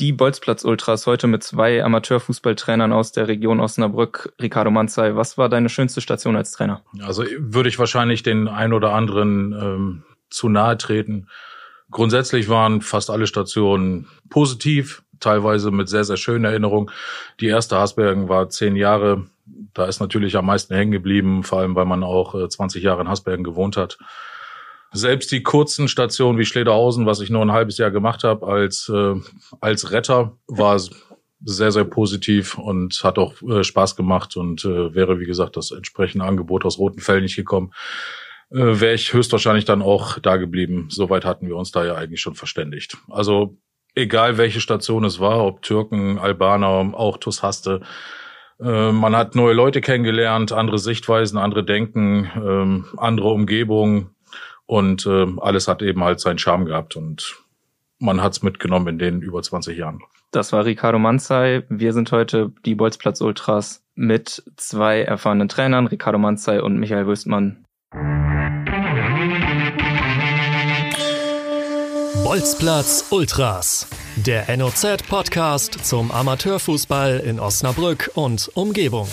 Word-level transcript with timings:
Die 0.00 0.12
Bolzplatz 0.12 0.64
Ultras 0.64 1.06
heute 1.06 1.26
mit 1.26 1.42
zwei 1.42 1.84
Amateurfußballtrainern 1.84 2.90
aus 2.90 3.12
der 3.12 3.28
Region 3.28 3.60
Osnabrück. 3.60 4.32
Ricardo 4.40 4.70
Manzai, 4.70 5.14
was 5.14 5.36
war 5.36 5.50
deine 5.50 5.68
schönste 5.68 6.00
Station 6.00 6.36
als 6.36 6.52
Trainer? 6.52 6.82
Also 7.02 7.24
würde 7.38 7.68
ich 7.68 7.78
wahrscheinlich 7.78 8.22
den 8.22 8.48
ein 8.48 8.72
oder 8.72 8.94
anderen 8.94 9.52
ähm, 9.52 10.02
zu 10.30 10.48
nahe 10.48 10.78
treten. 10.78 11.28
Grundsätzlich 11.90 12.48
waren 12.48 12.80
fast 12.80 13.10
alle 13.10 13.26
Stationen 13.26 14.08
positiv, 14.30 15.02
teilweise 15.18 15.70
mit 15.70 15.90
sehr, 15.90 16.04
sehr 16.04 16.16
schönen 16.16 16.46
Erinnerungen. 16.46 16.90
Die 17.40 17.48
erste 17.48 17.76
Hasbergen 17.76 18.30
war 18.30 18.48
zehn 18.48 18.76
Jahre. 18.76 19.26
Da 19.74 19.84
ist 19.84 20.00
natürlich 20.00 20.34
am 20.36 20.46
meisten 20.46 20.74
hängen 20.74 20.92
geblieben, 20.92 21.42
vor 21.42 21.58
allem 21.58 21.74
weil 21.74 21.84
man 21.84 22.04
auch 22.04 22.34
äh, 22.34 22.48
20 22.48 22.82
Jahre 22.82 23.02
in 23.02 23.08
Hasbergen 23.08 23.44
gewohnt 23.44 23.76
hat. 23.76 23.98
Selbst 24.92 25.30
die 25.30 25.42
kurzen 25.42 25.88
Stationen 25.88 26.38
wie 26.38 26.44
Schlederhausen, 26.44 27.06
was 27.06 27.20
ich 27.20 27.30
nur 27.30 27.42
ein 27.42 27.52
halbes 27.52 27.78
Jahr 27.78 27.90
gemacht 27.90 28.24
habe 28.24 28.46
als, 28.46 28.90
äh, 28.92 29.14
als 29.60 29.92
Retter, 29.92 30.36
war 30.46 30.80
sehr, 31.42 31.72
sehr 31.72 31.84
positiv 31.84 32.58
und 32.58 33.02
hat 33.02 33.18
auch 33.18 33.40
äh, 33.42 33.64
Spaß 33.64 33.96
gemacht 33.96 34.36
und 34.36 34.64
äh, 34.64 34.94
wäre, 34.94 35.20
wie 35.20 35.26
gesagt, 35.26 35.56
das 35.56 35.70
entsprechende 35.70 36.24
Angebot 36.24 36.64
aus 36.64 36.78
Rotenfell 36.78 37.22
nicht 37.22 37.36
gekommen, 37.36 37.72
äh, 38.50 38.80
wäre 38.80 38.94
ich 38.94 39.12
höchstwahrscheinlich 39.12 39.64
dann 39.64 39.82
auch 39.82 40.18
da 40.18 40.36
geblieben. 40.36 40.88
Soweit 40.90 41.24
hatten 41.24 41.46
wir 41.46 41.56
uns 41.56 41.70
da 41.70 41.84
ja 41.84 41.94
eigentlich 41.94 42.20
schon 42.20 42.34
verständigt. 42.34 42.98
Also 43.08 43.56
egal 43.94 44.38
welche 44.38 44.60
Station 44.60 45.04
es 45.04 45.20
war, 45.20 45.44
ob 45.44 45.62
Türken, 45.62 46.18
Albaner, 46.18 46.92
auch 46.94 47.16
Tushaste, 47.16 47.80
äh, 48.60 48.92
man 48.92 49.16
hat 49.16 49.34
neue 49.34 49.54
Leute 49.54 49.80
kennengelernt, 49.80 50.52
andere 50.52 50.78
Sichtweisen, 50.78 51.38
andere 51.38 51.64
Denken, 51.64 52.30
ähm, 52.36 52.84
andere 52.96 53.28
Umgebung. 53.28 54.10
Und 54.70 55.04
äh, 55.04 55.26
alles 55.40 55.66
hat 55.66 55.82
eben 55.82 56.04
halt 56.04 56.20
seinen 56.20 56.38
Charme 56.38 56.64
gehabt 56.64 56.94
und 56.94 57.42
man 57.98 58.22
hat's 58.22 58.44
mitgenommen 58.44 58.86
in 58.86 58.98
den 59.00 59.20
über 59.20 59.42
20 59.42 59.76
Jahren. 59.76 60.00
Das 60.30 60.52
war 60.52 60.64
Ricardo 60.64 61.00
Manzai. 61.00 61.64
Wir 61.68 61.92
sind 61.92 62.12
heute 62.12 62.52
die 62.64 62.76
Bolzplatz 62.76 63.20
Ultras 63.20 63.82
mit 63.96 64.44
zwei 64.56 65.02
erfahrenen 65.02 65.48
Trainern, 65.48 65.88
Ricardo 65.88 66.18
Manzai 66.20 66.62
und 66.62 66.78
Michael 66.78 67.08
Wüstmann. 67.08 67.64
Bolzplatz 72.22 73.08
Ultras, 73.10 73.88
der 74.24 74.56
NOZ-Podcast 74.56 75.84
zum 75.84 76.12
Amateurfußball 76.12 77.18
in 77.18 77.40
Osnabrück 77.40 78.12
und 78.14 78.48
Umgebung. 78.54 79.08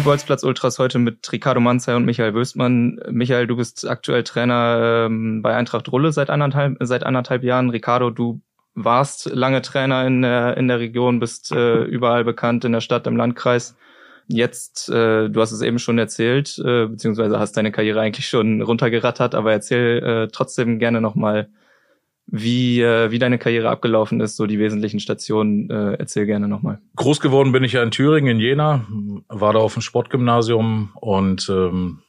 Die 0.00 0.04
Bolzplatz 0.04 0.44
Ultras 0.44 0.78
heute 0.78 0.98
mit 0.98 1.30
Ricardo 1.30 1.60
Manzai 1.60 1.94
und 1.94 2.06
Michael 2.06 2.32
Wöstmann. 2.32 2.98
Michael, 3.10 3.46
du 3.46 3.56
bist 3.56 3.86
aktuell 3.86 4.24
Trainer 4.24 5.04
ähm, 5.04 5.42
bei 5.42 5.54
Eintracht 5.54 5.92
Rulle 5.92 6.10
seit 6.10 6.30
anderthalb, 6.30 6.78
seit 6.80 7.04
anderthalb 7.04 7.44
Jahren. 7.44 7.68
Ricardo, 7.68 8.08
du 8.08 8.40
warst 8.74 9.26
lange 9.26 9.60
Trainer 9.60 10.06
in 10.06 10.22
der, 10.22 10.56
in 10.56 10.68
der 10.68 10.80
Region, 10.80 11.20
bist 11.20 11.52
äh, 11.52 11.82
überall 11.82 12.24
bekannt, 12.24 12.64
in 12.64 12.72
der 12.72 12.80
Stadt, 12.80 13.06
im 13.06 13.14
Landkreis. 13.18 13.76
Jetzt, 14.26 14.88
äh, 14.88 15.28
du 15.28 15.38
hast 15.38 15.52
es 15.52 15.60
eben 15.60 15.78
schon 15.78 15.98
erzählt, 15.98 16.58
äh, 16.64 16.86
beziehungsweise 16.86 17.38
hast 17.38 17.58
deine 17.58 17.70
Karriere 17.70 18.00
eigentlich 18.00 18.26
schon 18.26 18.62
runtergerattert, 18.62 19.34
aber 19.34 19.52
erzähl 19.52 20.02
äh, 20.02 20.28
trotzdem 20.32 20.78
gerne 20.78 21.02
nochmal, 21.02 21.50
wie, 22.32 22.80
äh, 22.80 23.10
wie 23.10 23.18
deine 23.18 23.38
Karriere 23.38 23.70
abgelaufen 23.70 24.20
ist, 24.20 24.36
so 24.36 24.46
die 24.46 24.58
wesentlichen 24.58 25.00
Stationen. 25.00 25.68
Äh, 25.68 25.94
erzähl 25.94 26.26
gerne 26.26 26.48
nochmal. 26.48 26.80
Groß 26.96 27.20
geworden 27.20 27.52
bin 27.52 27.64
ich 27.64 27.72
ja 27.72 27.82
in 27.82 27.90
Thüringen, 27.90 28.36
in 28.36 28.40
Jena, 28.40 28.86
war 29.28 29.52
da 29.52 29.58
auf 29.58 29.74
dem 29.74 29.82
Sportgymnasium 29.82 30.90
und 30.94 31.48
ähm, 31.48 32.02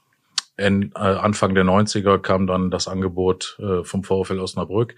in, 0.57 0.91
äh, 0.95 0.99
Anfang 0.99 1.55
der 1.55 1.65
90er 1.65 2.19
kam 2.19 2.45
dann 2.45 2.69
das 2.69 2.87
Angebot 2.87 3.57
äh, 3.59 3.83
vom 3.83 4.03
VfL 4.03 4.39
Osnabrück. 4.39 4.95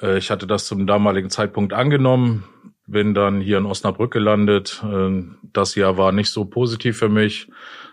Äh, 0.00 0.18
ich 0.18 0.30
hatte 0.30 0.46
das 0.46 0.66
zum 0.66 0.86
damaligen 0.86 1.28
Zeitpunkt 1.28 1.74
angenommen, 1.74 2.44
bin 2.86 3.12
dann 3.12 3.40
hier 3.40 3.58
in 3.58 3.66
Osnabrück 3.66 4.12
gelandet. 4.12 4.82
Äh, 4.90 5.22
das 5.52 5.74
Jahr 5.74 5.98
war 5.98 6.12
nicht 6.12 6.30
so 6.30 6.46
positiv 6.46 6.98
für 6.98 7.10
mich 7.10 7.48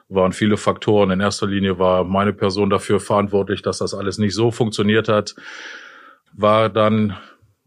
waren 0.09 0.31
viele 0.31 0.57
Faktoren. 0.57 1.12
In 1.12 1.19
erster 1.19 1.47
Linie 1.47 1.79
war 1.79 2.03
meine 2.03 2.34
Person 2.34 2.69
dafür 2.69 3.00
verantwortlich, 3.00 3.62
dass 3.62 3.79
das 3.79 3.94
alles 3.94 4.18
nicht 4.18 4.34
so 4.34 4.51
funktioniert 4.51 5.09
hat. 5.09 5.35
War 6.34 6.69
dann 6.69 7.18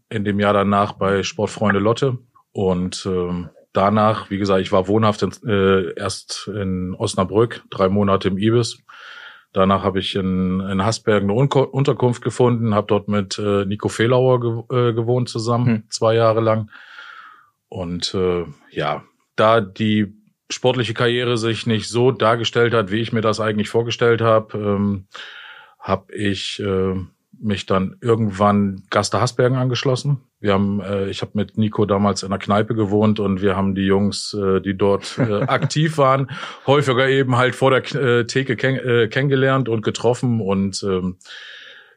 in 0.09 0.25
dem 0.25 0.39
Jahr 0.39 0.53
danach 0.53 0.93
bei 0.93 1.23
Sportfreunde 1.23 1.79
Lotte 1.79 2.17
und 2.51 3.05
ähm, 3.05 3.49
danach, 3.73 4.29
wie 4.29 4.37
gesagt, 4.37 4.61
ich 4.61 4.71
war 4.71 4.87
wohnhaft 4.87 5.23
in, 5.23 5.31
äh, 5.47 5.93
erst 5.93 6.49
in 6.53 6.95
Osnabrück, 6.95 7.63
drei 7.69 7.89
Monate 7.89 8.27
im 8.27 8.37
Ibis. 8.37 8.79
Danach 9.53 9.83
habe 9.83 9.99
ich 9.99 10.15
in, 10.15 10.61
in 10.61 10.83
Hasbergen 10.83 11.29
eine 11.29 11.39
Unterkunft 11.39 12.21
gefunden, 12.21 12.73
habe 12.73 12.87
dort 12.87 13.07
mit 13.09 13.37
äh, 13.37 13.65
Nico 13.65 13.89
Fehlauer 13.89 14.39
ge 14.39 14.89
äh, 14.89 14.93
gewohnt 14.93 15.27
zusammen, 15.27 15.65
hm. 15.67 15.83
zwei 15.89 16.15
Jahre 16.15 16.39
lang. 16.39 16.69
Und 17.67 18.13
äh, 18.13 18.45
ja, 18.71 19.03
da 19.35 19.61
die 19.61 20.13
sportliche 20.51 20.93
Karriere 20.93 21.37
sich 21.37 21.65
nicht 21.65 21.89
so 21.89 22.11
dargestellt 22.11 22.73
hat, 22.73 22.91
wie 22.91 22.99
ich 22.99 23.13
mir 23.13 23.21
das 23.21 23.39
eigentlich 23.39 23.69
vorgestellt 23.69 24.21
habe, 24.21 24.57
ähm, 24.57 25.05
habe 25.79 26.13
ich 26.13 26.59
äh, 26.59 26.95
mich 27.39 27.65
dann 27.65 27.97
irgendwann 28.01 28.83
Gaster 28.89 29.19
Hasbergen 29.19 29.57
angeschlossen. 29.57 30.21
Wir 30.39 30.53
haben, 30.53 30.81
äh, 30.81 31.09
ich 31.09 31.21
habe 31.21 31.31
mit 31.35 31.57
Nico 31.57 31.85
damals 31.85 32.23
in 32.23 32.31
einer 32.31 32.39
Kneipe 32.39 32.75
gewohnt 32.75 33.19
und 33.19 33.41
wir 33.41 33.55
haben 33.55 33.73
die 33.73 33.85
Jungs, 33.85 34.33
äh, 34.33 34.61
die 34.61 34.77
dort 34.77 35.17
äh, 35.17 35.41
aktiv 35.47 35.97
waren, 35.97 36.29
häufiger 36.67 37.07
eben 37.07 37.37
halt 37.37 37.55
vor 37.55 37.71
der 37.71 37.95
äh, 37.95 38.25
Theke 38.25 38.55
kenn 38.55 38.75
äh, 38.75 39.07
kennengelernt 39.07 39.69
und 39.69 39.81
getroffen 39.81 40.41
und 40.41 40.83
ähm, 40.83 41.17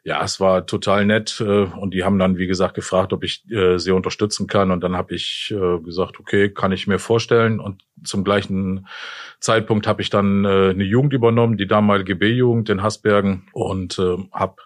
ja, 0.04 0.22
es 0.22 0.38
war 0.38 0.66
total 0.66 1.06
nett 1.06 1.40
äh, 1.40 1.64
und 1.64 1.94
die 1.94 2.04
haben 2.04 2.18
dann, 2.18 2.36
wie 2.36 2.46
gesagt, 2.46 2.74
gefragt, 2.74 3.14
ob 3.14 3.24
ich 3.24 3.50
äh, 3.50 3.78
sie 3.78 3.90
unterstützen 3.90 4.46
kann 4.46 4.70
und 4.70 4.84
dann 4.84 4.96
habe 4.96 5.14
ich 5.14 5.52
äh, 5.56 5.78
gesagt, 5.80 6.20
okay, 6.20 6.50
kann 6.50 6.72
ich 6.72 6.86
mir 6.86 6.98
vorstellen 6.98 7.58
und 7.58 7.82
zum 8.04 8.22
gleichen 8.22 8.86
Zeitpunkt 9.40 9.86
habe 9.86 10.02
ich 10.02 10.10
dann 10.10 10.44
äh, 10.44 10.70
eine 10.70 10.84
Jugend 10.84 11.14
übernommen, 11.14 11.56
die 11.56 11.66
damalige 11.66 12.16
B-Jugend 12.16 12.68
in 12.68 12.82
Hasbergen 12.82 13.48
und 13.52 13.98
äh, 13.98 14.18
habe 14.30 14.56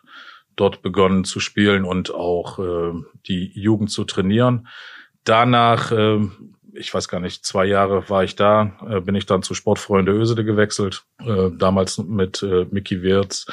dort 0.56 0.82
begonnen 0.82 1.22
zu 1.22 1.38
spielen 1.38 1.84
und 1.84 2.12
auch 2.12 2.58
äh, 2.58 3.00
die 3.28 3.52
Jugend 3.54 3.92
zu 3.92 4.02
trainieren. 4.02 4.66
Danach 5.22 5.92
äh, 5.92 6.18
ich 6.72 6.92
weiß 6.92 7.08
gar 7.08 7.20
nicht, 7.20 7.44
zwei 7.44 7.64
Jahre 7.64 8.08
war 8.08 8.24
ich 8.24 8.36
da, 8.36 8.72
äh, 8.88 9.00
bin 9.00 9.14
ich 9.14 9.26
dann 9.26 9.42
zu 9.42 9.54
Sportfreunde 9.54 10.12
Ösede 10.12 10.44
gewechselt, 10.44 11.04
äh, 11.24 11.50
damals 11.56 11.98
mit 11.98 12.42
äh, 12.42 12.66
Mickey 12.70 13.02
Wirz, 13.02 13.46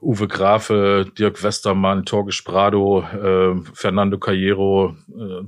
Uwe 0.00 0.28
Grafe, 0.28 1.06
Dirk 1.18 1.42
Westermann, 1.42 2.04
Torge 2.04 2.38
Prado, 2.44 3.02
äh, 3.02 3.60
Fernando 3.74 4.18
Cayero, 4.18 4.96
äh, 5.08 5.44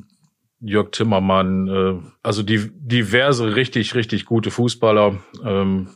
Jörg 0.61 0.93
Timmermann, 0.93 1.69
äh, 1.69 2.01
also 2.23 2.43
die 2.43 2.71
diverse 2.75 3.57
richtig, 3.57 3.95
richtig 3.95 4.27
gute 4.27 4.51
Fußballer. 4.51 5.19
Ähm, 5.45 5.89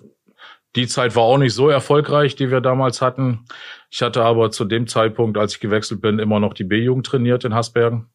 die 0.75 0.87
Zeit 0.87 1.17
war 1.17 1.23
auch 1.23 1.39
nicht 1.39 1.55
so 1.55 1.69
erfolgreich, 1.71 2.37
die 2.37 2.51
wir 2.51 2.61
damals 2.61 3.01
hatten. 3.01 3.47
Ich 3.91 4.03
hatte 4.03 4.23
aber 4.23 4.51
zu 4.51 4.65
dem 4.65 4.87
Zeitpunkt, 4.87 5.39
als 5.39 5.55
ich 5.55 5.61
gewechselt 5.61 6.03
bin, 6.03 6.19
immer 6.19 6.39
noch 6.39 6.53
die 6.53 6.65
B-Jugend 6.65 7.07
trainiert 7.07 7.45
in 7.45 7.55
Hasbergen. 7.55 8.11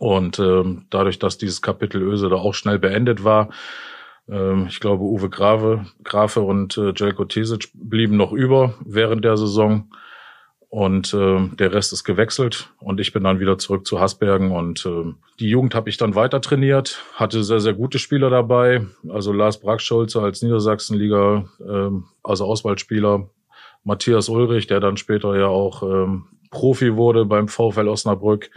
Und 0.00 0.38
ähm, 0.38 0.86
dadurch, 0.88 1.18
dass 1.18 1.36
dieses 1.36 1.60
Kapitel 1.60 2.00
Öse 2.00 2.30
da 2.30 2.36
auch 2.36 2.54
schnell 2.54 2.78
beendet 2.78 3.22
war, 3.22 3.50
ähm, 4.30 4.64
ich 4.70 4.80
glaube, 4.80 5.04
Uwe 5.04 5.28
Grave, 5.28 5.84
Grafe 6.02 6.40
und 6.40 6.78
äh, 6.78 6.94
Jelko 6.96 7.26
Tesic 7.26 7.68
blieben 7.74 8.16
noch 8.16 8.32
über 8.32 8.76
während 8.82 9.26
der 9.26 9.36
Saison. 9.36 9.90
Und 10.70 11.12
äh, 11.12 11.48
der 11.54 11.74
Rest 11.74 11.92
ist 11.92 12.04
gewechselt. 12.04 12.70
Und 12.78 12.98
ich 12.98 13.12
bin 13.12 13.24
dann 13.24 13.40
wieder 13.40 13.58
zurück 13.58 13.86
zu 13.86 14.00
Hasbergen. 14.00 14.52
Und 14.52 14.86
äh, 14.86 15.12
die 15.38 15.50
Jugend 15.50 15.74
habe 15.74 15.90
ich 15.90 15.98
dann 15.98 16.14
weiter 16.14 16.40
trainiert, 16.40 17.02
hatte 17.12 17.44
sehr, 17.44 17.60
sehr 17.60 17.74
gute 17.74 17.98
Spieler 17.98 18.30
dabei, 18.30 18.86
also 19.10 19.34
Lars 19.34 19.60
Brackschulze 19.60 20.22
als 20.22 20.40
Niedersachsenliga, 20.40 21.44
äh, 21.60 21.90
also 22.22 22.46
Auswahlspieler, 22.46 23.28
Matthias 23.84 24.30
Ulrich, 24.30 24.66
der 24.66 24.80
dann 24.80 24.96
später 24.96 25.36
ja 25.38 25.48
auch 25.48 25.82
ähm, 25.82 26.24
Profi 26.50 26.96
wurde 26.96 27.26
beim 27.26 27.48
VfL 27.48 27.88
Osnabrück, 27.88 28.50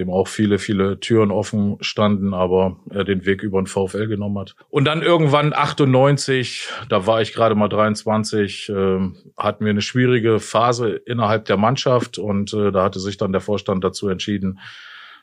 dem 0.00 0.10
auch 0.10 0.28
viele, 0.28 0.58
viele 0.58 0.98
Türen 0.98 1.30
offen 1.30 1.76
standen, 1.80 2.34
aber 2.34 2.76
er 2.90 3.04
den 3.04 3.26
Weg 3.26 3.42
über 3.42 3.60
den 3.60 3.66
VfL 3.66 4.08
genommen 4.08 4.38
hat. 4.38 4.56
Und 4.68 4.84
dann 4.86 5.02
irgendwann 5.02 5.52
98, 5.52 6.68
da 6.88 7.06
war 7.06 7.20
ich 7.20 7.32
gerade 7.32 7.54
mal 7.54 7.68
23, 7.68 8.68
äh, 8.70 8.98
hatten 9.36 9.64
wir 9.64 9.70
eine 9.70 9.82
schwierige 9.82 10.40
Phase 10.40 10.90
innerhalb 10.90 11.44
der 11.44 11.56
Mannschaft 11.56 12.18
und 12.18 12.52
äh, 12.54 12.72
da 12.72 12.82
hatte 12.82 12.98
sich 12.98 13.16
dann 13.16 13.32
der 13.32 13.40
Vorstand 13.40 13.84
dazu 13.84 14.08
entschieden, 14.08 14.58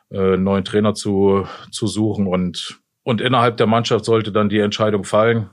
äh, 0.10 0.20
einen 0.20 0.44
neuen 0.44 0.64
Trainer 0.64 0.94
zu, 0.94 1.48
zu 1.72 1.88
suchen 1.88 2.28
und, 2.28 2.80
und 3.04 3.20
innerhalb 3.20 3.58
der 3.58 3.68
Mannschaft 3.68 4.06
sollte 4.06 4.32
dann 4.32 4.50
die 4.50 4.60
Entscheidung 4.60 5.04
fallen. 5.04 5.50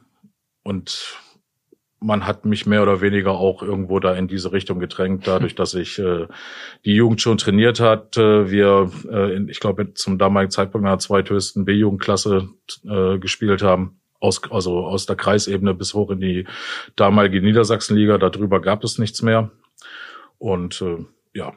Und 0.63 1.19
man 2.05 2.27
hat 2.27 2.45
mich 2.45 2.67
mehr 2.67 2.83
oder 2.83 3.01
weniger 3.01 3.33
auch 3.33 3.63
irgendwo 3.63 3.99
da 3.99 4.15
in 4.15 4.29
diese 4.29 4.53
Richtung 4.53 4.79
gedrängt, 4.79 5.27
dadurch, 5.27 5.55
dass 5.55 5.73
ich 5.75 5.99
äh, 5.99 6.27
die 6.85 6.95
Jugend 6.95 7.23
schon 7.23 7.39
trainiert 7.39 7.81
hat. 7.81 8.17
Äh, 8.19 8.51
wir, 8.51 8.91
äh, 9.11 9.35
in, 9.35 9.49
ich 9.49 9.59
glaube, 9.59 9.95
zum 9.95 10.19
damaligen 10.19 10.51
Zeitpunkt 10.51 10.85
in 10.85 10.91
der 10.91 10.99
zweithöchsten 10.99 11.65
B-Jugendklasse 11.65 12.51
äh, 12.85 13.19
gespielt 13.19 13.63
haben. 13.63 14.01
aus, 14.21 14.41
also 14.51 14.85
aus 14.85 15.07
der 15.07 15.17
Kreisebene 15.17 15.75
bis 15.75 15.95
hoch 15.95 16.11
in 16.11 16.21
die 16.21 16.47
damalige 16.97 17.41
Niedersachsenliga. 17.41 18.19
Darüber 18.19 18.61
gab 18.61 18.85
es 18.85 18.99
nichts 18.99 19.23
mehr. 19.23 19.51
Und 20.39 20.83
äh, 20.83 21.05
ja, 21.33 21.55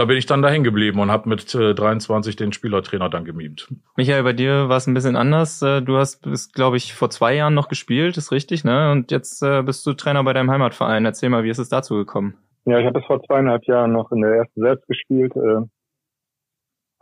da 0.00 0.06
bin 0.06 0.16
ich 0.16 0.24
dann 0.24 0.40
dahin 0.40 0.64
geblieben 0.64 0.98
und 0.98 1.10
habe 1.10 1.28
mit 1.28 1.54
äh, 1.54 1.74
23 1.74 2.34
den 2.34 2.54
Spielertrainer 2.54 3.10
dann 3.10 3.26
gemimt. 3.26 3.68
Michael, 3.96 4.22
bei 4.22 4.32
dir 4.32 4.70
war 4.70 4.78
es 4.78 4.86
ein 4.86 4.94
bisschen 4.94 5.14
anders. 5.14 5.60
Äh, 5.60 5.82
du 5.82 5.98
hast 5.98 6.22
bis, 6.22 6.52
glaube 6.52 6.78
ich, 6.78 6.94
vor 6.94 7.10
zwei 7.10 7.34
Jahren 7.34 7.52
noch 7.52 7.68
gespielt, 7.68 8.16
ist 8.16 8.32
richtig, 8.32 8.64
ne? 8.64 8.92
Und 8.92 9.10
jetzt 9.10 9.42
äh, 9.42 9.62
bist 9.62 9.86
du 9.86 9.92
Trainer 9.92 10.24
bei 10.24 10.32
deinem 10.32 10.50
Heimatverein. 10.50 11.04
Erzähl 11.04 11.28
mal, 11.28 11.44
wie 11.44 11.50
ist 11.50 11.58
es 11.58 11.68
dazu 11.68 11.96
gekommen? 11.96 12.38
Ja, 12.64 12.78
ich 12.78 12.86
habe 12.86 12.98
bis 12.98 13.06
vor 13.06 13.22
zweieinhalb 13.22 13.66
Jahren 13.66 13.92
noch 13.92 14.10
in 14.10 14.22
der 14.22 14.36
ersten 14.36 14.62
selbst 14.62 14.86
gespielt. 14.88 15.36
Äh, 15.36 15.66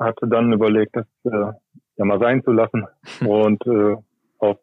hatte 0.00 0.26
dann 0.26 0.52
überlegt, 0.52 0.96
das 0.96 1.06
äh, 1.22 1.52
ja 1.98 2.04
mal 2.04 2.18
sein 2.18 2.42
zu 2.42 2.50
lassen. 2.50 2.84
Und 3.20 3.64
äh, 3.64 3.94
auf, 4.38 4.58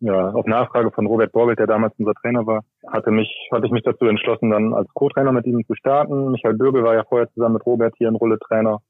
ja, 0.00 0.30
auf 0.30 0.46
Nachfrage 0.46 0.90
von 0.92 1.06
Robert 1.06 1.32
Borbelt, 1.32 1.58
der 1.58 1.66
damals 1.66 1.94
unser 1.98 2.14
Trainer 2.14 2.46
war, 2.46 2.62
hatte 2.86 3.10
mich, 3.10 3.48
hatte 3.52 3.66
ich 3.66 3.72
mich 3.72 3.82
dazu 3.82 4.06
entschlossen, 4.06 4.50
dann 4.50 4.72
als 4.72 4.88
Co-Trainer 4.94 5.32
mit 5.32 5.46
ihm 5.46 5.64
zu 5.66 5.74
starten. 5.74 6.30
Michael 6.30 6.54
Bürgel 6.54 6.84
war 6.84 6.94
ja 6.94 7.04
vorher 7.04 7.30
zusammen 7.32 7.54
mit 7.54 7.66
Robert 7.66 7.94
hier 7.98 8.08
in 8.08 8.14
Rolle 8.14 8.38
Trainer. 8.38 8.80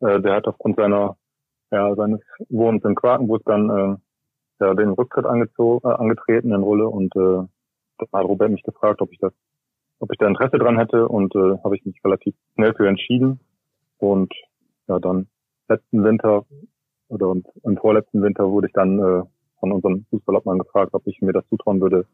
Äh, 0.00 0.20
der 0.20 0.34
hat 0.34 0.46
aufgrund 0.46 0.76
seiner, 0.76 1.16
ja, 1.70 1.94
seines 1.94 2.20
Wohnens 2.48 2.84
in 2.84 2.94
Quakenburg 2.94 3.42
dann 3.44 3.70
äh, 3.70 3.96
ja, 4.60 4.74
den 4.74 4.90
Rücktritt 4.90 5.26
angezogen, 5.26 5.86
äh, 5.86 5.92
angetreten 5.92 6.52
in 6.52 6.62
Rolle 6.62 6.88
und 6.88 7.14
äh, 7.16 7.46
da 7.98 8.18
hat 8.18 8.24
Robert 8.24 8.50
mich 8.50 8.62
gefragt, 8.62 9.02
ob 9.02 9.12
ich 9.12 9.18
das, 9.18 9.32
ob 10.00 10.10
ich 10.12 10.18
da 10.18 10.26
Interesse 10.26 10.58
dran 10.58 10.78
hätte 10.78 11.08
und 11.08 11.34
äh, 11.34 11.58
habe 11.62 11.76
ich 11.76 11.84
mich 11.84 11.96
relativ 12.04 12.34
schnell 12.54 12.74
für 12.74 12.88
entschieden. 12.88 13.40
Und 13.98 14.32
ja, 14.88 14.98
dann 14.98 15.28
letzten 15.68 16.04
Winter 16.04 16.44
oder 17.08 17.34
im 17.62 17.76
vorletzten 17.76 18.22
Winter 18.22 18.50
wurde 18.50 18.66
ich 18.66 18.72
dann 18.72 18.98
äh, 18.98 19.22
von 19.64 19.72
unserem 19.72 20.04
Fußballobmann 20.10 20.58
gefragt, 20.58 20.92
ob 20.92 21.06
ich 21.06 21.20
mir 21.22 21.32
das 21.32 21.48
zutrauen 21.48 21.80
würde, 21.80 22.06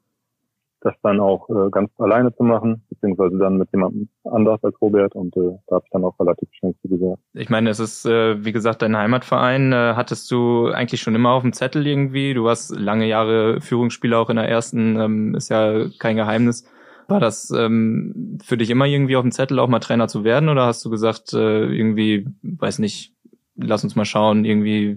das 0.83 0.95
dann 1.03 1.21
auch 1.21 1.51
äh, 1.51 1.69
ganz 1.71 1.91
alleine 1.99 2.35
zu 2.35 2.43
machen, 2.45 2.83
beziehungsweise 2.89 3.37
dann 3.39 3.59
mit 3.59 3.69
jemandem 3.73 4.09
anders 4.25 4.63
als 4.63 4.81
Robert 4.81 5.15
und 5.15 5.37
äh, 5.37 5.59
da 5.67 5.77
habe 5.77 5.85
ich 5.85 5.91
dann 5.91 6.05
auch 6.05 6.19
relativ 6.19 6.49
schnell 6.53 6.75
zugesagt. 6.81 7.21
Ich 7.35 7.51
meine, 7.51 7.71
es 7.71 7.81
ist, 7.81 8.07
äh, 8.07 8.43
wie 8.45 8.53
gesagt, 8.53 8.83
dein 8.83 8.97
Heimatverein. 8.97 9.73
Äh, 9.73 9.95
hattest 9.97 10.31
du 10.31 10.69
eigentlich 10.69 11.03
schon 11.03 11.15
immer 11.15 11.33
auf 11.33 11.43
dem 11.43 11.53
Zettel 11.53 11.87
irgendwie? 11.87 12.33
Du 12.33 12.45
warst 12.45 12.75
lange 12.75 13.07
Jahre 13.07 13.61
Führungsspieler 13.61 14.19
auch 14.19 14.31
in 14.31 14.37
der 14.37 14.49
ersten, 14.49 14.97
ähm, 14.99 15.35
ist 15.35 15.51
ja 15.51 15.89
kein 15.99 16.17
Geheimnis. 16.17 16.65
War 17.09 17.21
das 17.21 17.51
ähm, 17.51 18.39
für 18.43 18.57
dich 18.57 18.71
immer 18.71 18.87
irgendwie 18.87 19.17
auf 19.17 19.23
dem 19.23 19.33
Zettel, 19.33 19.59
auch 19.59 19.69
mal 19.69 19.81
Trainer 19.81 20.07
zu 20.07 20.23
werden? 20.23 20.49
Oder 20.49 20.67
hast 20.67 20.85
du 20.85 20.91
gesagt, 20.91 21.35
äh, 21.35 21.65
irgendwie, 21.65 22.29
weiß 22.43 22.79
nicht, 22.79 23.13
lass 23.57 23.83
uns 23.83 23.97
mal 23.97 24.05
schauen, 24.05 24.45
irgendwie 24.45 24.97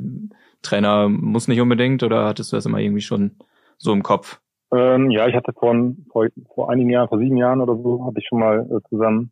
Trainer 0.63 1.10
muss 1.10 1.48
nicht 1.48 1.62
unbedingt 1.62 2.04
oder 2.04 2.25
hattest 2.25 2.51
du 2.51 2.57
das 2.57 2.65
immer 2.65 2.80
irgendwie 2.80 3.01
schon 3.01 3.38
so 3.77 3.94
im 3.94 4.04
Kopf? 4.04 4.39
Ähm, 4.71 5.12
ja, 5.12 5.27
ich 5.27 5.36
hatte 5.36 5.54
vor, 5.54 5.75
vor, 6.12 6.27
vor 6.56 6.69
einigen 6.71 6.89
Jahren, 6.89 7.07
vor 7.07 7.19
sieben 7.19 7.38
Jahren 7.38 7.62
oder 7.62 7.75
so, 7.75 8.06
hatte 8.06 8.19
ich 8.19 8.27
schon 8.27 8.39
mal 8.39 8.62
äh, 8.62 8.89
zusammen 8.89 9.31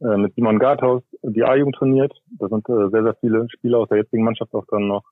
äh, 0.00 0.16
mit 0.16 0.34
Simon 0.34 0.58
Garthaus 0.58 1.02
die 1.22 1.44
A-Jugend 1.44 1.76
trainiert. 1.76 2.12
Da 2.38 2.48
sind 2.48 2.68
äh, 2.68 2.88
sehr, 2.90 3.04
sehr 3.04 3.14
viele 3.20 3.46
Spieler 3.50 3.78
aus 3.78 3.88
der 3.88 3.98
jetzigen 3.98 4.24
Mannschaft 4.24 4.52
auch 4.54 4.64
dann 4.68 4.88
noch 4.88 5.04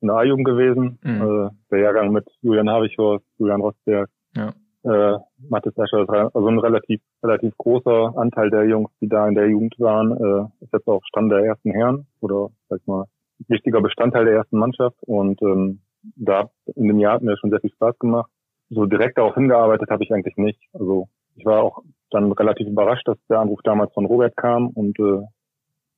in 0.00 0.08
der 0.08 0.16
A-Jugend 0.18 0.46
gewesen. 0.46 0.98
Mhm. 1.02 1.22
Äh, 1.22 1.50
der 1.72 1.78
Jahrgang 1.80 2.12
mit 2.12 2.26
Julian 2.42 2.70
Havichhorst, 2.70 3.24
Julian 3.38 3.60
Rosberg, 3.60 4.08
ja 4.36 4.52
äh, 4.84 5.18
Mathis 5.48 5.76
Escher, 5.76 6.08
also 6.08 6.48
ein 6.48 6.58
relativ, 6.58 7.00
relativ 7.22 7.56
großer 7.58 8.14
Anteil 8.16 8.50
der 8.50 8.64
Jungs, 8.64 8.90
die 9.00 9.08
da 9.08 9.28
in 9.28 9.34
der 9.34 9.48
Jugend 9.48 9.74
waren, 9.78 10.12
äh, 10.12 10.64
ist 10.64 10.72
jetzt 10.72 10.88
auch 10.88 11.02
Stand 11.04 11.32
der 11.32 11.44
ersten 11.44 11.70
Herren 11.70 12.06
oder 12.20 12.48
sag 12.68 12.80
ich 12.80 12.86
mal, 12.86 13.04
wichtiger 13.48 13.80
Bestandteil 13.80 14.24
der 14.24 14.34
ersten 14.34 14.58
Mannschaft 14.58 14.96
und 15.02 15.40
ähm, 15.42 15.80
da 16.16 16.50
in 16.74 16.88
dem 16.88 16.98
Jahr 16.98 17.14
hat 17.14 17.22
mir 17.22 17.36
schon 17.38 17.50
sehr 17.50 17.60
viel 17.60 17.72
Spaß 17.72 17.98
gemacht. 17.98 18.30
So 18.70 18.86
direkt 18.86 19.18
darauf 19.18 19.34
hingearbeitet 19.34 19.90
habe 19.90 20.04
ich 20.04 20.12
eigentlich 20.12 20.36
nicht. 20.36 20.60
Also 20.72 21.08
ich 21.36 21.44
war 21.44 21.62
auch 21.62 21.82
dann 22.10 22.30
relativ 22.32 22.68
überrascht, 22.68 23.06
dass 23.06 23.18
der 23.28 23.40
Anruf 23.40 23.60
damals 23.64 23.92
von 23.92 24.06
Robert 24.06 24.36
kam 24.36 24.68
und 24.68 24.98
äh, 24.98 25.22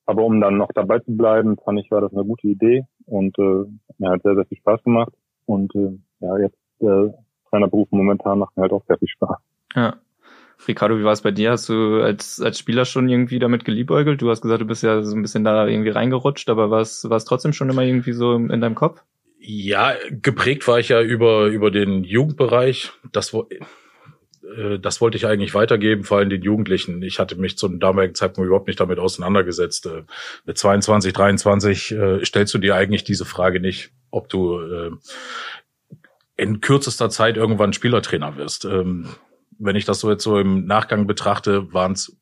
aber 0.06 0.25
um 0.25 0.41
dann 0.41 0.56
noch 0.56 0.70
dabei 0.75 0.99
zu 0.99 1.17
bleiben, 1.17 1.56
fand 1.64 1.79
ich, 1.79 1.91
war 1.91 2.00
das 2.00 2.12
eine 2.12 2.25
gute 2.25 2.49
Idee 2.49 2.85
und 3.06 3.38
äh, 3.38 3.64
mir 3.99 4.11
hat 4.11 4.23
sehr, 4.23 4.35
sehr 4.35 4.44
viel 4.46 4.58
Spaß 4.58 4.82
gemacht. 4.82 5.12
Und 5.46 5.73
äh, 5.76 5.99
ja, 6.19 6.37
jetzt 6.38 6.58
äh, 6.81 7.12
Trainerberuf 7.49 7.88
momentan 7.93 8.41
macht 8.41 8.56
mir 8.56 8.62
halt 8.62 8.73
auch 8.73 8.85
sehr 8.87 8.99
viel 8.99 9.08
Spaß. 9.08 9.38
Ja. 9.76 9.94
Ricardo, 10.69 10.99
wie 10.99 11.05
war 11.05 11.12
es 11.12 11.23
bei 11.23 11.31
dir? 11.31 11.53
Hast 11.53 11.69
du 11.69 12.03
als, 12.03 12.41
als 12.41 12.59
Spieler 12.59 12.85
schon 12.85 13.09
irgendwie 13.09 13.39
damit 13.39 13.65
geliebäugelt? 13.65 14.21
Du 14.21 14.31
hast 14.31 14.41
gesagt, 14.43 14.61
du 14.61 14.67
bist 14.67 14.83
ja 14.83 15.03
so 15.03 15.17
ein 15.17 15.23
bisschen 15.23 15.45
da 15.45 15.67
irgendwie 15.67 15.91
reingerutscht, 15.91 16.49
aber 16.49 16.71
war 16.71 16.81
es, 16.81 17.03
trotzdem 17.25 17.53
schon 17.53 17.71
immer 17.71 17.83
irgendwie 17.83 18.12
so 18.12 18.35
in 18.35 18.61
deinem 18.61 18.75
Kopf? 18.75 19.03
Ja, 19.39 19.95
geprägt 20.11 20.69
war 20.69 20.79
ich 20.79 20.91
ja 20.91 21.01
über, 21.01 21.47
über 21.47 21.71
den 21.71 22.05
Jugendbereich. 22.05 22.93
Das, 23.11 23.33
äh, 23.35 24.79
das 24.79 25.01
wollte 25.01 25.17
ich 25.17 25.27
eigentlich 25.27 25.55
weitergeben, 25.55 26.05
vor 26.05 26.19
allem 26.19 26.29
den 26.29 26.43
Jugendlichen. 26.43 27.03
Ich 27.03 27.19
hatte 27.19 27.37
mich 27.37 27.56
zum 27.56 27.81
damaligen 27.81 28.15
Zeitpunkt 28.15 28.47
überhaupt 28.47 28.67
nicht 28.67 28.81
damit 28.81 28.99
auseinandergesetzt. 28.99 29.87
Äh, 29.87 30.03
mit 30.45 30.59
22, 30.59 31.13
23 31.15 31.93
äh, 31.93 32.25
stellst 32.25 32.53
du 32.53 32.59
dir 32.59 32.75
eigentlich 32.75 33.05
diese 33.05 33.25
Frage 33.25 33.61
nicht, 33.61 33.93
ob 34.11 34.29
du 34.29 34.61
in 36.37 36.61
kürzester 36.61 37.11
Zeit 37.11 37.37
irgendwann 37.37 37.75
Spielertrainer 37.75 38.37
wirst. 38.37 38.65
Ähm, 38.65 39.06
wenn 39.61 39.77
ich 39.77 39.85
das 39.85 40.01
so 40.01 40.11
jetzt 40.11 40.25
so 40.25 40.39
im 40.39 40.67
Nachgang 40.67 41.07
betrachte, 41.07 41.73
waren 41.73 41.93
es 41.93 42.17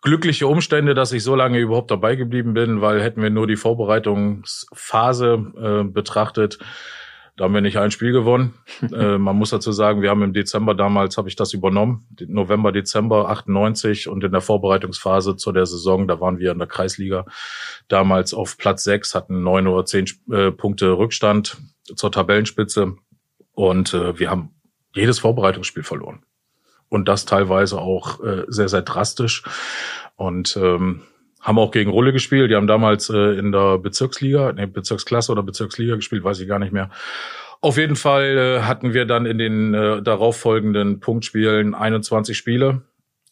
glückliche 0.00 0.46
Umstände, 0.46 0.94
dass 0.94 1.12
ich 1.12 1.22
so 1.22 1.34
lange 1.34 1.58
überhaupt 1.58 1.90
dabei 1.90 2.16
geblieben 2.16 2.54
bin, 2.54 2.80
weil 2.80 3.02
hätten 3.02 3.22
wir 3.22 3.30
nur 3.30 3.46
die 3.46 3.56
Vorbereitungsphase 3.56 5.52
äh, 5.56 5.84
betrachtet, 5.84 6.58
da 7.38 7.44
haben 7.44 7.54
wir 7.54 7.60
nicht 7.60 7.78
ein 7.78 7.92
Spiel 7.92 8.10
gewonnen. 8.10 8.54
äh, 8.92 9.16
man 9.16 9.36
muss 9.36 9.50
dazu 9.50 9.70
sagen, 9.70 10.02
wir 10.02 10.10
haben 10.10 10.22
im 10.22 10.32
Dezember 10.32 10.74
damals, 10.74 11.16
habe 11.16 11.28
ich 11.28 11.36
das 11.36 11.52
übernommen, 11.52 12.06
November, 12.26 12.72
Dezember 12.72 13.30
98 13.30 14.08
und 14.08 14.24
in 14.24 14.32
der 14.32 14.40
Vorbereitungsphase 14.40 15.36
zu 15.36 15.52
der 15.52 15.64
Saison, 15.64 16.08
da 16.08 16.20
waren 16.20 16.38
wir 16.38 16.50
in 16.52 16.58
der 16.58 16.66
Kreisliga 16.66 17.24
damals 17.86 18.34
auf 18.34 18.58
Platz 18.58 18.82
sechs, 18.82 19.14
hatten 19.14 19.42
neun 19.42 19.68
oder 19.68 19.84
zehn 19.84 20.06
äh, 20.32 20.50
Punkte 20.50 20.98
Rückstand 20.98 21.58
zur 21.94 22.10
Tabellenspitze 22.10 22.96
und 23.52 23.94
äh, 23.94 24.18
wir 24.18 24.30
haben 24.30 24.50
jedes 24.94 25.20
Vorbereitungsspiel 25.20 25.84
verloren. 25.84 26.24
Und 26.88 27.08
das 27.08 27.24
teilweise 27.24 27.78
auch 27.78 28.22
äh, 28.24 28.44
sehr, 28.48 28.68
sehr 28.68 28.82
drastisch. 28.82 29.42
Und 30.16 30.56
ähm, 30.56 31.02
haben 31.40 31.58
auch 31.58 31.70
gegen 31.70 31.90
Rulle 31.90 32.12
gespielt. 32.12 32.50
Die 32.50 32.56
haben 32.56 32.66
damals 32.66 33.10
äh, 33.10 33.38
in 33.38 33.52
der 33.52 33.78
Bezirksliga, 33.78 34.52
nee, 34.52 34.66
Bezirksklasse 34.66 35.32
oder 35.32 35.42
Bezirksliga 35.42 35.96
gespielt, 35.96 36.24
weiß 36.24 36.40
ich 36.40 36.48
gar 36.48 36.58
nicht 36.58 36.72
mehr. 36.72 36.90
Auf 37.60 37.76
jeden 37.76 37.96
Fall 37.96 38.36
äh, 38.38 38.60
hatten 38.62 38.94
wir 38.94 39.04
dann 39.04 39.26
in 39.26 39.38
den 39.38 39.74
äh, 39.74 40.02
darauffolgenden 40.02 41.00
Punktspielen 41.00 41.74
21 41.74 42.36
Spiele 42.36 42.82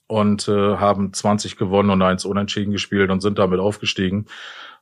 und 0.06 0.48
äh, 0.48 0.76
haben 0.76 1.12
20 1.12 1.56
gewonnen 1.56 1.90
und 1.90 2.02
eins 2.02 2.24
unentschieden 2.24 2.72
gespielt 2.72 3.10
und 3.10 3.20
sind 3.20 3.38
damit 3.38 3.60
aufgestiegen. 3.60 4.26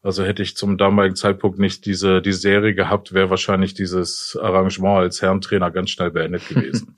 Also 0.05 0.23
hätte 0.23 0.43
ich 0.43 0.55
zum 0.55 0.77
damaligen 0.77 1.17
Zeitpunkt 1.17 1.59
nicht 1.59 1.87
diese, 1.87 2.21
die 2.21 2.35
Serie 2.35 2.75
gehabt, 2.75 3.15
wäre 3.15 3.31
wahrscheinlich 3.31 3.73
dieses 3.73 4.39
Arrangement 4.41 4.99
als 4.99 5.23
Herrentrainer 5.23 5.71
ganz 5.71 5.89
schnell 5.89 6.11
beendet 6.11 6.47
gewesen. 6.51 6.97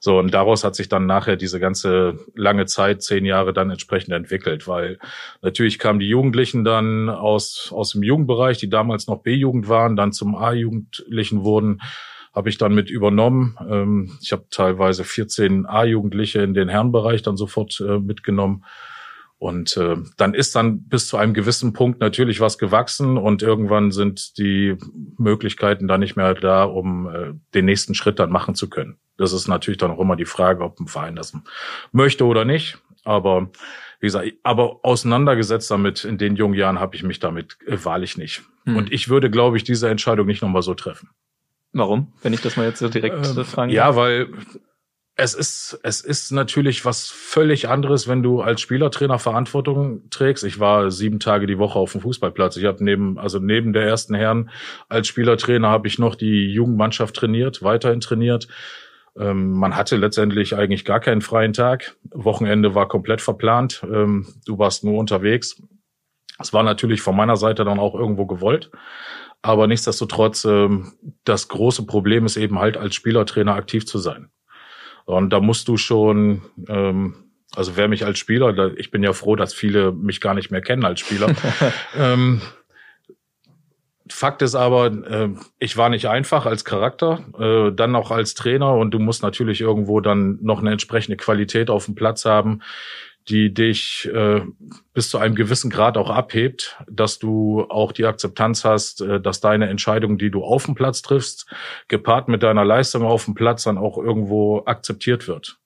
so, 0.00 0.18
und 0.18 0.32
daraus 0.32 0.64
hat 0.64 0.74
sich 0.74 0.88
dann 0.88 1.04
nachher 1.04 1.36
diese 1.36 1.60
ganze 1.60 2.18
lange 2.34 2.64
Zeit, 2.64 3.02
zehn 3.02 3.26
Jahre 3.26 3.52
dann 3.52 3.68
entsprechend 3.68 4.14
entwickelt, 4.14 4.66
weil 4.66 4.98
natürlich 5.42 5.78
kamen 5.78 5.98
die 5.98 6.08
Jugendlichen 6.08 6.64
dann 6.64 7.10
aus, 7.10 7.70
aus 7.74 7.92
dem 7.92 8.02
Jugendbereich, 8.02 8.56
die 8.56 8.70
damals 8.70 9.06
noch 9.06 9.22
B-Jugend 9.22 9.68
waren, 9.68 9.94
dann 9.94 10.12
zum 10.12 10.34
A-Jugendlichen 10.34 11.44
wurden, 11.44 11.82
habe 12.36 12.50
ich 12.50 12.58
dann 12.58 12.74
mit 12.74 12.90
übernommen. 12.90 13.56
Ähm, 13.68 14.12
ich 14.20 14.30
habe 14.30 14.44
teilweise 14.50 15.02
14 15.02 15.66
A-Jugendliche 15.66 16.42
in 16.42 16.54
den 16.54 16.68
Herrenbereich 16.68 17.22
dann 17.22 17.36
sofort 17.36 17.80
äh, 17.80 17.98
mitgenommen 17.98 18.64
und 19.38 19.76
äh, 19.76 19.96
dann 20.16 20.32
ist 20.32 20.56
dann 20.56 20.84
bis 20.84 21.08
zu 21.08 21.18
einem 21.18 21.34
gewissen 21.34 21.72
Punkt 21.72 22.00
natürlich 22.00 22.40
was 22.40 22.56
gewachsen 22.56 23.18
und 23.18 23.42
irgendwann 23.42 23.90
sind 23.90 24.38
die 24.38 24.76
Möglichkeiten 25.18 25.88
dann 25.88 26.00
nicht 26.00 26.16
mehr 26.16 26.34
da, 26.34 26.64
um 26.64 27.08
äh, 27.08 27.32
den 27.54 27.66
nächsten 27.66 27.94
Schritt 27.94 28.18
dann 28.18 28.30
machen 28.30 28.54
zu 28.54 28.70
können. 28.70 28.96
Das 29.18 29.32
ist 29.32 29.46
natürlich 29.46 29.78
dann 29.78 29.90
auch 29.90 30.00
immer 30.00 30.16
die 30.16 30.24
Frage, 30.24 30.64
ob 30.64 30.80
ein 30.80 30.86
Verein 30.86 31.16
das 31.16 31.36
möchte 31.92 32.24
oder 32.24 32.44
nicht. 32.44 32.78
Aber 33.04 33.50
wie 34.00 34.06
gesagt, 34.06 34.32
aber 34.42 34.80
auseinandergesetzt 34.82 35.70
damit 35.70 36.04
in 36.04 36.18
den 36.18 36.36
jungen 36.36 36.54
Jahren 36.54 36.80
habe 36.80 36.96
ich 36.96 37.02
mich 37.02 37.18
damit 37.18 37.58
äh, 37.66 37.76
wahrlich 37.82 38.16
nicht. 38.16 38.42
Hm. 38.64 38.76
Und 38.76 38.92
ich 38.92 39.10
würde, 39.10 39.30
glaube 39.30 39.58
ich, 39.58 39.64
diese 39.64 39.90
Entscheidung 39.90 40.26
nicht 40.26 40.42
nochmal 40.42 40.62
so 40.62 40.74
treffen. 40.74 41.10
Warum? 41.78 42.12
Wenn 42.22 42.32
ich 42.32 42.40
das 42.40 42.56
mal 42.56 42.66
jetzt 42.66 42.78
so 42.78 42.88
direkt 42.88 43.26
ähm, 43.26 43.44
fragen 43.44 43.70
Ja, 43.70 43.96
weil 43.96 44.28
es 45.18 45.32
ist, 45.34 45.80
es 45.82 46.02
ist 46.02 46.30
natürlich 46.30 46.84
was 46.84 47.08
völlig 47.08 47.68
anderes, 47.68 48.06
wenn 48.06 48.22
du 48.22 48.42
als 48.42 48.60
Spielertrainer 48.60 49.18
Verantwortung 49.18 50.10
trägst. 50.10 50.44
Ich 50.44 50.60
war 50.60 50.90
sieben 50.90 51.20
Tage 51.20 51.46
die 51.46 51.58
Woche 51.58 51.78
auf 51.78 51.92
dem 51.92 52.02
Fußballplatz. 52.02 52.58
Ich 52.58 52.66
habe 52.66 52.84
neben, 52.84 53.18
also 53.18 53.38
neben 53.38 53.72
der 53.72 53.84
ersten 53.86 54.14
Herren 54.14 54.50
als 54.90 55.08
Spielertrainer 55.08 55.70
habe 55.70 55.88
ich 55.88 55.98
noch 55.98 56.16
die 56.16 56.52
Jugendmannschaft 56.52 57.16
trainiert, 57.16 57.62
weiterhin 57.62 58.00
trainiert. 58.00 58.48
Ähm, 59.18 59.52
man 59.52 59.74
hatte 59.74 59.96
letztendlich 59.96 60.54
eigentlich 60.54 60.84
gar 60.84 61.00
keinen 61.00 61.22
freien 61.22 61.54
Tag. 61.54 61.96
Wochenende 62.10 62.74
war 62.74 62.86
komplett 62.86 63.22
verplant. 63.22 63.82
Ähm, 63.90 64.26
du 64.44 64.58
warst 64.58 64.84
nur 64.84 64.98
unterwegs. 64.98 65.62
Es 66.38 66.52
war 66.52 66.62
natürlich 66.62 67.00
von 67.00 67.16
meiner 67.16 67.36
Seite 67.36 67.64
dann 67.64 67.78
auch 67.78 67.94
irgendwo 67.94 68.26
gewollt. 68.26 68.70
Aber 69.42 69.66
nichtsdestotrotz, 69.66 70.44
ähm, 70.44 70.92
das 71.24 71.48
große 71.48 71.86
Problem 71.86 72.26
ist 72.26 72.36
eben 72.36 72.58
halt 72.58 72.76
als 72.76 72.94
Spielertrainer 72.94 73.54
aktiv 73.54 73.86
zu 73.86 73.98
sein. 73.98 74.30
Und 75.04 75.30
da 75.30 75.40
musst 75.40 75.68
du 75.68 75.76
schon, 75.76 76.42
ähm, 76.68 77.30
also 77.54 77.76
wer 77.76 77.88
mich 77.88 78.04
als 78.04 78.18
Spieler, 78.18 78.76
ich 78.76 78.90
bin 78.90 79.02
ja 79.02 79.12
froh, 79.12 79.36
dass 79.36 79.54
viele 79.54 79.92
mich 79.92 80.20
gar 80.20 80.34
nicht 80.34 80.50
mehr 80.50 80.62
kennen 80.62 80.84
als 80.84 81.00
Spieler. 81.00 81.34
ähm, 81.96 82.40
Fakt 84.08 84.42
ist 84.42 84.54
aber, 84.54 84.86
äh, 84.86 85.30
ich 85.58 85.76
war 85.76 85.88
nicht 85.88 86.08
einfach 86.08 86.46
als 86.46 86.64
Charakter, 86.64 87.24
äh, 87.38 87.72
dann 87.74 87.96
auch 87.96 88.10
als 88.10 88.34
Trainer 88.34 88.74
und 88.74 88.92
du 88.92 88.98
musst 88.98 89.22
natürlich 89.22 89.60
irgendwo 89.60 90.00
dann 90.00 90.38
noch 90.42 90.60
eine 90.60 90.70
entsprechende 90.70 91.16
Qualität 91.16 91.70
auf 91.70 91.86
dem 91.86 91.96
Platz 91.96 92.24
haben, 92.24 92.62
die 93.28 93.52
dich 93.52 94.08
äh, 94.12 94.42
bis 94.94 95.10
zu 95.10 95.18
einem 95.18 95.34
gewissen 95.34 95.70
Grad 95.70 95.96
auch 95.96 96.10
abhebt, 96.10 96.76
dass 96.88 97.18
du 97.18 97.66
auch 97.68 97.92
die 97.92 98.04
Akzeptanz 98.04 98.64
hast, 98.64 99.00
äh, 99.00 99.20
dass 99.20 99.40
deine 99.40 99.68
Entscheidung, 99.68 100.18
die 100.18 100.30
du 100.30 100.44
auf 100.44 100.66
dem 100.66 100.74
Platz 100.74 101.02
triffst, 101.02 101.46
gepaart 101.88 102.28
mit 102.28 102.42
deiner 102.42 102.64
Leistung 102.64 103.02
auf 103.02 103.24
dem 103.24 103.34
Platz 103.34 103.64
dann 103.64 103.78
auch 103.78 103.98
irgendwo 103.98 104.62
akzeptiert 104.64 105.26
wird. 105.26 105.58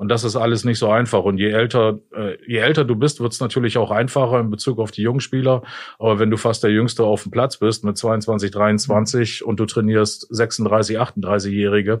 Und 0.00 0.08
das 0.08 0.24
ist 0.24 0.34
alles 0.34 0.64
nicht 0.64 0.78
so 0.78 0.88
einfach. 0.88 1.24
Und 1.24 1.36
je 1.36 1.50
älter, 1.50 1.98
äh, 2.14 2.38
je 2.46 2.56
älter 2.56 2.84
du 2.84 2.96
bist, 2.96 3.20
wird 3.20 3.34
es 3.34 3.40
natürlich 3.40 3.76
auch 3.76 3.90
einfacher 3.90 4.40
in 4.40 4.50
Bezug 4.50 4.78
auf 4.78 4.92
die 4.92 5.02
jungen 5.02 5.20
Spieler. 5.20 5.62
Aber 5.98 6.18
wenn 6.18 6.30
du 6.30 6.38
fast 6.38 6.62
der 6.64 6.70
Jüngste 6.70 7.04
auf 7.04 7.24
dem 7.24 7.32
Platz 7.32 7.58
bist 7.58 7.84
mit 7.84 7.98
22, 7.98 8.50
23 8.50 9.44
und 9.44 9.60
du 9.60 9.66
trainierst 9.66 10.26
36, 10.34 10.98
38-Jährige, 10.98 12.00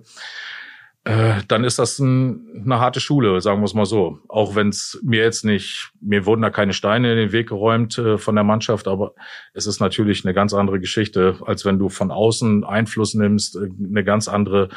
äh, 1.04 1.40
dann 1.48 1.64
ist 1.64 1.78
das 1.78 1.98
ein, 1.98 2.62
eine 2.62 2.78
harte 2.78 3.00
Schule, 3.00 3.40
sagen 3.40 3.60
wir 3.60 3.64
es 3.64 3.72
mal 3.72 3.86
so. 3.86 4.18
Auch 4.28 4.54
wenn 4.54 4.68
es 4.68 5.00
mir 5.02 5.22
jetzt 5.22 5.46
nicht, 5.46 5.92
mir 6.00 6.26
wurden 6.26 6.42
da 6.42 6.50
keine 6.50 6.74
Steine 6.74 7.12
in 7.12 7.16
den 7.16 7.32
Weg 7.32 7.48
geräumt 7.48 7.96
äh, 7.96 8.18
von 8.18 8.34
der 8.34 8.44
Mannschaft, 8.44 8.86
aber 8.86 9.14
es 9.54 9.66
ist 9.66 9.80
natürlich 9.80 10.24
eine 10.26 10.34
ganz 10.34 10.52
andere 10.52 10.78
Geschichte, 10.78 11.38
als 11.46 11.64
wenn 11.64 11.78
du 11.78 11.88
von 11.88 12.10
außen 12.10 12.64
Einfluss 12.64 13.14
nimmst, 13.14 13.56
äh, 13.56 13.70
eine 13.82 14.04
ganz 14.04 14.28
andere 14.28 14.68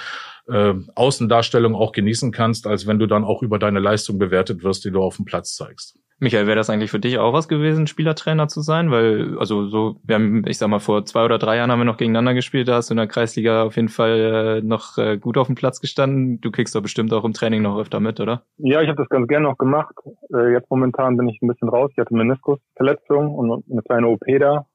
äh, 0.48 0.74
Außendarstellung 0.96 1.76
auch 1.76 1.92
genießen 1.92 2.32
kannst, 2.32 2.68
als 2.68 2.88
wenn 2.88 3.00
du 3.00 3.08
dann 3.08 3.26
auch 3.26 3.44
über 3.44 3.60
deine 3.60 3.80
Leistung 3.80 4.18
bewertet 4.18 4.64
wirst, 4.64 4.86
die 4.86 4.92
du 4.92 5.02
auf 5.02 5.18
dem 5.18 5.26
Platz 5.26 5.56
zeigst. 5.56 5.98
Michael, 6.20 6.48
wäre 6.48 6.56
das 6.56 6.70
eigentlich 6.70 6.92
für 6.92 7.00
dich 7.00 7.18
auch 7.18 7.34
was 7.34 7.48
gewesen, 7.48 7.88
Spielertrainer 7.88 8.48
zu 8.48 8.62
sein? 8.62 8.92
Weil, 8.92 9.38
also 9.40 9.68
so, 9.68 9.98
wir 10.04 10.16
haben, 10.16 10.46
ich 10.48 10.58
sag 10.58 10.70
mal, 10.70 10.80
vor 10.80 11.06
zwei 11.06 11.26
oder 11.26 11.38
drei 11.38 11.58
Jahren 11.58 11.72
haben 11.72 11.80
wir 11.80 11.86
noch 11.86 11.98
gegeneinander 11.98 12.34
gespielt, 12.34 12.68
da 12.68 12.76
hast 12.76 12.90
du 12.90 12.94
in 12.94 12.98
der 12.98 13.08
Kreisliga 13.08 13.64
auf 13.64 13.76
jeden 13.76 13.90
Fall 13.90 14.62
äh, 14.62 14.66
noch 14.66 14.98
äh, 14.98 15.18
gut 15.18 15.38
auf 15.38 15.48
dem 15.48 15.56
Platz 15.56 15.82
gestanden. 15.82 16.40
Du 16.42 16.52
kriegst 16.52 16.76
doch 16.76 16.82
bestimmt 16.82 17.12
auch 17.14 17.26
im 17.26 17.34
Training 17.34 17.62
noch 17.62 17.78
öfter 17.78 18.00
mit, 18.00 18.20
oder? 18.20 18.44
Ja, 18.58 18.82
ich 18.82 18.88
habe 18.88 18.98
das 18.98 19.10
ganz 19.10 19.28
gerne 19.28 19.48
noch 19.48 19.58
gemacht. 19.58 19.96
Äh, 20.34 20.54
jetzt 20.54 20.70
momentan 20.70 21.18
bin 21.18 21.28
ich 21.28 21.42
ein 21.42 21.48
bisschen 21.48 21.70
raus. 21.70 21.92
Ich 21.94 22.00
hatte 22.00 22.16
Meniskusverletzung 22.16 23.34
und 23.34 23.64
eine 23.70 23.82
kleine 23.82 24.08
OP 24.08 24.26
da. 24.40 24.66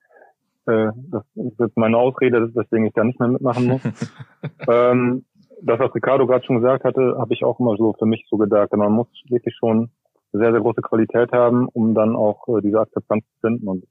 Äh, 0.66 0.90
das 1.10 1.24
ist 1.34 1.58
jetzt 1.58 1.76
meine 1.76 1.96
Ausrede, 1.96 2.54
weswegen 2.54 2.86
ich 2.86 2.92
da 2.92 3.04
nicht 3.04 3.18
mehr 3.18 3.28
mitmachen 3.28 3.66
muss. 3.66 3.82
ähm, 4.68 5.24
das, 5.62 5.80
was 5.80 5.94
Ricardo 5.94 6.26
gerade 6.26 6.44
schon 6.44 6.60
gesagt 6.60 6.84
hatte, 6.84 7.16
habe 7.18 7.34
ich 7.34 7.44
auch 7.44 7.58
immer 7.58 7.76
so 7.76 7.94
für 7.98 8.06
mich 8.06 8.26
so 8.28 8.36
gedacht. 8.36 8.72
Man 8.72 8.92
muss 8.92 9.08
wirklich 9.28 9.56
schon 9.56 9.90
sehr, 10.32 10.52
sehr 10.52 10.60
große 10.60 10.82
Qualität 10.82 11.32
haben, 11.32 11.68
um 11.68 11.94
dann 11.94 12.16
auch 12.16 12.46
äh, 12.48 12.60
diese 12.60 12.80
Akzeptanz 12.80 13.24
zu 13.24 13.40
finden. 13.40 13.68
Und 13.68 13.82
das 13.82 13.90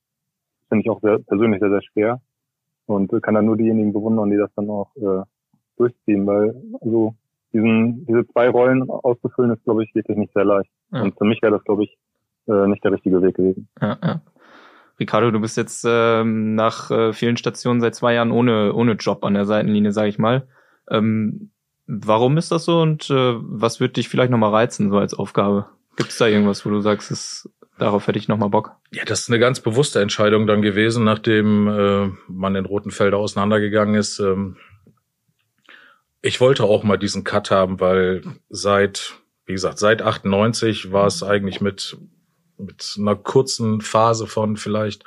finde 0.70 0.82
ich 0.84 0.89
auch 0.89 1.01
sehr, 1.01 1.20
persönlich 1.20 1.60
sehr, 1.60 1.70
sehr 1.70 1.82
schwer. 1.82 2.22
Und 2.86 3.12
äh, 3.13 3.20
kann 3.20 3.36
dann 3.36 3.46
nur 3.46 3.58
diejenigen 3.58 3.94
bewundern, 3.94 4.29
die 4.29 4.38
das 4.38 4.51
dann 4.56 4.70
auch 4.70 4.96
äh, 4.96 5.24
durchziehen, 5.77 6.25
weil 6.25 6.56
also 6.82 7.15
diesen, 7.53 8.06
diese 8.06 8.27
zwei 8.27 8.50
Rollen 8.50 8.89
auszufüllen, 8.89 9.51
ist, 9.51 9.63
glaube 9.63 9.84
ich, 9.84 9.94
wirklich 9.96 10.17
nicht 10.17 10.34
sehr 10.34 10.46
leicht. 10.46 10.70
Ja. 10.91 11.01
Und 11.01 11.17
für 11.17 11.25
mich 11.25 11.41
wäre 11.41 11.53
das, 11.53 11.63
glaube 11.63 11.84
ich, 11.84 11.98
äh, 12.48 12.67
nicht 12.67 12.84
der 12.84 12.91
richtige 12.91 13.22
Weg 13.22 13.36
gewesen. 13.36 13.67
Ja, 13.82 13.98
ja. 14.03 14.22
Ricardo, 15.00 15.29
du 15.32 15.39
bist 15.39 15.58
jetzt 15.58 15.86
ähm, 15.88 16.56
nach 16.56 16.89
äh, 16.89 17.13
vielen 17.13 17.38
Stationen 17.38 17.82
seit 17.82 17.94
zwei 17.94 18.15
Jahren 18.15 18.32
ohne, 18.32 18.74
ohne 18.74 18.94
Job 18.94 19.24
an 19.24 19.36
der 19.36 19.46
Seitenlinie, 19.46 19.91
sage 19.91 20.10
ich 20.10 20.17
mal. 20.17 20.48
Ähm, 20.89 21.51
warum 21.86 22.38
ist 22.38 22.51
das 22.51 22.65
so 22.65 22.82
und 22.82 23.10
äh, 23.10 23.36
was 23.39 23.79
wird 23.79 23.98
dich 23.98 24.10
vielleicht 24.10 24.32
nochmal 24.32 24.51
reizen, 24.51 24.89
so 24.89 24.98
als 24.98 25.13
Aufgabe? 25.13 25.67
Gibt 25.98 26.12
es 26.12 26.18
da 26.18 26.27
irgendwas, 26.27 26.66
wo 26.66 26.70
du 26.70 26.80
sagst, 26.80 27.12
ist, 27.12 27.50
darauf 27.80 28.08
hätte 28.08 28.20
ich 28.20 28.27
nochmal 28.27 28.50
Bock? 28.50 28.72
Ja, 28.92 29.04
das 29.04 29.22
ist 29.22 29.30
eine 29.30 29.39
ganz 29.39 29.60
bewusste 29.60 30.00
Entscheidung 30.00 30.46
dann 30.46 30.62
gewesen, 30.62 31.04
nachdem 31.04 31.68
äh, 31.68 32.10
man 32.27 32.56
in 32.56 32.66
Rotenfelder 32.66 33.18
auseinandergegangen 33.18 33.96
ist. 33.96 34.20
Ähm, 34.20 34.58
ich 36.22 36.39
wollte 36.39 36.63
auch 36.66 36.84
mal 36.84 36.98
diesen 36.98 37.24
Cut 37.24 37.50
haben, 37.50 37.80
weil 37.80 38.22
seit, 38.50 39.16
wie 39.46 39.54
gesagt, 39.54 39.80
seit 39.80 40.04
98 40.04 40.92
war 40.92 41.08
es 41.08 41.24
eigentlich 41.24 41.62
mit, 41.62 41.98
mit 42.58 42.96
einer 43.00 43.16
kurzen 43.16 43.82
Phase 43.82 44.27
von 44.27 44.56
vielleicht 44.56 45.04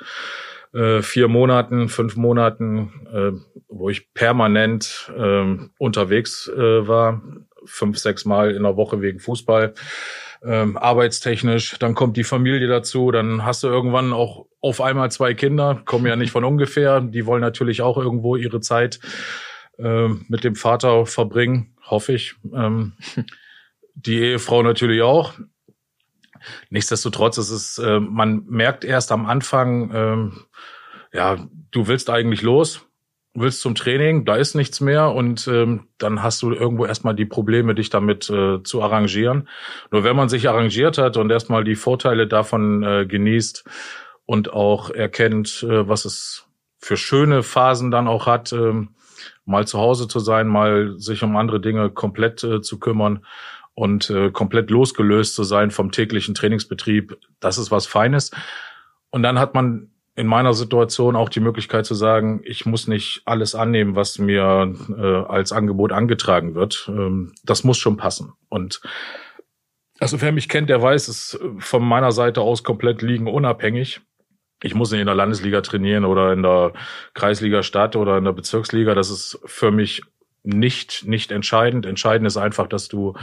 äh, 0.73 1.01
vier 1.01 1.29
Monaten, 1.29 1.87
fünf 1.87 2.17
Monaten, 2.17 3.07
äh, 3.13 3.31
wo 3.69 3.89
ich 3.89 4.13
permanent 4.13 5.09
äh, 5.17 5.57
unterwegs 5.77 6.49
äh, 6.49 6.87
war, 6.87 7.21
fünf, 7.71 7.97
sechs 7.97 8.25
Mal 8.25 8.51
in 8.51 8.63
der 8.63 8.77
Woche 8.77 9.01
wegen 9.01 9.19
Fußball 9.19 9.73
ähm, 10.43 10.77
arbeitstechnisch. 10.77 11.77
Dann 11.79 11.95
kommt 11.95 12.17
die 12.17 12.23
Familie 12.23 12.67
dazu, 12.67 13.11
dann 13.11 13.45
hast 13.45 13.63
du 13.63 13.67
irgendwann 13.67 14.13
auch 14.13 14.47
auf 14.59 14.81
einmal 14.81 15.11
zwei 15.11 15.33
Kinder, 15.33 15.81
kommen 15.85 16.05
ja 16.05 16.15
nicht 16.15 16.31
von 16.31 16.43
ungefähr. 16.43 17.01
Die 17.01 17.25
wollen 17.25 17.41
natürlich 17.41 17.81
auch 17.81 17.97
irgendwo 17.97 18.35
ihre 18.35 18.59
Zeit 18.59 18.99
äh, 19.77 20.07
mit 20.07 20.43
dem 20.43 20.55
Vater 20.55 21.05
verbringen, 21.05 21.75
hoffe 21.83 22.13
ich. 22.13 22.35
Ähm, 22.53 22.93
die 23.93 24.19
Ehefrau 24.19 24.63
natürlich 24.63 25.01
auch. 25.01 25.33
Nichtsdestotrotz 26.69 27.37
ist 27.37 27.51
es, 27.51 27.77
äh, 27.77 27.99
man 27.99 28.45
merkt 28.47 28.83
erst 28.83 29.11
am 29.11 29.25
Anfang, 29.25 29.91
äh, 29.91 31.17
ja, 31.17 31.47
du 31.71 31.87
willst 31.87 32.09
eigentlich 32.09 32.41
los, 32.41 32.87
willst 33.33 33.61
zum 33.61 33.75
Training, 33.75 34.25
da 34.25 34.35
ist 34.35 34.55
nichts 34.55 34.81
mehr 34.81 35.13
und 35.13 35.47
ähm, 35.47 35.87
dann 35.97 36.21
hast 36.21 36.41
du 36.41 36.51
irgendwo 36.51 36.85
erstmal 36.85 37.15
die 37.15 37.25
Probleme, 37.25 37.75
dich 37.75 37.89
damit 37.89 38.29
äh, 38.29 38.61
zu 38.63 38.81
arrangieren. 38.81 39.47
Nur 39.89 40.03
wenn 40.03 40.15
man 40.15 40.27
sich 40.27 40.49
arrangiert 40.49 40.97
hat 40.97 41.15
und 41.17 41.31
erstmal 41.31 41.63
die 41.63 41.75
Vorteile 41.75 42.27
davon 42.27 42.83
äh, 42.83 43.05
genießt 43.05 43.63
und 44.25 44.51
auch 44.51 44.89
erkennt, 44.89 45.63
äh, 45.63 45.87
was 45.87 46.05
es 46.05 46.45
für 46.77 46.97
schöne 46.97 47.43
Phasen 47.43 47.89
dann 47.91 48.07
auch 48.07 48.25
hat, 48.25 48.51
äh, 48.51 48.73
mal 49.45 49.65
zu 49.65 49.79
Hause 49.79 50.07
zu 50.07 50.19
sein, 50.19 50.47
mal 50.47 50.97
sich 50.97 51.23
um 51.23 51.35
andere 51.37 51.61
Dinge 51.61 51.89
komplett 51.89 52.43
äh, 52.43 52.61
zu 52.61 52.79
kümmern 52.79 53.25
und 53.75 54.09
äh, 54.09 54.31
komplett 54.31 54.69
losgelöst 54.69 55.35
zu 55.35 55.43
sein 55.43 55.71
vom 55.71 55.91
täglichen 55.91 56.35
Trainingsbetrieb, 56.35 57.17
das 57.39 57.57
ist 57.57 57.71
was 57.71 57.85
Feines. 57.85 58.31
Und 59.09 59.23
dann 59.23 59.39
hat 59.39 59.53
man 59.53 59.90
in 60.15 60.27
meiner 60.27 60.53
Situation 60.53 61.15
auch 61.15 61.29
die 61.29 61.39
Möglichkeit 61.39 61.85
zu 61.85 61.93
sagen, 61.93 62.41
ich 62.43 62.65
muss 62.65 62.87
nicht 62.87 63.21
alles 63.25 63.55
annehmen, 63.55 63.95
was 63.95 64.19
mir 64.19 64.75
äh, 64.97 65.31
als 65.31 65.51
Angebot 65.51 65.91
angetragen 65.93 66.53
wird. 66.53 66.89
Ähm, 66.89 67.33
das 67.43 67.63
muss 67.63 67.77
schon 67.77 67.97
passen. 67.97 68.33
Und 68.49 68.81
also 69.99 70.19
wer 70.21 70.31
mich 70.31 70.49
kennt, 70.49 70.69
der 70.69 70.81
weiß, 70.81 71.07
es 71.07 71.39
von 71.59 71.83
meiner 71.83 72.11
Seite 72.11 72.41
aus 72.41 72.63
komplett 72.63 73.01
liegen 73.01 73.27
unabhängig. 73.27 74.01
Ich 74.63 74.75
muss 74.75 74.91
nicht 74.91 74.99
in 74.99 75.07
der 75.07 75.15
Landesliga 75.15 75.61
trainieren 75.61 76.05
oder 76.05 76.33
in 76.33 76.43
der 76.43 76.73
Kreisliga 77.13 77.63
Stadt 77.63 77.95
oder 77.95 78.17
in 78.17 78.25
der 78.25 78.33
Bezirksliga. 78.33 78.93
Das 78.93 79.09
ist 79.09 79.39
für 79.45 79.71
mich 79.71 80.03
nicht, 80.43 81.07
nicht 81.07 81.31
entscheidend. 81.31 81.85
Entscheidend 81.85 82.27
ist 82.27 82.37
einfach, 82.37 82.67
dass 82.67 82.87
du 82.87 83.13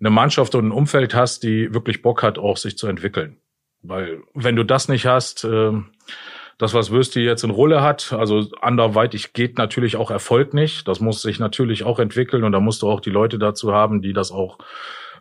eine 0.00 0.10
Mannschaft 0.10 0.54
und 0.54 0.68
ein 0.68 0.72
Umfeld 0.72 1.14
hast, 1.14 1.42
die 1.42 1.72
wirklich 1.74 2.02
Bock 2.02 2.22
hat, 2.22 2.38
auch 2.38 2.56
sich 2.56 2.78
zu 2.78 2.86
entwickeln. 2.86 3.38
Weil 3.84 4.22
wenn 4.34 4.56
du 4.56 4.64
das 4.64 4.88
nicht 4.88 5.06
hast, 5.06 5.44
äh, 5.44 5.72
das, 6.58 6.72
was 6.72 6.90
Würsti 6.90 7.20
jetzt 7.20 7.44
in 7.44 7.50
Rolle 7.50 7.82
hat, 7.82 8.12
also 8.12 8.48
anderweitig 8.60 9.32
geht 9.32 9.58
natürlich 9.58 9.96
auch 9.96 10.10
Erfolg 10.10 10.54
nicht. 10.54 10.88
Das 10.88 11.00
muss 11.00 11.22
sich 11.22 11.38
natürlich 11.38 11.84
auch 11.84 11.98
entwickeln 11.98 12.44
und 12.44 12.52
da 12.52 12.60
musst 12.60 12.82
du 12.82 12.88
auch 12.88 13.00
die 13.00 13.10
Leute 13.10 13.38
dazu 13.38 13.72
haben, 13.72 14.02
die 14.02 14.12
das 14.12 14.30
auch 14.30 14.58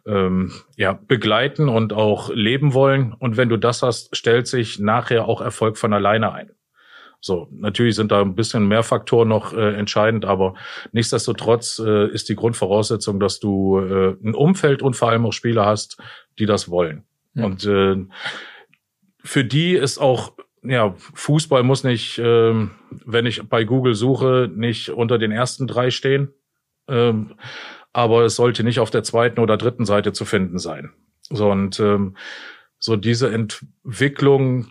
ähm, 0.05 0.51
ja, 0.77 0.93
begleiten 0.93 1.70
und 1.70 1.91
auch 1.93 2.29
leben 2.29 2.74
wollen. 2.74 3.13
Und 3.13 3.36
wenn 3.36 3.50
du 3.50 3.58
das 3.58 3.82
hast, 3.82 4.15
stellt 4.15 4.48
sich 4.48 4.79
nachher 4.79 5.27
auch 5.27 5.41
Erfolg 5.41 5.77
von 5.77 5.93
alleine 5.93 6.32
ein. 6.34 6.51
So, 7.20 7.48
natürlich 7.51 7.96
sind 7.96 8.12
da 8.12 8.22
ein 8.22 8.36
bisschen 8.36 8.67
mehr 8.67 8.84
Faktoren 8.84 9.29
noch 9.29 9.53
äh, 9.53 9.75
entscheidend, 9.75 10.25
aber 10.25 10.55
nichtsdestotrotz 10.91 11.79
äh, 11.79 12.10
ist 12.10 12.27
die 12.27 12.36
Grundvoraussetzung, 12.36 13.20
dass 13.20 13.39
du 13.39 13.79
äh, 13.79 14.17
ein 14.22 14.36
Umfeld 14.36 14.82
und 14.82 14.96
vor 14.98 15.10
allem 15.10 15.25
auch 15.25 15.32
Spieler 15.32 15.65
hast, 15.65 15.98
die 16.38 16.46
das 16.46 16.70
wollen. 16.70 17.05
Ja. 17.34 17.46
Und 17.46 17.65
äh, 17.65 17.96
für 19.24 19.46
die 19.46 19.74
ist 19.74 19.98
auch 19.98 20.34
ja, 20.63 20.96
Fußball 21.13 21.63
muss 21.63 21.84
nicht, 21.84 22.20
ähm, 22.24 22.72
wenn 22.89 23.25
ich 23.25 23.48
bei 23.50 23.63
Google 23.63 23.96
suche, 23.96 24.50
nicht 24.53 24.89
unter 24.89 25.18
den 25.18 25.32
ersten 25.32 25.68
drei 25.68 25.92
stehen. 25.92 26.30
Ähm, 26.88 27.34
aber 27.92 28.24
es 28.24 28.36
sollte 28.36 28.63
nicht 28.63 28.80
auf 28.80 28.89
der 28.89 29.03
zweiten 29.03 29.39
oder 29.39 29.58
dritten 29.58 29.86
Seite 29.86 30.13
zu 30.13 30.25
finden 30.25 30.58
sein. 30.58 30.92
So, 31.30 31.51
und 31.51 31.80
ähm, 31.80 32.15
so 32.80 32.96
diese 32.96 33.32
Entwicklung, 33.32 34.68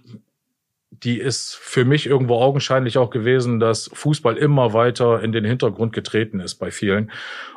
die 0.90 1.18
ist 1.18 1.54
für 1.54 1.84
mich 1.84 2.06
irgendwo 2.06 2.36
augenscheinlich 2.36 2.98
auch 2.98 3.10
gewesen, 3.10 3.60
dass 3.60 3.90
Fußball 3.92 4.36
immer 4.36 4.72
weiter 4.72 5.22
in 5.22 5.32
den 5.32 5.44
Hintergrund 5.44 5.92
getreten 5.92 6.40
ist 6.40 6.56
bei 6.56 6.70
vielen. 6.70 7.10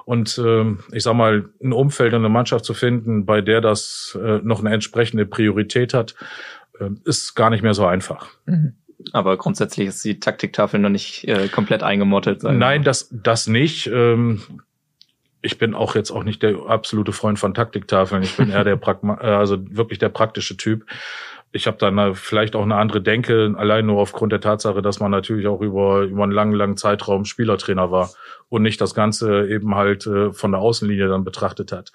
Und 0.06 0.42
ähm, 0.44 0.80
ich 0.92 1.04
sag 1.04 1.16
mal, 1.16 1.50
ein 1.62 1.74
Umfeld 1.74 2.14
und 2.14 2.20
eine 2.20 2.30
Mannschaft 2.30 2.64
zu 2.64 2.74
finden, 2.74 3.26
bei 3.26 3.42
der 3.42 3.60
das 3.60 4.18
äh, 4.22 4.40
noch 4.44 4.62
eine 4.62 4.74
entsprechende 4.74 5.26
Priorität 5.26 5.94
hat, 5.94 6.16
ist 7.04 7.36
gar 7.36 7.50
nicht 7.50 7.64
mehr 7.64 7.74
so 7.74 7.86
einfach. 7.86 8.28
Mhm. 8.46 8.76
Aber 9.12 9.38
grundsätzlich 9.38 9.88
ist 9.88 10.04
die 10.04 10.20
Taktiktafel 10.20 10.80
noch 10.80 10.90
nicht 10.90 11.28
äh, 11.28 11.48
komplett 11.48 11.84
eingemottet. 11.84 12.44
Nein, 12.44 12.84
das, 12.84 13.10
das 13.12 13.48
nicht. 13.48 13.88
Ähm, 13.88 14.42
ich 15.42 15.58
bin 15.58 15.76
auch 15.76 15.96
jetzt 15.96 16.12
auch 16.12 16.24
nicht 16.24 16.42
der 16.42 16.58
absolute 16.68 17.12
Freund 17.12 17.38
von 17.38 17.54
Taktiktafeln. 17.54 18.24
Ich 18.24 18.36
bin 18.36 18.50
eher 18.52 18.64
der 18.64 18.78
Pragma 18.78 19.20
äh, 19.22 19.28
also 19.28 19.58
wirklich 19.70 20.00
der 20.00 20.10
praktische 20.10 20.58
Typ. 20.58 20.86
Ich 21.52 21.68
habe 21.68 21.78
dann 21.78 22.16
vielleicht 22.16 22.54
auch 22.56 22.64
eine 22.64 22.76
andere 22.76 23.02
Denke, 23.02 23.54
allein 23.56 23.86
nur 23.86 24.02
aufgrund 24.02 24.34
der 24.34 24.42
Tatsache, 24.42 24.82
dass 24.82 25.00
man 25.00 25.12
natürlich 25.12 25.48
auch 25.48 25.62
über, 25.62 26.02
über 26.02 26.24
einen 26.24 26.34
langen, 26.34 26.52
langen 26.52 26.76
Zeitraum 26.76 27.24
Spielertrainer 27.24 27.92
war 27.92 28.10
und 28.50 28.62
nicht 28.62 28.82
das 28.82 28.94
Ganze 28.94 29.48
eben 29.48 29.76
halt 29.76 30.06
äh, 30.06 30.34
von 30.34 30.52
der 30.52 30.60
Außenlinie 30.60 31.08
dann 31.08 31.24
betrachtet 31.24 31.72
hat. 31.72 31.94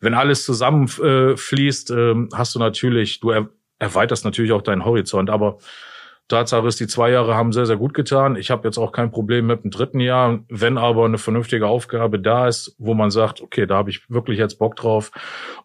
Wenn 0.00 0.14
alles 0.14 0.46
zusammenfließt, 0.46 1.90
äh, 1.90 2.12
äh, 2.12 2.28
hast 2.32 2.54
du 2.54 2.58
natürlich, 2.58 3.20
du 3.20 3.32
erweiterst 3.82 4.24
natürlich 4.24 4.52
auch 4.52 4.62
deinen 4.62 4.84
Horizont, 4.84 5.28
aber 5.28 5.58
Tatsache 6.28 6.66
ist, 6.66 6.80
die 6.80 6.86
zwei 6.86 7.10
Jahre 7.10 7.34
haben 7.34 7.52
sehr, 7.52 7.66
sehr 7.66 7.76
gut 7.76 7.92
getan. 7.92 8.36
Ich 8.36 8.50
habe 8.50 8.66
jetzt 8.66 8.78
auch 8.78 8.92
kein 8.92 9.10
Problem 9.10 9.48
mit 9.48 9.64
dem 9.64 9.70
dritten 9.70 10.00
Jahr. 10.00 10.38
Wenn 10.48 10.78
aber 10.78 11.04
eine 11.04 11.18
vernünftige 11.18 11.66
Aufgabe 11.66 12.18
da 12.20 12.46
ist, 12.46 12.74
wo 12.78 12.94
man 12.94 13.10
sagt, 13.10 13.42
okay, 13.42 13.66
da 13.66 13.74
habe 13.74 13.90
ich 13.90 14.08
wirklich 14.08 14.38
jetzt 14.38 14.58
Bock 14.58 14.76
drauf 14.76 15.10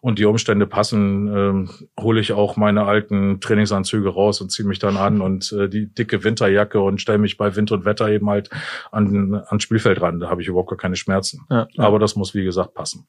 und 0.00 0.18
die 0.18 0.26
Umstände 0.26 0.66
passen, 0.66 1.28
ähm, 1.28 1.70
hole 1.98 2.20
ich 2.20 2.32
auch 2.32 2.56
meine 2.56 2.84
alten 2.84 3.40
Trainingsanzüge 3.40 4.10
raus 4.10 4.40
und 4.40 4.50
ziehe 4.50 4.68
mich 4.68 4.80
dann 4.80 4.96
an 4.96 5.22
und 5.22 5.52
äh, 5.52 5.68
die 5.68 5.86
dicke 5.86 6.24
Winterjacke 6.24 6.80
und 6.80 7.00
stelle 7.00 7.18
mich 7.18 7.38
bei 7.38 7.54
Wind 7.56 7.70
und 7.72 7.84
Wetter 7.84 8.10
eben 8.10 8.28
halt 8.28 8.50
an, 8.90 9.40
ans 9.46 9.62
Spielfeld 9.62 10.02
ran. 10.02 10.20
Da 10.20 10.28
habe 10.28 10.42
ich 10.42 10.48
überhaupt 10.48 10.70
gar 10.70 10.76
keine 10.76 10.96
Schmerzen. 10.96 11.46
Ja, 11.50 11.68
ja. 11.70 11.84
Aber 11.84 11.98
das 11.98 12.16
muss, 12.16 12.34
wie 12.34 12.44
gesagt, 12.44 12.74
passen. 12.74 13.06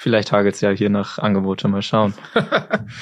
Vielleicht 0.00 0.30
hagelt's 0.30 0.60
ja 0.60 0.70
hier 0.70 0.90
nach 0.90 1.18
Angebote, 1.18 1.66
mal 1.66 1.82
schauen. 1.82 2.14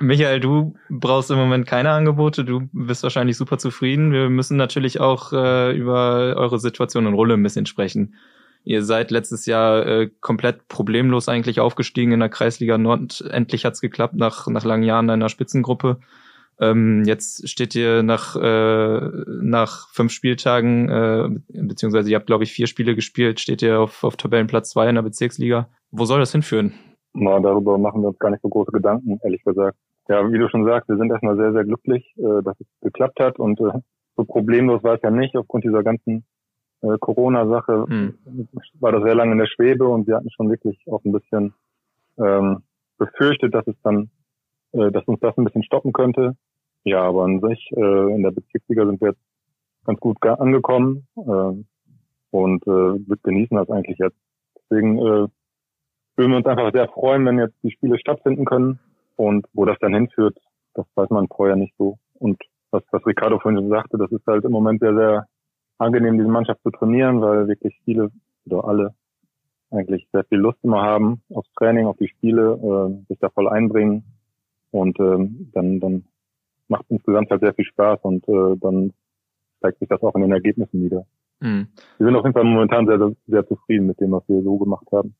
Michael, 0.00 0.38
du 0.38 0.76
brauchst 0.88 1.32
im 1.32 1.36
Moment 1.36 1.66
keine 1.66 1.90
Angebote, 1.90 2.44
du 2.44 2.68
bist 2.72 3.02
wahrscheinlich 3.02 3.36
super 3.36 3.58
zufrieden. 3.58 4.12
Wir 4.12 4.30
müssen 4.30 4.56
natürlich 4.56 5.00
auch 5.00 5.32
äh, 5.32 5.76
über 5.76 6.36
eure 6.36 6.60
Situation 6.60 7.08
in 7.08 7.14
Rolle 7.14 7.34
ein 7.34 7.42
bisschen 7.42 7.66
sprechen. 7.66 8.14
Ihr 8.62 8.84
seid 8.84 9.10
letztes 9.10 9.46
Jahr 9.46 9.84
äh, 9.84 10.10
komplett 10.20 10.68
problemlos 10.68 11.28
eigentlich 11.28 11.58
aufgestiegen 11.58 12.12
in 12.12 12.20
der 12.20 12.28
Kreisliga 12.28 12.78
Nord. 12.78 13.20
Endlich 13.32 13.64
hat's 13.64 13.80
geklappt 13.80 14.14
nach, 14.14 14.46
nach 14.46 14.64
langen 14.64 14.84
Jahren 14.84 15.10
einer 15.10 15.30
Spitzengruppe. 15.30 15.98
Ähm, 16.60 17.02
jetzt 17.04 17.48
steht 17.48 17.74
ihr 17.74 18.04
nach, 18.04 18.36
äh, 18.36 19.00
nach 19.42 19.88
fünf 19.88 20.12
Spieltagen, 20.12 20.88
äh, 20.88 21.28
beziehungsweise 21.48 22.10
ihr 22.10 22.16
habt, 22.16 22.28
glaube 22.28 22.44
ich, 22.44 22.52
vier 22.52 22.68
Spiele 22.68 22.94
gespielt, 22.94 23.40
steht 23.40 23.60
ihr 23.60 23.80
auf, 23.80 24.04
auf 24.04 24.16
Tabellenplatz 24.16 24.70
zwei 24.70 24.88
in 24.88 24.94
der 24.94 25.02
Bezirksliga. 25.02 25.68
Wo 25.96 26.04
soll 26.06 26.18
das 26.18 26.32
hinführen? 26.32 26.72
Na, 27.12 27.38
darüber 27.38 27.78
machen 27.78 28.02
wir 28.02 28.08
uns 28.08 28.18
gar 28.18 28.30
nicht 28.30 28.42
so 28.42 28.48
große 28.48 28.72
Gedanken, 28.72 29.20
ehrlich 29.22 29.44
gesagt. 29.44 29.78
Ja, 30.08 30.30
wie 30.30 30.38
du 30.38 30.48
schon 30.48 30.64
sagst, 30.64 30.88
wir 30.88 30.96
sind 30.96 31.10
erstmal 31.10 31.36
sehr, 31.36 31.52
sehr 31.52 31.64
glücklich, 31.64 32.12
äh, 32.16 32.42
dass 32.42 32.58
es 32.58 32.66
geklappt 32.80 33.20
hat 33.20 33.38
und 33.38 33.60
äh, 33.60 33.78
so 34.16 34.24
problemlos 34.24 34.82
war 34.82 34.94
es 34.94 35.02
ja 35.02 35.10
nicht 35.10 35.36
aufgrund 35.36 35.62
dieser 35.62 35.84
ganzen 35.84 36.24
äh, 36.82 36.98
Corona-Sache. 36.98 37.86
Hm. 37.88 38.18
War 38.80 38.90
das 38.90 39.04
sehr 39.04 39.14
lange 39.14 39.32
in 39.32 39.38
der 39.38 39.46
Schwebe 39.46 39.86
und 39.86 40.08
wir 40.08 40.16
hatten 40.16 40.30
schon 40.32 40.50
wirklich 40.50 40.78
auch 40.90 41.04
ein 41.04 41.12
bisschen 41.12 41.54
ähm, 42.18 42.64
befürchtet, 42.98 43.54
dass 43.54 43.66
es 43.68 43.76
dann, 43.84 44.10
äh, 44.72 44.90
dass 44.90 45.04
uns 45.04 45.20
das 45.20 45.38
ein 45.38 45.44
bisschen 45.44 45.62
stoppen 45.62 45.92
könnte. 45.92 46.36
Ja, 46.82 47.02
aber 47.02 47.22
an 47.22 47.40
sich 47.40 47.70
äh, 47.76 48.14
in 48.14 48.24
der 48.24 48.32
Bezirksliga 48.32 48.84
sind 48.84 49.00
wir 49.00 49.10
jetzt 49.10 49.22
ganz 49.84 50.00
gut 50.00 50.20
angekommen 50.26 51.06
äh, 51.16 51.62
und 52.30 52.66
äh, 52.66 52.98
wir 53.06 53.16
genießen 53.22 53.56
das 53.56 53.70
eigentlich 53.70 53.98
jetzt. 53.98 54.18
Deswegen 54.56 54.98
äh, 54.98 55.28
würden 56.16 56.30
wir 56.30 56.38
uns 56.38 56.46
einfach 56.46 56.72
sehr 56.72 56.88
freuen, 56.88 57.24
wenn 57.26 57.38
jetzt 57.38 57.56
die 57.62 57.70
Spiele 57.70 57.98
stattfinden 57.98 58.44
können. 58.44 58.78
Und 59.16 59.46
wo 59.52 59.64
das 59.64 59.78
dann 59.80 59.94
hinführt, 59.94 60.36
das 60.74 60.86
weiß 60.96 61.10
man 61.10 61.28
vorher 61.28 61.56
nicht 61.56 61.74
so. 61.78 61.98
Und 62.14 62.42
was, 62.70 62.82
was 62.90 63.06
Ricardo 63.06 63.38
vorhin 63.38 63.60
schon 63.60 63.70
sagte, 63.70 63.96
das 63.96 64.10
ist 64.10 64.26
halt 64.26 64.44
im 64.44 64.50
Moment 64.50 64.80
sehr, 64.80 64.94
sehr 64.94 65.26
angenehm, 65.78 66.18
diese 66.18 66.28
Mannschaft 66.28 66.62
zu 66.62 66.70
trainieren, 66.70 67.20
weil 67.20 67.46
wirklich 67.46 67.78
viele 67.84 68.10
oder 68.46 68.64
alle 68.64 68.94
eigentlich 69.70 70.08
sehr 70.12 70.24
viel 70.24 70.38
Lust 70.38 70.58
immer 70.62 70.82
haben 70.82 71.22
aufs 71.32 71.50
Training, 71.56 71.86
auf 71.86 71.96
die 71.96 72.08
Spiele, 72.08 72.54
äh, 72.54 73.06
sich 73.08 73.18
da 73.20 73.28
voll 73.30 73.48
einbringen. 73.48 74.04
Und 74.70 74.98
ähm, 74.98 75.50
dann, 75.52 75.78
dann 75.78 76.04
macht 76.66 76.86
insgesamt 76.88 77.30
halt 77.30 77.40
sehr 77.40 77.54
viel 77.54 77.64
Spaß 77.64 78.00
und 78.02 78.28
äh, 78.28 78.56
dann 78.60 78.92
zeigt 79.60 79.78
sich 79.78 79.88
das 79.88 80.02
auch 80.02 80.14
in 80.16 80.22
den 80.22 80.32
Ergebnissen 80.32 80.82
wieder. 80.82 81.06
Mhm. 81.40 81.68
Wir 81.98 82.06
sind 82.06 82.16
auf 82.16 82.24
jeden 82.24 82.34
Fall 82.34 82.44
momentan 82.44 82.86
sehr, 82.86 82.98
sehr, 82.98 83.12
sehr 83.26 83.46
zufrieden 83.46 83.86
mit 83.86 84.00
dem, 84.00 84.10
was 84.10 84.28
wir 84.28 84.42
so 84.42 84.58
gemacht 84.58 84.86
haben 84.92 85.14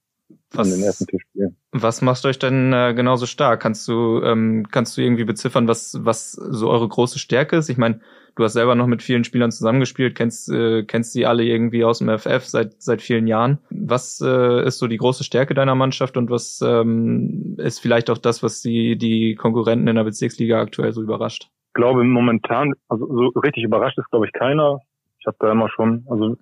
was, 0.52 0.70
den 0.70 0.82
ersten 0.82 1.06
vier 1.06 1.20
Spielen. 1.20 1.56
Was 1.72 2.02
macht 2.02 2.24
euch 2.24 2.38
denn 2.38 2.72
äh, 2.72 2.94
genauso 2.94 3.26
stark? 3.26 3.60
Kannst 3.60 3.86
du 3.88 4.20
ähm, 4.22 4.66
kannst 4.70 4.96
du 4.96 5.02
irgendwie 5.02 5.24
beziffern, 5.24 5.68
was 5.68 5.98
was 6.02 6.32
so 6.32 6.70
eure 6.70 6.88
große 6.88 7.18
Stärke 7.18 7.56
ist? 7.56 7.68
Ich 7.68 7.76
meine, 7.76 8.00
du 8.36 8.44
hast 8.44 8.52
selber 8.54 8.74
noch 8.74 8.86
mit 8.86 9.02
vielen 9.02 9.24
Spielern 9.24 9.50
zusammengespielt, 9.50 10.14
kennst 10.14 10.50
äh, 10.50 10.84
kennst 10.84 11.12
sie 11.12 11.26
alle 11.26 11.44
irgendwie 11.44 11.84
aus 11.84 11.98
dem 11.98 12.08
FF 12.18 12.44
seit 12.44 12.80
seit 12.80 13.02
vielen 13.02 13.26
Jahren. 13.26 13.58
Was 13.70 14.20
äh, 14.24 14.64
ist 14.64 14.78
so 14.78 14.86
die 14.86 14.98
große 14.98 15.24
Stärke 15.24 15.54
deiner 15.54 15.74
Mannschaft 15.74 16.16
und 16.16 16.30
was 16.30 16.60
ähm, 16.64 17.56
ist 17.58 17.80
vielleicht 17.80 18.10
auch 18.10 18.18
das, 18.18 18.42
was 18.42 18.60
die 18.60 18.96
die 18.96 19.34
Konkurrenten 19.34 19.88
in 19.88 19.96
der 19.96 20.04
Bezirksliga 20.04 20.60
aktuell 20.60 20.92
so 20.92 21.02
überrascht? 21.02 21.48
Ich 21.68 21.74
glaube 21.74 22.04
momentan, 22.04 22.72
also 22.88 23.06
so 23.06 23.40
richtig 23.40 23.64
überrascht 23.64 23.98
ist 23.98 24.10
glaube 24.10 24.26
ich 24.26 24.32
keiner. 24.32 24.78
Ich 25.18 25.26
habe 25.26 25.36
da 25.40 25.52
immer 25.52 25.68
schon, 25.70 26.06
also 26.08 26.36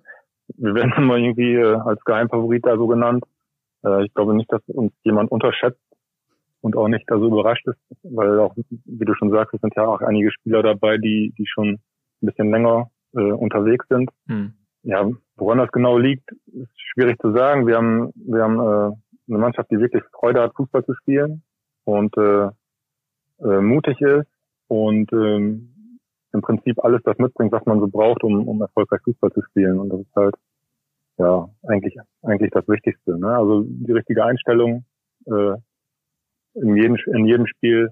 wir 0.57 0.75
werden 0.75 0.93
immer 0.97 1.17
irgendwie 1.17 1.55
äh, 1.55 1.75
als 1.75 2.03
Geheimfavorit 2.05 2.65
da 2.65 2.77
so 2.77 2.87
genannt. 2.87 3.23
Äh, 3.83 4.05
ich 4.05 4.13
glaube 4.13 4.35
nicht, 4.35 4.51
dass 4.51 4.61
uns 4.67 4.93
jemand 5.03 5.31
unterschätzt 5.31 5.79
und 6.61 6.77
auch 6.77 6.87
nicht 6.87 7.05
da 7.07 7.17
so 7.17 7.27
überrascht 7.27 7.67
ist, 7.67 7.79
weil 8.03 8.39
auch, 8.39 8.55
wie 8.55 9.05
du 9.05 9.13
schon 9.15 9.31
sagst, 9.31 9.53
es 9.53 9.61
sind 9.61 9.75
ja 9.75 9.85
auch 9.85 10.01
einige 10.01 10.31
Spieler 10.31 10.63
dabei, 10.63 10.97
die, 10.97 11.33
die 11.37 11.45
schon 11.45 11.69
ein 11.69 11.79
bisschen 12.25 12.51
länger 12.51 12.89
äh, 13.15 13.31
unterwegs 13.31 13.85
sind. 13.89 14.09
Hm. 14.27 14.53
Ja, 14.83 15.09
woran 15.35 15.57
das 15.59 15.71
genau 15.71 15.97
liegt, 15.97 16.31
ist 16.47 16.71
schwierig 16.93 17.19
zu 17.21 17.31
sagen. 17.33 17.67
Wir 17.67 17.77
haben, 17.77 18.11
wir 18.15 18.43
haben 18.43 18.59
äh, 18.59 18.95
eine 19.29 19.39
Mannschaft, 19.39 19.71
die 19.71 19.79
wirklich 19.79 20.03
Freude 20.11 20.41
hat, 20.41 20.55
Fußball 20.55 20.85
zu 20.85 20.93
spielen 20.95 21.43
und 21.85 22.15
äh, 22.17 22.49
äh, 23.39 23.61
mutig 23.61 23.99
ist 24.01 24.27
und 24.67 25.11
ähm, 25.13 25.99
im 26.33 26.41
Prinzip 26.41 26.83
alles 26.83 27.01
das 27.03 27.17
mitbringt, 27.17 27.51
was 27.51 27.65
man 27.65 27.79
so 27.79 27.87
braucht, 27.87 28.23
um, 28.23 28.47
um 28.47 28.61
erfolgreich 28.61 29.01
Fußball 29.03 29.31
zu 29.31 29.41
spielen. 29.43 29.79
Und 29.79 29.89
das 29.89 30.01
ist 30.01 30.15
halt 30.15 30.35
ja 31.17 31.49
eigentlich 31.67 31.95
eigentlich 32.21 32.51
das 32.51 32.67
Wichtigste. 32.67 33.17
Ne? 33.17 33.27
Also 33.27 33.63
die 33.65 33.91
richtige 33.91 34.23
Einstellung 34.23 34.85
äh, 35.25 35.55
in 36.55 36.75
jedem 36.75 36.97
in 37.13 37.25
jedem 37.25 37.47
Spiel 37.47 37.89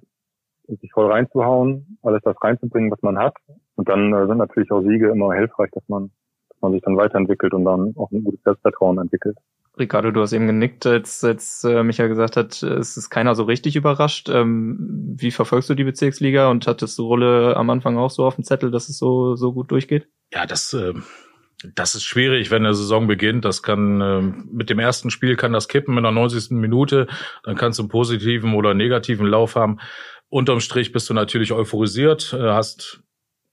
sich 0.68 0.92
voll 0.94 1.12
reinzuhauen, 1.12 1.98
alles 2.02 2.22
das 2.24 2.36
reinzubringen, 2.42 2.92
was 2.92 3.02
man 3.02 3.18
hat. 3.18 3.36
Und 3.76 3.90
dann 3.90 4.14
äh, 4.14 4.28
sind 4.28 4.38
natürlich 4.38 4.72
auch 4.72 4.82
Siege 4.82 5.10
immer 5.10 5.34
hilfreich, 5.34 5.70
dass 5.72 5.84
man 5.88 6.12
dass 6.50 6.62
man 6.62 6.74
sich 6.74 6.82
dann 6.82 6.98
weiterentwickelt 6.98 7.54
und 7.54 7.66
dann 7.66 7.94
auch 7.98 8.12
ein 8.12 8.24
gutes 8.24 8.42
Selbstvertrauen 8.44 9.00
entwickelt. 9.00 9.38
Ricardo, 9.80 10.12
du 10.12 10.22
hast 10.22 10.34
eben 10.34 10.48
genickt, 10.48 10.86
als, 10.86 11.24
als 11.24 11.64
äh, 11.64 11.82
Michael 11.84 12.10
gesagt 12.10 12.36
hat, 12.36 12.62
es 12.62 12.98
ist 12.98 13.10
keiner 13.10 13.36
so 13.36 13.44
richtig 13.44 13.76
überrascht. 13.76 14.30
Ähm, 14.30 15.16
wie 15.18 15.32
verfolgst 15.32 15.70
du 15.70 15.76
die 15.76 15.86
Bezirksliga 15.86 16.50
und 16.50 16.68
hattest 16.68 16.98
du 16.98 17.08
Rolle 17.08 17.56
am 17.56 17.70
Anfang 17.70 17.98
auch 17.98 18.12
so 18.12 18.26
auf 18.26 18.36
dem 18.36 18.44
Zettel, 18.44 18.70
dass 18.70 18.90
es 18.90 18.98
so, 18.98 19.36
so 19.36 19.54
gut 19.54 19.72
durchgeht? 19.72 20.10
Ja, 20.34 20.46
das 20.46 20.74
äh, 20.74 20.94
das 21.76 21.96
ist 21.96 22.04
schwierig, 22.04 22.52
wenn 22.52 22.66
eine 22.66 22.74
Saison 22.74 23.08
beginnt. 23.08 23.46
Das 23.46 23.62
kann 23.62 24.02
äh, 24.02 24.22
mit 24.22 24.70
dem 24.70 24.80
ersten 24.80 25.10
Spiel 25.10 25.36
kann 25.36 25.54
das 25.54 25.68
kippen 25.68 25.98
in 25.98 26.04
der 26.04 26.12
90. 26.12 26.52
Minute. 26.52 27.08
Dann 27.44 27.56
kannst 27.56 27.80
du 27.80 27.84
einen 27.84 27.90
positiven 27.90 28.54
oder 28.56 28.74
negativen 28.74 29.28
Lauf 29.28 29.56
haben. 29.56 29.80
Unterm 30.30 30.60
Strich 30.60 30.92
bist 30.92 31.10
du 31.10 31.14
natürlich 31.14 31.52
euphorisiert, 31.52 32.34
äh, 32.34 32.50
hast 32.52 33.04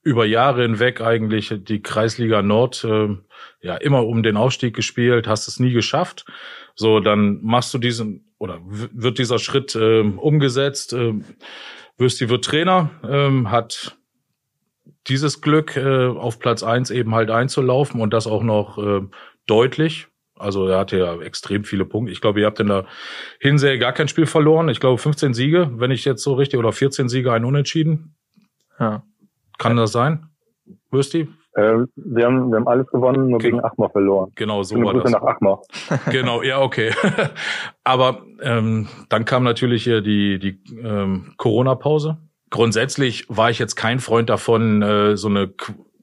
über 0.02 0.24
Jahre 0.24 0.62
hinweg 0.62 1.00
eigentlich 1.00 1.52
die 1.58 1.82
Kreisliga 1.82 2.40
Nord 2.40 2.84
äh, 2.84 3.08
ja 3.61 3.76
immer 3.76 4.06
um 4.06 4.22
den 4.22 4.37
Aufstieg 4.37 4.74
gespielt, 4.74 5.26
hast 5.26 5.48
es 5.48 5.61
nie 5.61 5.72
geschafft. 5.72 6.24
So, 6.74 7.00
dann 7.00 7.40
machst 7.42 7.74
du 7.74 7.78
diesen 7.78 8.32
oder 8.38 8.61
wird 8.64 9.18
dieser 9.18 9.38
Schritt 9.38 9.74
äh, 9.74 10.00
umgesetzt. 10.00 10.92
Äh, 10.92 11.14
Würsti 11.98 12.30
wird 12.30 12.44
Trainer, 12.44 12.90
äh, 13.02 13.48
hat 13.48 13.97
dieses 15.09 15.40
Glück, 15.40 15.77
äh, 15.77 16.07
auf 16.07 16.38
Platz 16.38 16.62
eins 16.62 16.90
eben 16.90 17.14
halt 17.14 17.31
einzulaufen 17.31 18.01
und 18.01 18.12
das 18.12 18.27
auch 18.27 18.42
noch 18.42 18.79
äh, 18.79 19.01
deutlich. 19.47 20.09
Also 20.37 20.68
er 20.68 20.79
hatte 20.79 20.99
ja 20.99 21.21
extrem 21.21 21.64
viele 21.64 21.85
Punkte. 21.85 22.12
Ich 22.12 22.21
glaube, 22.21 22.40
ihr 22.40 22.47
habt 22.47 22.61
in 22.61 22.68
der 22.68 22.85
Hinserie 23.40 23.79
gar 23.79 23.92
kein 23.92 24.09
Spiel 24.09 24.27
verloren. 24.27 24.68
Ich 24.68 24.81
glaube 24.81 24.99
15 24.99 25.35
Siege, 25.35 25.71
wenn 25.75 25.90
ich 25.90 26.05
jetzt 26.05 26.23
so 26.23 26.35
richtig, 26.35 26.59
oder 26.59 26.73
14 26.73 27.09
Siege, 27.09 27.33
ein 27.33 27.44
Unentschieden. 27.44 28.14
Ja. 28.79 29.03
Kann 29.59 29.77
das 29.77 29.90
sein? 29.90 30.29
Würsti? 30.90 31.29
Äh, 31.55 31.87
wir, 31.97 32.27
haben, 32.27 32.51
wir 32.51 32.57
haben 32.59 32.68
alles 32.68 32.87
gewonnen, 32.87 33.31
nur 33.31 33.38
genau. 33.40 33.57
gegen 33.57 33.64
Achmar 33.64 33.90
verloren. 33.90 34.31
Genau, 34.37 34.62
so 34.62 34.77
war 34.77 34.94
das. 34.94 35.11
nach 35.11 35.23
Achmar. 35.23 35.61
genau, 36.11 36.42
ja, 36.42 36.61
okay. 36.61 36.92
Aber 37.85 38.23
ähm, 38.40 38.87
dann 39.09 39.25
kam 39.25 39.42
natürlich 39.42 39.83
hier 39.83 40.01
die, 40.01 40.38
die 40.38 40.61
ähm, 40.81 41.33
Corona-Pause 41.37 42.18
grundsätzlich 42.50 43.26
war 43.28 43.50
ich 43.50 43.58
jetzt 43.58 43.76
kein 43.76 44.00
Freund 44.00 44.30
davon, 44.30 44.82
äh, 44.82 45.16
so 45.16 45.28
eine 45.28 45.52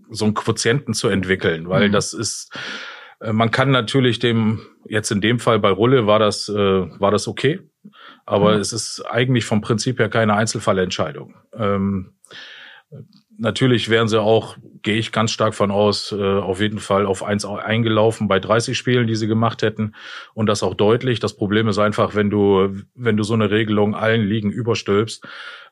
so 0.09 0.25
einen 0.25 0.33
Quotienten 0.33 0.93
zu 0.93 1.07
entwickeln, 1.07 1.69
weil 1.69 1.87
mhm. 1.87 1.91
das 1.91 2.13
ist, 2.13 2.55
äh, 3.21 3.33
man 3.33 3.51
kann 3.51 3.71
natürlich 3.71 4.19
dem, 4.19 4.61
jetzt 4.87 5.11
in 5.11 5.21
dem 5.21 5.39
Fall 5.39 5.59
bei 5.59 5.69
Rulle 5.69 6.07
war 6.07 6.19
das, 6.19 6.49
äh, 6.49 6.53
war 6.53 7.11
das 7.11 7.27
okay, 7.27 7.61
aber 8.25 8.55
mhm. 8.55 8.61
es 8.61 8.73
ist 8.73 9.01
eigentlich 9.01 9.45
vom 9.45 9.61
Prinzip 9.61 9.99
her 9.99 10.09
keine 10.09 10.35
Einzelfallentscheidung. 10.35 11.35
Ähm, 11.53 12.13
natürlich 13.37 13.89
wären 13.89 14.07
sie 14.07 14.21
auch, 14.21 14.57
gehe 14.81 14.97
ich 14.97 15.11
ganz 15.11 15.31
stark 15.31 15.55
von 15.55 15.71
aus, 15.71 16.11
äh, 16.11 16.21
auf 16.21 16.61
jeden 16.61 16.79
Fall 16.79 17.05
auf 17.05 17.23
eins 17.23 17.45
eingelaufen 17.45 18.27
bei 18.27 18.39
30 18.39 18.77
Spielen, 18.77 19.07
die 19.07 19.15
sie 19.15 19.27
gemacht 19.27 19.61
hätten. 19.61 19.95
Und 20.33 20.47
das 20.47 20.63
auch 20.63 20.75
deutlich. 20.75 21.19
Das 21.19 21.35
Problem 21.35 21.67
ist 21.67 21.79
einfach, 21.79 22.15
wenn 22.15 22.29
du, 22.29 22.75
wenn 22.93 23.17
du 23.17 23.23
so 23.23 23.33
eine 23.33 23.49
Regelung 23.49 23.95
allen 23.95 24.25
Ligen 24.25 24.51
überstülpst, 24.51 25.27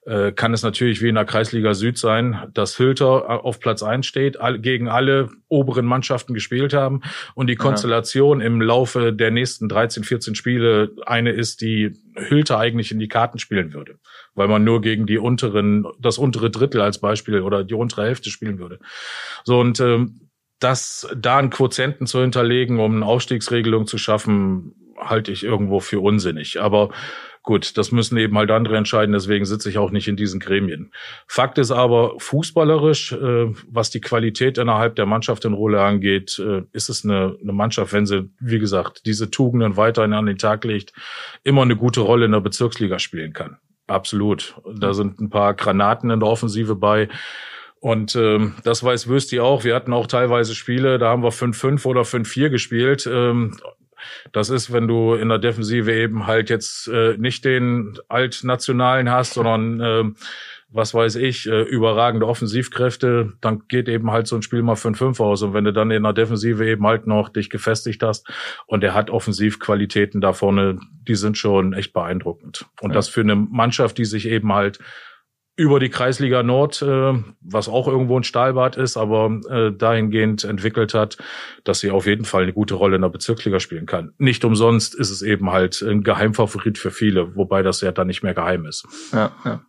äh, 0.06 0.32
kann 0.32 0.54
es 0.54 0.64
natürlich 0.64 1.02
wie 1.02 1.10
in 1.10 1.16
der 1.16 1.26
Kreisliga 1.26 1.74
Süd 1.74 1.98
sein, 1.98 2.50
dass 2.54 2.76
Filter 2.76 3.46
auf 3.46 3.60
Platz 3.60 3.84
eins 3.84 4.06
steht, 4.06 4.38
gegen 4.58 4.90
alle 4.90 5.30
oberen 5.48 5.86
Mannschaften 5.86 6.34
gespielt 6.34 6.74
haben 6.74 7.02
und 7.36 7.48
die 7.48 7.56
Konstellation 7.56 8.42
ja. 8.42 8.48
im 8.48 8.62
Laufe 8.62 9.14
der 9.14 9.32
nächsten 9.32 9.70
13, 9.70 10.04
14 10.04 10.36
Spiele 10.36 10.92
eine 11.06 11.32
ist, 11.32 11.62
die 11.62 11.92
Hülter 12.16 12.60
eigentlich 12.60 12.92
in 12.92 13.00
die 13.00 13.08
Karten 13.08 13.40
spielen 13.40 13.74
würde, 13.74 13.98
weil 14.36 14.48
man 14.48 14.64
nur 14.64 14.82
gegen 14.82 15.06
die 15.06 15.18
unteren, 15.18 15.86
das 16.00 16.18
untere 16.18 16.50
Drittel 16.50 16.82
als 16.82 17.00
Beispiel 17.00 17.42
oder 17.42 17.64
die 17.64 17.74
untere 17.74 18.06
Hälfte 18.06 18.30
spielen 18.30 18.60
würde. 18.60 18.80
So 19.46 19.60
und 19.60 19.80
ähm, 19.80 20.30
das 20.60 21.08
da 21.16 21.38
einen 21.38 21.50
Quotienten 21.50 22.08
zu 22.08 22.22
hinterlegen, 22.22 22.80
um 22.80 22.96
eine 22.96 23.06
Aufstiegsregelung 23.06 23.86
zu 23.86 23.98
schaffen, 23.98 24.76
halte 24.98 25.32
ich 25.32 25.44
irgendwo 25.44 25.80
für 25.80 26.00
unsinnig. 26.00 26.62
Aber 26.62 26.90
Gut, 27.44 27.78
das 27.78 27.92
müssen 27.92 28.18
eben 28.18 28.38
halt 28.38 28.52
andere 28.52 28.78
entscheiden, 28.78 29.12
deswegen 29.12 29.44
sitze 29.44 29.70
ich 29.70 29.78
auch 29.78 29.92
nicht 29.92 30.08
in 30.08 30.16
diesen 30.16 30.40
Gremien. 30.40 30.94
Fakt 31.28 31.58
ist 31.58 31.72
aber, 31.72 32.14
fußballerisch, 32.18 33.12
äh, 33.12 33.54
was 33.68 33.90
die 33.90 34.00
Qualität 34.00 34.58
innerhalb 34.58 34.96
der 34.96 35.06
Mannschaft 35.06 35.44
in 35.44 35.52
Rolle 35.52 35.82
angeht, 35.82 36.40
äh, 36.40 36.64
ist 36.72 36.88
es 36.88 37.04
eine, 37.04 37.36
eine 37.42 37.52
Mannschaft, 37.52 37.92
wenn 37.92 38.06
sie, 38.06 38.30
wie 38.40 38.60
gesagt, 38.60 39.06
diese 39.06 39.30
Tugenden 39.30 39.76
weiterhin 39.76 40.14
an 40.14 40.26
den 40.26 40.38
Tag 40.38 40.64
legt, 40.64 40.94
immer 41.44 41.64
eine 41.64 41.76
gute 41.76 42.00
Rolle 42.00 42.26
in 42.26 42.32
der 42.32 42.40
Bezirksliga 42.40 42.98
spielen 42.98 43.34
kann. 43.34 43.58
Absolut. 43.88 44.56
Da 44.80 44.94
sind 44.94 45.20
ein 45.20 45.30
paar 45.30 45.54
Granaten 45.54 46.12
in 46.12 46.22
der 46.22 46.30
Offensive 46.30 46.76
bei. 46.76 47.10
Und 47.82 48.16
ähm, 48.16 48.56
das 48.64 48.82
weiß 48.82 49.08
Würsti 49.08 49.42
auch. 49.42 49.66
Wir 49.66 49.76
hatten 49.76 49.92
auch 49.92 50.08
teilweise 50.08 50.56
Spiele, 50.56 50.98
da 50.98 51.10
haben 51.10 51.24
wir 51.24 51.34
5-5 51.34 51.86
oder 51.86 52.04
5-4 52.04 52.48
gespielt. 52.48 53.10
Ähm, 53.12 53.58
das 54.32 54.50
ist, 54.50 54.72
wenn 54.72 54.88
du 54.88 55.14
in 55.14 55.30
der 55.30 55.40
Defensive 55.40 55.94
eben 55.94 56.28
halt 56.28 56.50
jetzt 56.50 56.88
äh, 56.88 57.16
nicht 57.18 57.46
den 57.46 57.98
Altnationalen 58.08 59.10
hast, 59.10 59.34
sondern 59.34 59.80
äh, 59.80 60.04
was 60.74 60.94
weiß 60.94 61.16
ich, 61.18 61.48
äh, 61.48 61.62
überragende 61.62 62.28
Offensivkräfte, 62.28 63.34
dann 63.42 63.64
geht 63.68 63.88
eben 63.88 64.10
halt 64.10 64.26
so 64.26 64.36
ein 64.36 64.42
Spiel 64.42 64.64
mal 64.64 64.74
5-5 64.74 65.24
aus. 65.24 65.44
Und 65.44 65.54
wenn 65.54 65.66
du 65.66 65.72
dann 65.72 65.92
in 65.92 66.04
der 66.04 66.14
Defensive 66.14 66.68
eben 66.68 66.86
halt 66.86 67.06
noch 67.06 67.30
dich 67.30 67.52
gefestigt 67.52 68.02
hast 68.02 68.28
und 68.66 68.84
er 68.84 68.96
hat 68.96 69.12
Offensivqualitäten 69.12 70.20
da 70.20 70.34
vorne, 70.34 70.80
die 71.08 71.16
sind 71.16 71.38
schon 71.38 71.74
echt 71.74 71.94
beeindruckend. 71.94 72.66
Und 72.82 72.90
ja. 72.90 72.96
das 72.96 73.08
für 73.08 73.22
eine 73.22 73.36
Mannschaft, 73.36 74.00
die 74.00 74.06
sich 74.06 74.28
eben 74.28 74.52
halt 74.52 74.80
über 75.56 75.80
die 75.80 75.90
Kreisliga 75.90 76.42
Nord, 76.42 76.82
äh, 76.82 77.14
was 77.42 77.70
auch 77.70 77.88
irgendwo 77.88 78.18
ein 78.18 78.24
Stahlbad 78.24 78.76
ist, 78.76 78.98
aber 78.98 79.40
äh, 79.50 79.72
dahingehend 79.72 80.44
entwickelt 80.44 80.94
hat, 80.94 81.18
dass 81.64 81.80
sie 81.80 81.92
auf 81.92 82.08
jeden 82.08 82.26
Fall 82.26 82.44
eine 82.44 82.54
gute 82.54 82.74
Rolle 82.74 82.96
in 82.96 83.04
der 83.04 83.10
Bezirksliga 83.10 83.60
spielen 83.60 83.86
kann. 83.86 84.14
Nicht 84.18 84.44
umsonst 84.46 84.96
ist 84.96 85.12
es 85.12 85.22
eben 85.22 85.52
halt 85.52 85.82
ein 85.82 86.04
Geheimfavorit 86.04 86.78
für 86.78 86.92
viele, 86.92 87.36
wobei 87.36 87.62
das 87.62 87.82
ja 87.82 87.92
dann 87.92 88.08
nicht 88.08 88.24
mehr 88.24 88.34
geheim 88.34 88.66
ist. 88.66 88.88
Ja, 89.12 89.32
ja. 89.46 89.62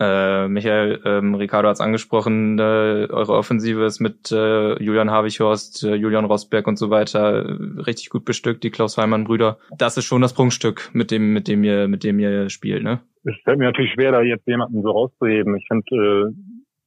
Äh, 0.00 0.46
Michael, 0.46 1.00
ähm, 1.04 1.34
Ricardo 1.34 1.68
hat 1.68 1.74
es 1.74 1.80
angesprochen, 1.80 2.58
äh, 2.58 3.08
eure 3.10 3.32
Offensive 3.32 3.84
ist 3.84 3.98
mit 3.98 4.30
äh, 4.30 4.80
Julian 4.80 5.10
Havichhorst, 5.10 5.82
äh, 5.82 5.94
Julian 5.94 6.24
Rosberg 6.24 6.68
und 6.68 6.78
so 6.78 6.90
weiter 6.90 7.44
äh, 7.44 7.80
richtig 7.80 8.10
gut 8.10 8.24
bestückt, 8.24 8.62
die 8.62 8.70
Klaus 8.70 8.96
Heimann 8.96 9.24
Brüder. 9.24 9.58
Das 9.76 9.96
ist 9.96 10.04
schon 10.04 10.22
das 10.22 10.34
Prunkstück, 10.34 10.90
mit 10.92 11.10
dem, 11.10 11.32
mit 11.32 11.48
dem 11.48 11.64
ihr, 11.64 11.88
mit 11.88 12.04
dem 12.04 12.20
ihr 12.20 12.48
spielt, 12.48 12.84
ne? 12.84 13.00
Es 13.24 13.34
fällt 13.42 13.58
mir 13.58 13.64
natürlich 13.64 13.92
schwer, 13.92 14.12
da 14.12 14.22
jetzt 14.22 14.46
jemanden 14.46 14.82
so 14.82 14.90
rauszuheben. 14.90 15.56
Ich 15.56 15.66
finde, 15.66 15.96
äh, 15.96 16.32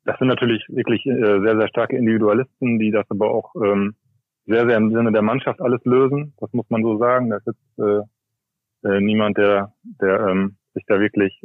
das 0.05 0.17
sind 0.17 0.29
natürlich 0.29 0.63
wirklich 0.69 1.05
äh, 1.05 1.41
sehr, 1.41 1.57
sehr 1.57 1.67
starke 1.67 1.97
Individualisten, 1.97 2.79
die 2.79 2.91
das 2.91 3.05
aber 3.09 3.29
auch 3.29 3.53
ähm, 3.61 3.93
sehr, 4.45 4.65
sehr 4.65 4.77
im 4.77 4.91
Sinne 4.91 5.11
der 5.11 5.21
Mannschaft 5.21 5.61
alles 5.61 5.83
lösen. 5.83 6.33
Das 6.39 6.51
muss 6.53 6.69
man 6.69 6.81
so 6.81 6.97
sagen. 6.97 7.29
Das 7.29 7.45
ist 7.45 7.79
äh, 7.79 8.87
äh, 8.87 9.01
niemand, 9.01 9.37
der, 9.37 9.73
der 9.83 10.27
ähm, 10.27 10.55
sich 10.73 10.83
da 10.87 10.99
wirklich 10.99 11.41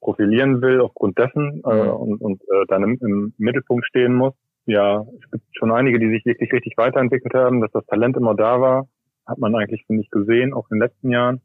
profilieren 0.00 0.62
will 0.62 0.80
aufgrund 0.80 1.18
dessen 1.18 1.62
äh, 1.64 1.84
mhm. 1.84 1.90
und, 1.90 2.20
und 2.20 2.42
äh, 2.42 2.66
dann 2.68 2.82
im, 2.82 2.98
im 3.00 3.34
Mittelpunkt 3.38 3.86
stehen 3.86 4.14
muss. 4.14 4.34
Ja, 4.66 5.00
es 5.00 5.30
gibt 5.30 5.44
schon 5.52 5.72
einige, 5.72 5.98
die 5.98 6.10
sich 6.10 6.24
wirklich 6.26 6.52
richtig 6.52 6.74
weiterentwickelt 6.76 7.34
haben, 7.34 7.60
dass 7.60 7.72
das 7.72 7.86
Talent 7.86 8.16
immer 8.16 8.34
da 8.34 8.60
war, 8.60 8.86
hat 9.26 9.38
man 9.38 9.54
eigentlich, 9.54 9.84
finde 9.86 10.02
ich, 10.02 10.10
gesehen, 10.10 10.52
auch 10.52 10.70
in 10.70 10.76
den 10.76 10.88
letzten 10.88 11.10
Jahren. 11.10 11.40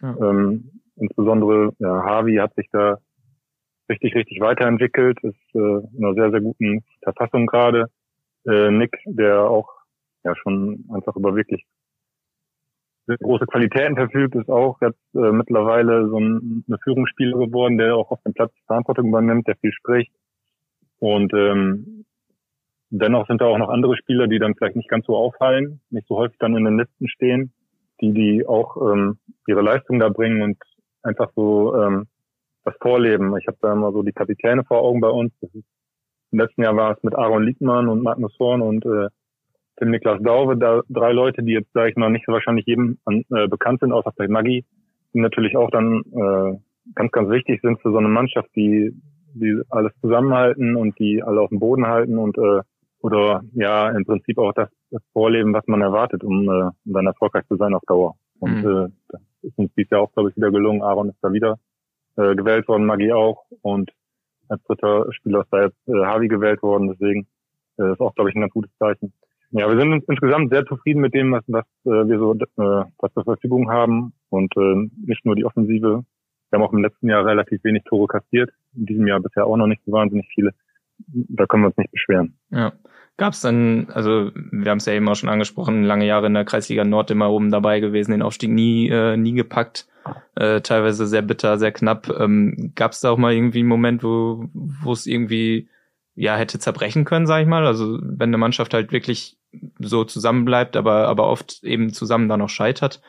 Ja. 0.00 0.16
Ähm, 0.20 0.70
insbesondere 0.96 1.72
ja, 1.78 2.02
Harvey 2.04 2.36
hat 2.36 2.54
sich 2.54 2.68
da 2.70 2.98
richtig, 3.88 4.14
richtig 4.14 4.40
weiterentwickelt, 4.40 5.18
ist 5.22 5.54
äh, 5.54 5.58
in 5.58 6.04
einer 6.04 6.14
sehr, 6.14 6.30
sehr 6.30 6.40
guten 6.40 6.84
Verfassung 7.02 7.46
gerade. 7.46 7.86
Äh, 8.46 8.70
Nick, 8.70 8.96
der 9.06 9.42
auch 9.42 9.68
ja 10.24 10.34
schon 10.36 10.84
einfach 10.92 11.16
über 11.16 11.34
wirklich 11.34 11.64
große 13.16 13.46
Qualitäten 13.46 13.96
verfügt, 13.96 14.34
ist 14.34 14.50
auch 14.50 14.80
jetzt 14.82 14.98
äh, 15.14 15.32
mittlerweile 15.32 16.08
so 16.08 16.18
ein, 16.18 16.64
eine 16.68 16.78
Führungsspieler 16.82 17.38
geworden, 17.38 17.78
der 17.78 17.96
auch 17.96 18.10
auf 18.10 18.22
dem 18.22 18.34
Platz 18.34 18.52
Verantwortung 18.66 19.08
übernimmt, 19.08 19.46
der 19.46 19.56
viel 19.56 19.72
spricht. 19.72 20.12
Und 20.98 21.32
ähm, 21.32 22.04
dennoch 22.90 23.26
sind 23.26 23.40
da 23.40 23.46
auch 23.46 23.58
noch 23.58 23.68
andere 23.68 23.96
Spieler, 23.96 24.26
die 24.26 24.38
dann 24.38 24.54
vielleicht 24.54 24.76
nicht 24.76 24.88
ganz 24.88 25.06
so 25.06 25.16
auffallen, 25.16 25.80
nicht 25.90 26.06
so 26.08 26.16
häufig 26.16 26.38
dann 26.38 26.56
in 26.56 26.64
den 26.64 26.78
Listen 26.78 27.08
stehen, 27.08 27.52
die 28.00 28.12
die 28.12 28.46
auch 28.46 28.76
ähm, 28.92 29.18
ihre 29.46 29.62
Leistung 29.62 29.98
da 29.98 30.08
bringen 30.08 30.42
und 30.42 30.58
einfach 31.02 31.30
so 31.34 31.74
ähm, 31.76 32.06
was 32.64 32.74
vorleben. 32.80 33.36
Ich 33.38 33.46
habe 33.46 33.58
da 33.60 33.72
immer 33.72 33.92
so 33.92 34.02
die 34.02 34.12
Kapitäne 34.12 34.64
vor 34.64 34.82
Augen 34.82 35.00
bei 35.00 35.08
uns. 35.08 35.32
Das 35.40 35.54
ist, 35.54 35.66
Im 36.32 36.40
letzten 36.40 36.62
Jahr 36.62 36.76
war 36.76 36.96
es 36.96 37.02
mit 37.02 37.14
Aaron 37.14 37.44
Liedmann 37.44 37.88
und 37.88 38.02
Magnus 38.02 38.36
Horn 38.38 38.62
und 38.62 38.84
äh, 38.84 39.08
Tim 39.78 39.90
Niklas 39.90 40.20
Dauve, 40.22 40.56
da 40.56 40.82
drei 40.88 41.12
Leute, 41.12 41.42
die 41.42 41.52
jetzt, 41.52 41.72
sage 41.72 41.90
ich 41.90 41.96
mal, 41.96 42.10
nicht 42.10 42.26
so 42.26 42.32
wahrscheinlich 42.32 42.66
jedem 42.66 42.98
äh, 43.06 43.46
bekannt 43.48 43.80
sind, 43.80 43.92
außer 43.92 44.12
vielleicht 44.12 44.30
Maggi, 44.30 44.64
die 45.14 45.20
natürlich 45.20 45.56
auch 45.56 45.70
dann 45.70 46.02
äh, 46.12 46.58
ganz, 46.94 47.12
ganz 47.12 47.30
wichtig 47.30 47.60
sind 47.62 47.80
für 47.80 47.92
so 47.92 47.98
eine 47.98 48.08
Mannschaft, 48.08 48.48
die, 48.56 48.92
die 49.34 49.62
alles 49.70 49.92
zusammenhalten 50.00 50.76
und 50.76 50.98
die 50.98 51.22
alle 51.22 51.40
auf 51.40 51.50
dem 51.50 51.60
Boden 51.60 51.86
halten 51.86 52.18
und 52.18 52.36
äh, 52.38 52.62
oder 53.00 53.42
ja 53.54 53.90
im 53.90 54.04
Prinzip 54.04 54.38
auch 54.38 54.52
das, 54.52 54.68
das 54.90 55.02
Vorleben, 55.12 55.52
was 55.52 55.66
man 55.66 55.80
erwartet, 55.80 56.24
um, 56.24 56.42
äh, 56.48 56.70
um 56.84 56.92
dann 56.92 57.06
erfolgreich 57.06 57.46
zu 57.46 57.56
sein 57.56 57.74
auf 57.74 57.82
Dauer. 57.86 58.16
Und 58.40 58.64
mhm. 58.64 58.70
äh, 58.70 58.88
das 59.08 59.20
ist 59.42 59.58
uns 59.58 59.72
dieses 59.76 59.90
Jahr 59.90 60.02
auch, 60.02 60.12
glaube 60.12 60.30
ich, 60.30 60.36
wieder 60.36 60.50
gelungen. 60.50 60.82
Aaron 60.82 61.10
ist 61.10 61.18
da 61.22 61.32
wieder 61.32 61.58
äh, 62.16 62.34
gewählt 62.34 62.66
worden, 62.66 62.86
Maggi 62.86 63.12
auch 63.12 63.44
und 63.62 63.92
als 64.48 64.62
dritter 64.64 65.12
Spieler 65.12 65.42
ist 65.42 65.52
da 65.52 65.64
jetzt 65.64 65.88
äh, 65.88 66.04
Harvey 66.04 66.28
gewählt 66.28 66.62
worden, 66.62 66.88
deswegen 66.88 67.28
äh, 67.78 67.92
ist 67.92 68.00
auch, 68.00 68.14
glaube 68.14 68.30
ich, 68.30 68.36
ein 68.36 68.40
ganz 68.40 68.52
gutes 68.52 68.72
Zeichen. 68.78 69.12
Ja, 69.50 69.68
wir 69.68 69.78
sind 69.78 70.04
insgesamt 70.06 70.50
sehr 70.50 70.66
zufrieden 70.66 71.00
mit 71.00 71.14
dem, 71.14 71.32
was, 71.32 71.42
was 71.46 71.64
äh, 71.86 72.06
wir 72.08 72.18
so 72.18 72.34
äh, 72.34 72.84
was 72.98 73.12
zur 73.14 73.24
Verfügung 73.24 73.70
haben 73.70 74.12
und 74.28 74.54
äh, 74.56 74.88
nicht 75.06 75.24
nur 75.24 75.36
die 75.36 75.44
Offensive. 75.44 76.04
Wir 76.50 76.58
haben 76.58 76.66
auch 76.66 76.72
im 76.72 76.82
letzten 76.82 77.08
Jahr 77.08 77.24
relativ 77.24 77.62
wenig 77.64 77.84
Tore 77.84 78.08
kassiert, 78.08 78.50
in 78.74 78.86
diesem 78.86 79.06
Jahr 79.06 79.20
bisher 79.20 79.46
auch 79.46 79.56
noch 79.56 79.66
nicht 79.66 79.82
so 79.86 79.92
wahnsinnig 79.92 80.28
viele. 80.34 80.52
Da 80.98 81.46
können 81.46 81.62
wir 81.62 81.68
uns 81.68 81.76
nicht 81.76 81.92
beschweren. 81.92 82.38
Ja. 82.50 82.72
Gab 83.16 83.32
es 83.32 83.40
dann, 83.40 83.88
also 83.92 84.30
wir 84.34 84.70
haben 84.70 84.78
es 84.78 84.86
ja 84.86 84.92
eben 84.92 85.08
auch 85.08 85.16
schon 85.16 85.28
angesprochen, 85.28 85.82
lange 85.82 86.06
Jahre 86.06 86.26
in 86.26 86.34
der 86.34 86.44
Kreisliga 86.44 86.84
Nord 86.84 87.10
immer 87.10 87.30
oben 87.30 87.50
dabei 87.50 87.80
gewesen, 87.80 88.12
den 88.12 88.22
Aufstieg 88.22 88.50
nie, 88.50 88.88
äh, 88.88 89.16
nie 89.16 89.32
gepackt, 89.32 89.88
äh, 90.36 90.60
teilweise 90.60 91.06
sehr 91.06 91.22
bitter, 91.22 91.58
sehr 91.58 91.72
knapp. 91.72 92.08
Ähm, 92.08 92.72
Gab 92.76 92.92
es 92.92 93.00
da 93.00 93.10
auch 93.10 93.18
mal 93.18 93.32
irgendwie 93.32 93.60
einen 93.60 93.68
Moment, 93.68 94.04
wo 94.04 94.48
wo 94.54 94.92
es 94.92 95.06
irgendwie 95.06 95.68
ja 96.18 96.36
hätte 96.36 96.58
zerbrechen 96.58 97.04
können, 97.04 97.26
sag 97.26 97.42
ich 97.42 97.46
mal? 97.46 97.66
Also 97.66 97.98
wenn 98.02 98.30
eine 98.30 98.38
Mannschaft 98.38 98.74
halt 98.74 98.90
wirklich 98.92 99.38
so 99.78 100.04
zusammenbleibt, 100.04 100.76
aber, 100.76 101.06
aber 101.08 101.28
oft 101.28 101.62
eben 101.62 101.92
zusammen 101.92 102.28
dann 102.28 102.40
noch 102.40 102.48
scheitert. 102.48 103.00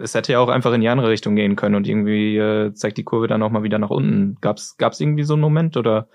Es 0.00 0.14
hätte 0.14 0.32
ja 0.32 0.38
auch 0.38 0.48
einfach 0.48 0.72
in 0.72 0.80
die 0.80 0.88
andere 0.88 1.10
Richtung 1.10 1.34
gehen 1.34 1.56
können 1.56 1.74
und 1.74 1.88
irgendwie 1.88 2.38
äh, 2.38 2.72
zeigt 2.74 2.96
die 2.96 3.04
Kurve 3.04 3.26
dann 3.26 3.42
auch 3.42 3.50
mal 3.50 3.64
wieder 3.64 3.78
nach 3.78 3.90
unten. 3.90 4.38
Gab's 4.40 4.76
gab's 4.76 5.00
irgendwie 5.00 5.24
so 5.24 5.34
einen 5.34 5.42
Moment 5.42 5.76
oder 5.76 6.08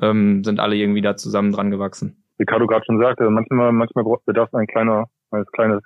ähm, 0.00 0.44
sind 0.44 0.60
alle 0.60 0.76
irgendwie 0.76 1.00
da 1.00 1.16
zusammen 1.16 1.52
dran 1.52 1.70
gewachsen? 1.70 2.22
Ricardo 2.38 2.66
gerade 2.66 2.84
schon 2.84 2.98
sagte, 2.98 3.30
manchmal, 3.30 3.72
manchmal 3.72 4.04
bedarf 4.26 4.48
es 4.48 4.54
ein 4.54 4.66
kleiner, 4.66 5.06
ein 5.30 5.44
kleines, 5.52 5.82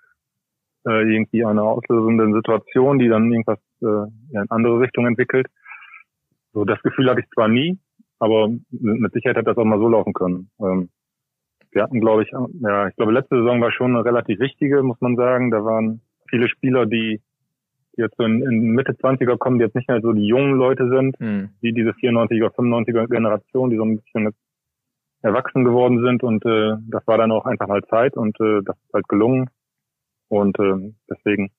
äh, 0.84 1.14
irgendwie 1.14 1.44
eine 1.44 1.62
auslösende 1.62 2.32
Situation, 2.34 2.98
die 2.98 3.08
dann 3.08 3.30
irgendwas 3.30 3.58
äh, 3.82 4.36
in 4.36 4.50
andere 4.50 4.80
Richtung 4.80 5.06
entwickelt. 5.06 5.46
So 6.52 6.64
das 6.64 6.82
Gefühl 6.82 7.08
hatte 7.08 7.20
ich 7.20 7.30
zwar 7.34 7.48
nie, 7.48 7.78
aber 8.18 8.48
mit 8.70 9.12
Sicherheit 9.12 9.36
hätte 9.36 9.50
das 9.50 9.58
auch 9.58 9.64
mal 9.64 9.78
so 9.78 9.88
laufen 9.88 10.12
können. 10.12 10.50
Ähm, 10.60 10.90
wir 11.70 11.82
hatten, 11.82 12.00
glaube 12.00 12.22
ich, 12.22 12.30
ja, 12.30 12.88
ich 12.88 12.96
glaube, 12.96 13.12
letzte 13.12 13.36
Saison 13.36 13.60
war 13.60 13.72
schon 13.72 13.94
eine 13.94 14.04
relativ 14.04 14.38
wichtige, 14.40 14.82
muss 14.82 15.00
man 15.00 15.16
sagen. 15.16 15.50
Da 15.50 15.64
waren 15.64 16.00
viele 16.28 16.48
Spieler, 16.48 16.86
die, 16.86 17.20
die 17.96 18.00
jetzt 18.00 18.16
so 18.16 18.24
in, 18.24 18.42
in 18.42 18.70
Mitte 18.70 18.92
20er 18.92 19.36
kommen, 19.36 19.58
die 19.58 19.64
jetzt 19.64 19.74
nicht 19.74 19.88
mehr 19.88 20.00
so 20.00 20.12
die 20.12 20.26
jungen 20.26 20.54
Leute 20.54 20.88
sind, 20.88 21.20
mhm. 21.20 21.50
wie 21.60 21.72
diese 21.72 21.90
94er, 21.90 22.54
95er 22.54 23.08
Generation, 23.08 23.70
die 23.70 23.76
so 23.76 23.84
ein 23.84 23.96
bisschen 23.96 24.32
erwachsen 25.22 25.64
geworden 25.64 26.02
sind 26.02 26.22
und 26.22 26.44
äh, 26.44 26.76
das 26.88 27.06
war 27.06 27.18
dann 27.18 27.32
auch 27.32 27.46
einfach 27.46 27.66
mal 27.66 27.82
Zeit 27.84 28.16
und 28.16 28.38
äh, 28.40 28.60
das 28.64 28.76
ist 28.76 28.92
halt 28.94 29.08
gelungen 29.08 29.50
und 30.28 30.58
äh, 30.58 30.94
deswegen 31.10 31.50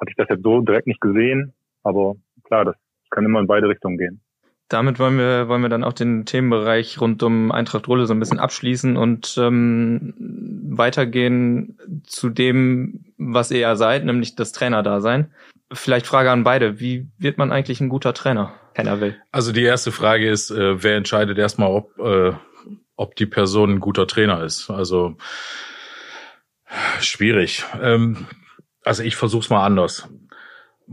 hatte 0.00 0.10
ich 0.10 0.16
das 0.16 0.28
jetzt 0.30 0.42
so 0.42 0.60
direkt 0.60 0.86
nicht 0.86 1.00
gesehen, 1.00 1.52
aber 1.82 2.14
klar, 2.44 2.64
das 2.64 2.76
kann 3.10 3.24
immer 3.24 3.40
in 3.40 3.46
beide 3.46 3.68
Richtungen 3.68 3.98
gehen. 3.98 4.22
Damit 4.68 4.98
wollen 4.98 5.18
wir, 5.18 5.48
wollen 5.48 5.62
wir 5.62 5.68
dann 5.68 5.84
auch 5.84 5.92
den 5.92 6.24
Themenbereich 6.24 7.00
rund 7.00 7.22
um 7.22 7.52
Eintracht 7.52 7.88
Rulle 7.88 8.06
so 8.06 8.14
ein 8.14 8.20
bisschen 8.20 8.38
abschließen 8.38 8.96
und 8.96 9.36
ähm, 9.38 10.14
weitergehen 10.70 11.78
zu 12.06 12.30
dem, 12.30 13.04
was 13.18 13.50
ihr 13.50 13.60
ja 13.60 13.76
seid, 13.76 14.04
nämlich 14.04 14.34
das 14.34 14.52
Trainerdasein. 14.52 15.32
Vielleicht 15.72 16.06
Frage 16.06 16.30
an 16.30 16.44
beide. 16.44 16.80
Wie 16.80 17.06
wird 17.18 17.38
man 17.38 17.52
eigentlich 17.52 17.80
ein 17.80 17.88
guter 17.88 18.14
Trainer? 18.14 18.54
Keiner 18.74 19.00
will. 19.00 19.16
Also 19.30 19.52
die 19.52 19.62
erste 19.62 19.92
Frage 19.92 20.28
ist, 20.28 20.50
äh, 20.50 20.82
wer 20.82 20.96
entscheidet 20.96 21.38
erstmal, 21.38 21.70
ob, 21.70 21.98
äh, 21.98 22.32
ob 22.96 23.16
die 23.16 23.26
Person 23.26 23.72
ein 23.72 23.80
guter 23.80 24.06
Trainer 24.06 24.42
ist? 24.42 24.70
Also 24.70 25.16
schwierig. 27.00 27.64
Ähm, 27.80 28.26
also 28.84 29.02
ich 29.02 29.16
versuche 29.16 29.42
es 29.42 29.50
mal 29.50 29.64
anders 29.64 30.08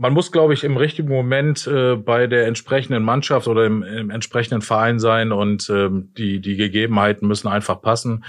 man 0.00 0.14
muss, 0.14 0.32
glaube 0.32 0.54
ich, 0.54 0.64
im 0.64 0.78
richtigen 0.78 1.10
Moment 1.10 1.66
äh, 1.66 1.94
bei 1.94 2.26
der 2.26 2.46
entsprechenden 2.46 3.02
Mannschaft 3.02 3.46
oder 3.46 3.66
im, 3.66 3.82
im 3.82 4.08
entsprechenden 4.08 4.62
Verein 4.62 4.98
sein 4.98 5.30
und 5.30 5.68
ähm, 5.68 6.14
die, 6.16 6.40
die 6.40 6.56
Gegebenheiten 6.56 7.28
müssen 7.28 7.48
einfach 7.48 7.82
passen, 7.82 8.24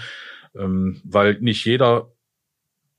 ähm, 0.53 0.99
weil 1.05 1.37
nicht 1.39 1.65
jeder 1.65 2.11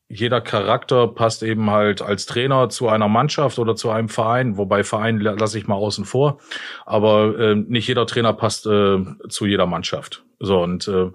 jeder 0.09 0.43
Charakter 0.43 1.09
passt 1.09 1.43
eben 1.43 1.71
halt 1.71 2.03
als 2.03 2.27
Trainer 2.27 2.69
zu 2.69 2.89
einer 2.89 3.09
Mannschaft 3.09 3.59
oder 3.59 3.77
zu 3.77 3.91
einem 3.91 4.11
Verein, 4.11 4.59
wobei 4.59 4.85
Verein 4.85 5.21
lasse 5.21 5.59
ich 5.59 5.67
mal 5.67 5.75
außen 5.75 6.05
vor, 6.05 6.39
aber 6.85 7.39
äh, 7.39 7.55
nicht 7.55 7.89
jeder 7.89 8.07
Trainer 8.07 8.33
passt 8.33 8.67
äh, 8.67 8.99
zu 9.29 9.47
jeder 9.47 9.67
Mannschaft. 9.67 10.25
So 10.39 10.63
und 10.63 10.89
äh, 10.89 11.11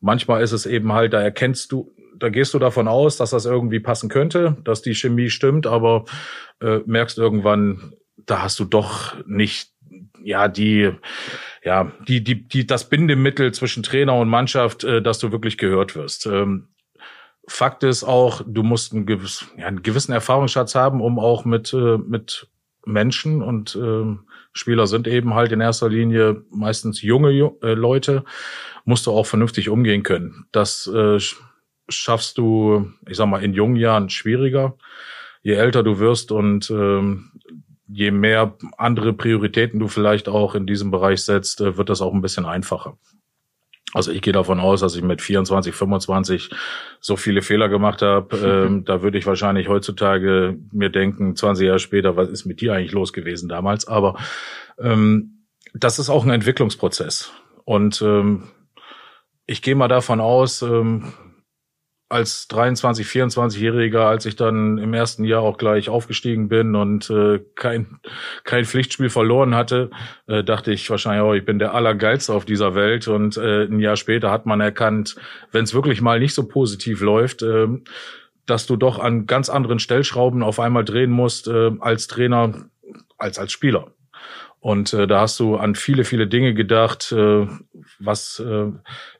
manchmal 0.00 0.42
ist 0.42 0.52
es 0.52 0.64
eben 0.64 0.92
halt, 0.92 1.12
da 1.12 1.20
erkennst 1.20 1.72
du, 1.72 1.94
da 2.22 2.28
gehst 2.28 2.54
du 2.54 2.60
davon 2.60 2.86
aus, 2.86 3.16
dass 3.16 3.30
das 3.30 3.46
irgendwie 3.46 3.80
passen 3.80 4.08
könnte, 4.08 4.56
dass 4.62 4.80
die 4.80 4.94
Chemie 4.94 5.28
stimmt, 5.28 5.66
aber 5.66 6.04
äh, 6.60 6.78
merkst 6.86 7.18
irgendwann, 7.18 7.94
da 8.16 8.42
hast 8.42 8.60
du 8.60 8.64
doch 8.64 9.16
nicht 9.26 9.72
ja 10.22 10.46
die 10.46 10.92
ja 11.64 11.90
die 12.06 12.22
die 12.22 12.46
die 12.46 12.64
das 12.64 12.88
Bindemittel 12.88 13.52
zwischen 13.52 13.82
Trainer 13.82 14.14
und 14.14 14.28
Mannschaft, 14.28 14.84
äh, 14.84 15.02
dass 15.02 15.18
du 15.18 15.32
wirklich 15.32 15.58
gehört 15.58 15.96
wirst. 15.96 16.26
Ähm, 16.26 16.68
Fakt 17.48 17.82
ist 17.82 18.04
auch, 18.04 18.42
du 18.46 18.62
musst 18.62 18.92
einen, 18.92 19.04
gewiss, 19.04 19.44
ja, 19.58 19.66
einen 19.66 19.82
gewissen 19.82 20.12
Erfahrungsschatz 20.12 20.76
haben, 20.76 21.00
um 21.00 21.18
auch 21.18 21.44
mit 21.44 21.72
äh, 21.72 21.98
mit 21.98 22.46
Menschen 22.86 23.42
und 23.42 23.74
äh, 23.74 24.16
Spieler 24.52 24.86
sind 24.86 25.08
eben 25.08 25.34
halt 25.34 25.50
in 25.50 25.60
erster 25.60 25.88
Linie 25.88 26.44
meistens 26.50 27.02
junge 27.02 27.32
äh, 27.62 27.74
Leute, 27.74 28.24
musst 28.84 29.06
du 29.06 29.10
auch 29.10 29.26
vernünftig 29.26 29.68
umgehen 29.68 30.04
können. 30.04 30.46
Das 30.52 30.86
äh, 30.86 31.18
schaffst 31.88 32.38
du, 32.38 32.92
ich 33.08 33.16
sag 33.16 33.26
mal, 33.26 33.42
in 33.42 33.54
jungen 33.54 33.76
Jahren 33.76 34.10
schwieriger. 34.10 34.76
Je 35.42 35.54
älter 35.54 35.82
du 35.82 35.98
wirst 35.98 36.32
und 36.32 36.70
ähm, 36.70 37.32
je 37.88 38.10
mehr 38.10 38.56
andere 38.78 39.12
Prioritäten 39.12 39.80
du 39.80 39.88
vielleicht 39.88 40.28
auch 40.28 40.54
in 40.54 40.66
diesem 40.66 40.90
Bereich 40.90 41.22
setzt, 41.22 41.60
äh, 41.60 41.76
wird 41.76 41.88
das 41.88 42.00
auch 42.00 42.14
ein 42.14 42.22
bisschen 42.22 42.46
einfacher. 42.46 42.96
Also 43.94 44.10
ich 44.10 44.22
gehe 44.22 44.32
davon 44.32 44.58
aus, 44.58 44.80
dass 44.80 44.96
ich 44.96 45.02
mit 45.02 45.20
24, 45.20 45.74
25 45.74 46.50
so 47.00 47.16
viele 47.16 47.42
Fehler 47.42 47.68
gemacht 47.68 48.02
habe. 48.02 48.36
Ähm, 48.42 48.84
da 48.84 49.02
würde 49.02 49.18
ich 49.18 49.26
wahrscheinlich 49.26 49.68
heutzutage 49.68 50.58
mir 50.72 50.90
denken, 50.90 51.36
20 51.36 51.66
Jahre 51.66 51.78
später, 51.78 52.16
was 52.16 52.28
ist 52.28 52.44
mit 52.44 52.60
dir 52.60 52.74
eigentlich 52.74 52.92
los 52.92 53.12
gewesen 53.12 53.48
damals? 53.48 53.86
Aber 53.86 54.16
ähm, 54.78 55.46
das 55.74 55.98
ist 55.98 56.10
auch 56.10 56.24
ein 56.24 56.30
Entwicklungsprozess. 56.30 57.32
Und 57.64 58.02
ähm, 58.02 58.48
ich 59.46 59.62
gehe 59.62 59.74
mal 59.74 59.88
davon 59.88 60.20
aus, 60.20 60.62
ähm, 60.62 61.12
als 62.12 62.46
23, 62.48 63.06
24-Jähriger, 63.06 64.06
als 64.06 64.26
ich 64.26 64.36
dann 64.36 64.76
im 64.78 64.92
ersten 64.92 65.24
Jahr 65.24 65.40
auch 65.40 65.56
gleich 65.56 65.88
aufgestiegen 65.88 66.48
bin 66.48 66.76
und 66.76 67.08
äh, 67.08 67.40
kein, 67.54 67.98
kein 68.44 68.64
Pflichtspiel 68.64 69.08
verloren 69.08 69.54
hatte, 69.54 69.90
äh, 70.26 70.44
dachte 70.44 70.72
ich 70.72 70.88
wahrscheinlich, 70.90 71.24
oh, 71.24 71.32
ich 71.32 71.44
bin 71.44 71.58
der 71.58 71.74
Allergeilste 71.74 72.34
auf 72.34 72.44
dieser 72.44 72.74
Welt. 72.74 73.08
Und 73.08 73.38
äh, 73.38 73.64
ein 73.64 73.80
Jahr 73.80 73.96
später 73.96 74.30
hat 74.30 74.44
man 74.44 74.60
erkannt, 74.60 75.16
wenn 75.50 75.64
es 75.64 75.74
wirklich 75.74 76.02
mal 76.02 76.20
nicht 76.20 76.34
so 76.34 76.46
positiv 76.46 77.00
läuft, 77.00 77.42
äh, 77.42 77.68
dass 78.44 78.66
du 78.66 78.76
doch 78.76 78.98
an 78.98 79.26
ganz 79.26 79.48
anderen 79.48 79.78
Stellschrauben 79.78 80.42
auf 80.42 80.60
einmal 80.60 80.84
drehen 80.84 81.10
musst 81.10 81.48
äh, 81.48 81.70
als 81.80 82.08
Trainer, 82.08 82.66
als 83.16 83.38
als 83.38 83.52
Spieler. 83.52 83.92
Und 84.62 84.92
äh, 84.92 85.08
da 85.08 85.22
hast 85.22 85.40
du 85.40 85.56
an 85.56 85.74
viele, 85.74 86.04
viele 86.04 86.28
Dinge 86.28 86.54
gedacht. 86.54 87.10
Äh, 87.10 87.48
was, 87.98 88.38
äh, 88.38 88.70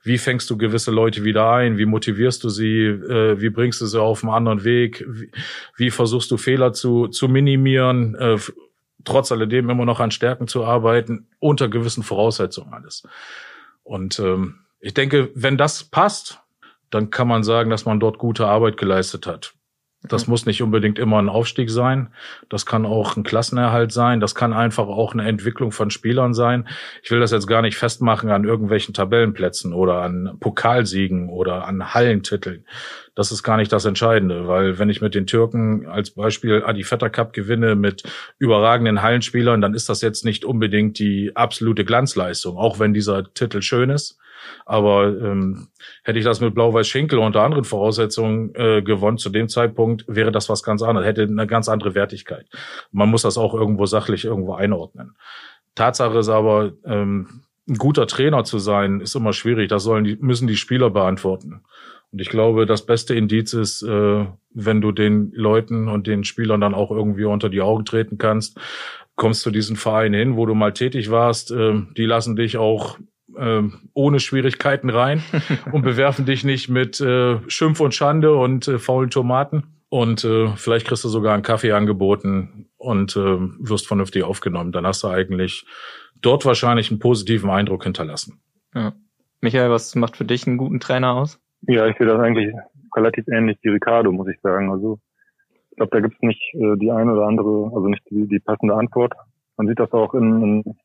wie 0.05 0.19
fängst 0.19 0.49
du 0.49 0.57
gewisse 0.57 0.93
Leute 0.93 1.25
wieder 1.25 1.51
ein? 1.51 1.79
Wie 1.79 1.85
motivierst 1.85 2.45
du 2.45 2.49
sie? 2.49 2.85
Äh, 2.85 3.41
wie 3.41 3.51
bringst 3.51 3.81
du 3.81 3.87
sie 3.87 4.01
auf 4.01 4.23
einen 4.23 4.33
anderen 4.33 4.63
Weg? 4.63 5.05
Wie, 5.09 5.33
wie 5.77 5.91
versuchst 5.91 6.31
du 6.31 6.37
Fehler 6.37 6.73
zu, 6.73 7.09
zu 7.09 7.27
minimieren? 7.27 8.15
Äh, 8.15 8.39
trotz 9.05 9.33
alledem 9.33 9.69
immer 9.69 9.85
noch 9.85 9.99
an 9.99 10.13
Stärken 10.13 10.47
zu 10.47 10.65
arbeiten, 10.65 11.27
unter 11.41 11.69
gewissen 11.69 12.05
Voraussetzungen 12.05 12.73
alles. 12.73 13.03
Und 13.83 14.21
ähm, 14.21 14.61
ich 14.79 14.95
denke, 14.95 15.33
wenn 15.35 15.57
das 15.57 15.83
passt, 15.83 16.39
dann 16.91 17.11
kann 17.11 17.27
man 17.27 17.43
sagen, 17.43 17.69
dass 17.69 17.85
man 17.85 17.99
dort 17.99 18.19
gute 18.19 18.47
Arbeit 18.47 18.77
geleistet 18.77 19.27
hat. 19.27 19.55
Das 20.05 20.27
muss 20.27 20.47
nicht 20.47 20.63
unbedingt 20.63 20.99
immer 20.99 21.21
ein 21.23 21.29
Aufstieg 21.29 21.71
sein. 21.71 22.09
Das 22.49 22.67
kann 22.67 22.87
auch 22.87 23.17
ein 23.17 23.23
Klassenerhalt 23.23 23.93
sein. 23.93 24.19
Das 24.19 24.35
kann 24.35 24.53
einfach 24.53 24.89
auch 24.89 25.13
eine 25.13 25.29
Entwicklung 25.29 25.71
von 25.71 25.91
Spielern 25.91 26.35
sein. 26.35 26.67
Ich 27.05 27.11
will 27.13 27.21
das 27.21 27.31
jetzt 27.31 27.47
gar 27.47 27.63
nicht 27.63 27.77
festmachen 27.77 28.31
an 28.31 28.45
irgendwelchen 28.45 28.95
Tabellenplätzen 28.95 29.73
oder 29.73 30.03
an 30.03 30.37
Pokalsiegen 30.41 31.29
oder 31.29 31.67
an 31.67 31.95
Hallentiteln. 31.95 32.65
Das 33.15 33.31
ist 33.31 33.45
gar 33.45 33.57
nicht 33.57 33.73
das 33.73 33.85
Entscheidende, 33.85 34.49
weil 34.49 34.79
wenn 34.79 34.91
ich 34.91 35.03
mit 35.03 35.15
den 35.15 35.27
Türken 35.27 35.87
als 35.87 36.11
Beispiel 36.11 36.65
Adi 36.65 36.83
Vetter 36.83 37.11
Cup 37.11 37.33
gewinne 37.33 37.77
mit 37.77 38.03
überragenden 38.39 39.03
Hallenspielern, 39.03 39.61
dann 39.61 39.75
ist 39.75 39.89
das 39.89 40.01
jetzt 40.01 40.25
nicht 40.25 40.45
unbedingt 40.45 40.99
die 40.99 41.31
absolute 41.37 41.85
Glanzleistung, 41.85 42.57
auch 42.57 42.81
wenn 42.81 42.93
dieser 42.93 43.33
Titel 43.35 43.63
schön 43.63 43.91
ist. 43.91 44.19
Aber 44.67 45.09
ähm, 45.09 45.69
hätte 46.05 46.19
ich 46.19 46.25
das 46.25 46.41
mit 46.41 46.55
Blau-Weiß 46.55 46.87
Schinkel 46.87 47.19
unter 47.19 47.43
anderen 47.43 47.65
Voraussetzungen 47.65 48.55
äh, 48.55 48.83
gewonnen, 48.83 49.19
zu 49.19 49.31
dem 49.31 49.49
Zeitpunkt 49.49 50.05
wäre 50.09 50.33
das 50.33 50.49
was 50.49 50.63
ganz 50.63 50.83
anderes, 50.83 51.07
hätte 51.07 51.23
eine 51.23 51.47
ganz 51.47 51.69
andere 51.69 51.95
Wertigkeit. 51.95 52.47
Man 52.91 53.09
muss 53.09 53.23
das 53.23 53.39
auch 53.39 53.55
irgendwo 53.55 53.87
sachlich 53.87 54.25
irgendwo 54.25 54.55
einordnen. 54.55 55.17
Tatsache 55.75 56.19
ist 56.19 56.29
aber, 56.29 56.73
ähm, 56.85 57.43
ein 57.69 57.77
guter 57.77 58.07
Trainer 58.07 58.45
zu 58.45 58.59
sein, 58.59 59.01
ist 59.01 59.15
immer 59.15 59.33
schwierig. 59.33 59.69
Das 59.69 59.85
sollen 59.85 60.05
die, 60.05 60.17
müssen 60.17 60.49
die 60.49 60.57
Spieler 60.57 60.91
beantworten. 60.91 61.63
Und 62.11 62.21
ich 62.21 62.29
glaube, 62.29 62.67
das 62.67 62.85
beste 62.85 63.15
Indiz 63.15 63.55
ist, 63.55 63.83
äh, 63.83 64.27
wenn 64.51 64.81
du 64.81 64.93
den 64.93 65.33
Leuten 65.33 65.89
und 65.89 66.07
den 66.07 66.25
Spielern 66.25 66.61
dann 66.61 66.75
auch 66.75 66.91
irgendwie 66.91 67.25
unter 67.25 67.49
die 67.49 67.63
Augen 67.63 67.85
treten 67.85 68.19
kannst, 68.19 68.59
kommst 69.15 69.47
du 69.47 69.51
diesen 69.51 69.77
Verein 69.77 70.13
hin, 70.13 70.37
wo 70.37 70.45
du 70.45 70.55
mal 70.55 70.73
tätig 70.73 71.11
warst. 71.11 71.53
Äh, 71.53 71.83
die 71.97 72.05
lassen 72.05 72.37
dich 72.37 72.59
auch 72.59 72.99
äh, 73.37 73.63
ohne 73.95 74.21
Schwierigkeiten 74.21 74.91
rein 74.91 75.23
und 75.73 75.83
bewerfen 75.83 76.27
dich 76.27 76.45
nicht 76.45 76.69
mit 76.69 77.01
äh, 77.01 77.39
Schimpf 77.49 77.81
und 77.81 77.95
Schande 77.95 78.35
und 78.35 78.69
äh, 78.69 78.79
faulen 78.79 79.11
Tomaten. 79.11 79.65
Und 79.89 80.25
äh, 80.25 80.49
vielleicht 80.57 80.87
kriegst 80.87 81.05
du 81.05 81.09
sogar 81.09 81.35
einen 81.35 81.43
Kaffee 81.43 81.73
angeboten 81.73 82.71
und 82.79 83.15
äh, 83.15 83.39
wirst 83.59 83.87
vernünftig 83.87 84.25
aufgenommen. 84.25 84.73
Dann 84.73 84.87
hast 84.87 85.03
du 85.03 85.09
eigentlich 85.09 85.67
dort 86.23 86.47
wahrscheinlich 86.47 86.91
einen 86.91 86.99
positiven 86.99 87.51
Eindruck 87.51 87.85
hinterlassen. 87.85 88.41
Ja. 88.75 88.95
Michael, 89.43 89.71
was 89.71 89.95
macht 89.95 90.17
für 90.17 90.25
dich 90.25 90.47
einen 90.47 90.57
guten 90.57 90.81
Trainer 90.81 91.15
aus? 91.15 91.39
Ja, 91.63 91.87
ich 91.87 91.97
sehe 91.99 92.07
das 92.07 92.21
eigentlich 92.21 92.55
relativ 92.97 93.27
ähnlich 93.29 93.59
wie 93.63 93.71
Ricardo, 93.71 94.13
muss 94.13 94.29
ich 94.29 94.41
sagen. 94.41 94.71
Also 94.71 94.99
ich 95.71 95.77
glaube, 95.77 95.91
da 95.91 96.01
gibt 96.01 96.15
es 96.15 96.23
nicht 96.23 96.43
äh, 96.55 96.77
die 96.77 96.91
eine 96.91 97.13
oder 97.13 97.27
andere, 97.27 97.71
also 97.75 97.89
nicht 97.89 98.03
die, 98.11 98.27
die 98.27 98.41
passende 98.41 98.75
Antwort. 98.75 99.13
Man 99.57 99.67
sieht 99.67 99.79
das 99.79 99.93
auch 99.93 100.15
in, 100.15 100.43
in 100.43 100.77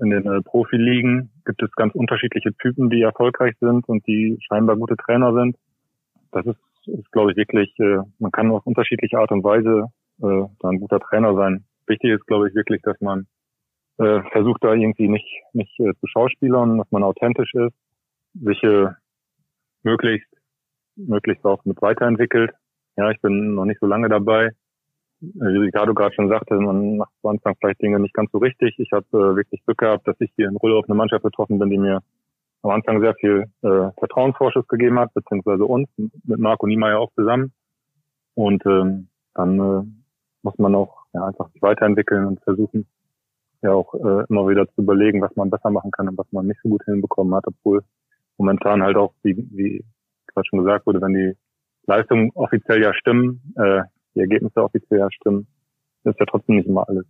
in 0.00 0.10
den 0.10 0.26
äh, 0.26 0.42
Profiligen 0.42 1.30
gibt 1.44 1.62
es 1.62 1.70
ganz 1.72 1.94
unterschiedliche 1.94 2.54
Typen, 2.56 2.90
die 2.90 3.02
erfolgreich 3.02 3.54
sind 3.60 3.88
und 3.88 4.06
die 4.06 4.38
scheinbar 4.46 4.76
gute 4.76 4.96
Trainer 4.96 5.32
sind. 5.32 5.56
Das 6.32 6.46
ist, 6.46 6.58
ist 6.86 7.10
glaube 7.12 7.30
ich, 7.30 7.36
wirklich, 7.36 7.72
äh, 7.78 7.98
man 8.18 8.32
kann 8.32 8.50
auf 8.50 8.66
unterschiedliche 8.66 9.18
Art 9.18 9.30
und 9.32 9.44
Weise 9.44 9.86
äh, 10.22 10.48
da 10.60 10.68
ein 10.68 10.80
guter 10.80 11.00
Trainer 11.00 11.34
sein. 11.34 11.64
Wichtig 11.86 12.10
ist, 12.10 12.26
glaube 12.26 12.48
ich, 12.48 12.54
wirklich, 12.54 12.82
dass 12.82 13.00
man 13.00 13.26
äh, 13.98 14.20
versucht 14.32 14.62
da 14.64 14.74
irgendwie 14.74 15.08
nicht, 15.08 15.28
nicht 15.52 15.78
äh, 15.80 15.94
zu 16.00 16.06
schauspielern, 16.06 16.78
dass 16.78 16.90
man 16.90 17.02
authentisch 17.02 17.54
ist, 17.54 17.74
sich 18.34 18.62
äh, 18.62 18.88
möglichst, 19.82 20.28
möglichst 20.96 21.44
auch 21.44 21.64
mit 21.64 21.80
weiterentwickelt. 21.80 22.52
Ja, 22.96 23.10
ich 23.10 23.20
bin 23.20 23.54
noch 23.54 23.64
nicht 23.64 23.80
so 23.80 23.86
lange 23.86 24.08
dabei 24.08 24.50
wie 25.20 25.58
Ricardo 25.58 25.94
gerade 25.94 26.14
schon 26.14 26.28
sagte, 26.28 26.54
man 26.54 26.98
macht 26.98 27.12
am 27.22 27.30
Anfang 27.30 27.54
vielleicht 27.58 27.82
Dinge 27.82 27.98
nicht 28.00 28.14
ganz 28.14 28.30
so 28.32 28.38
richtig. 28.38 28.74
Ich 28.78 28.92
habe 28.92 29.06
äh, 29.12 29.36
wirklich 29.36 29.64
Glück 29.64 29.78
gehabt, 29.78 30.06
dass 30.06 30.16
ich 30.20 30.30
hier 30.36 30.48
in 30.48 30.56
Rulle 30.56 30.76
auf 30.76 30.84
eine 30.88 30.96
Mannschaft 30.96 31.24
getroffen 31.24 31.58
bin, 31.58 31.70
die 31.70 31.78
mir 31.78 32.02
am 32.62 32.70
Anfang 32.70 33.00
sehr 33.00 33.14
viel 33.14 33.44
äh, 33.62 33.90
Vertrauensvorschuss 33.98 34.66
gegeben 34.68 34.98
hat, 34.98 35.14
beziehungsweise 35.14 35.64
uns, 35.64 35.88
mit 35.96 36.38
Marco 36.38 36.66
Niemeyer 36.66 36.98
auch 36.98 37.12
zusammen. 37.14 37.52
Und 38.34 38.64
ähm, 38.66 39.08
dann 39.34 39.58
äh, 39.58 39.82
muss 40.42 40.58
man 40.58 40.74
auch 40.74 41.04
ja, 41.12 41.24
einfach 41.26 41.50
sich 41.50 41.62
weiterentwickeln 41.62 42.26
und 42.26 42.42
versuchen, 42.42 42.86
ja 43.62 43.72
auch 43.72 43.94
äh, 43.94 44.24
immer 44.28 44.48
wieder 44.48 44.66
zu 44.68 44.82
überlegen, 44.82 45.22
was 45.22 45.34
man 45.36 45.50
besser 45.50 45.70
machen 45.70 45.90
kann 45.90 46.08
und 46.08 46.18
was 46.18 46.30
man 46.30 46.46
nicht 46.46 46.60
so 46.62 46.68
gut 46.68 46.84
hinbekommen 46.84 47.34
hat, 47.34 47.44
obwohl 47.46 47.82
momentan 48.36 48.82
halt 48.82 48.96
auch, 48.96 49.14
wie, 49.22 49.36
wie 49.50 49.84
gerade 50.26 50.46
schon 50.46 50.60
gesagt 50.60 50.86
wurde, 50.86 51.00
wenn 51.00 51.14
die 51.14 51.36
Leistungen 51.86 52.30
offiziell 52.34 52.82
ja 52.82 52.92
stimmen, 52.94 53.54
äh, 53.56 53.82
die 54.16 54.20
Ergebnisse 54.20 54.62
offiziell 54.62 55.00
ja 55.00 55.10
stimmen, 55.12 55.46
ist 56.04 56.18
ja 56.18 56.26
trotzdem 56.26 56.56
nicht 56.56 56.68
immer 56.68 56.88
alles, 56.88 57.04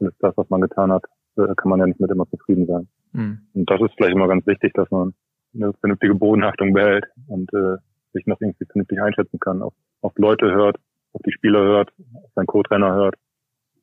alles 0.00 0.14
das, 0.18 0.36
was 0.36 0.48
man 0.50 0.60
getan 0.60 0.90
hat, 0.90 1.04
kann 1.36 1.70
man 1.70 1.78
ja 1.78 1.86
nicht 1.86 2.00
mit 2.00 2.10
immer 2.10 2.28
zufrieden 2.30 2.66
sein. 2.66 2.88
Mhm. 3.12 3.40
Und 3.54 3.70
das 3.70 3.80
ist 3.80 3.92
vielleicht 3.96 4.14
immer 4.14 4.28
ganz 4.28 4.46
wichtig, 4.46 4.72
dass 4.74 4.90
man 4.90 5.14
eine 5.54 5.72
vernünftige 5.74 6.14
Bodenhaftung 6.14 6.72
behält 6.72 7.04
und 7.26 7.52
äh, 7.52 7.76
sich 8.12 8.26
noch 8.26 8.40
irgendwie 8.40 8.64
vernünftig 8.64 9.00
einschätzen 9.00 9.38
kann, 9.38 9.62
auf, 9.62 9.74
auf 10.02 10.12
Leute 10.16 10.50
hört, 10.50 10.76
auf 11.12 11.22
die 11.24 11.32
Spieler 11.32 11.60
hört, 11.60 11.90
auf 12.14 12.30
seinen 12.34 12.46
Co-Trainer 12.46 12.94
hört. 12.94 13.14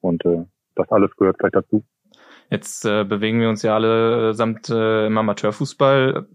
Und 0.02 0.24
äh, 0.26 0.46
das 0.76 0.90
alles 0.92 1.16
gehört 1.16 1.38
vielleicht 1.40 1.56
dazu. 1.56 1.84
Jetzt 2.50 2.86
äh, 2.86 3.04
bewegen 3.04 3.42
wir 3.42 3.50
uns 3.50 3.64
ja 3.64 3.76
alle 3.76 4.34
samt 4.34 4.70
äh, 4.70 5.08
im 5.08 5.18
Amateurfußball. 5.18 6.28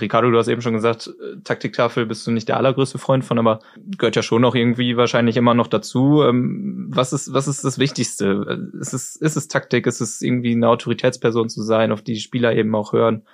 Ricardo, 0.00 0.30
du 0.30 0.38
hast 0.38 0.48
eben 0.48 0.60
schon 0.60 0.74
gesagt, 0.74 1.08
äh, 1.08 1.40
Taktiktafel 1.42 2.06
bist 2.06 2.26
du 2.26 2.30
nicht 2.30 2.48
der 2.48 2.58
allergrößte 2.58 2.98
Freund 2.98 3.24
von, 3.24 3.38
aber 3.38 3.60
gehört 3.96 4.16
ja 4.16 4.22
schon 4.22 4.42
noch 4.42 4.54
irgendwie 4.54 4.96
wahrscheinlich 4.96 5.36
immer 5.36 5.54
noch 5.54 5.66
dazu. 5.66 6.22
Ähm, 6.22 6.88
was 6.90 7.12
ist, 7.12 7.32
was 7.32 7.48
ist 7.48 7.64
das 7.64 7.78
Wichtigste? 7.78 8.70
Ist 8.80 8.92
es, 8.92 9.16
ist 9.16 9.36
es 9.36 9.48
Taktik? 9.48 9.86
Ist 9.86 10.00
es 10.00 10.20
irgendwie 10.20 10.52
eine 10.52 10.68
Autoritätsperson 10.68 11.48
zu 11.48 11.62
sein, 11.62 11.92
auf 11.92 12.02
die, 12.02 12.14
die 12.14 12.20
Spieler 12.20 12.54
eben 12.54 12.74
auch 12.74 12.92
hören? 12.92 13.24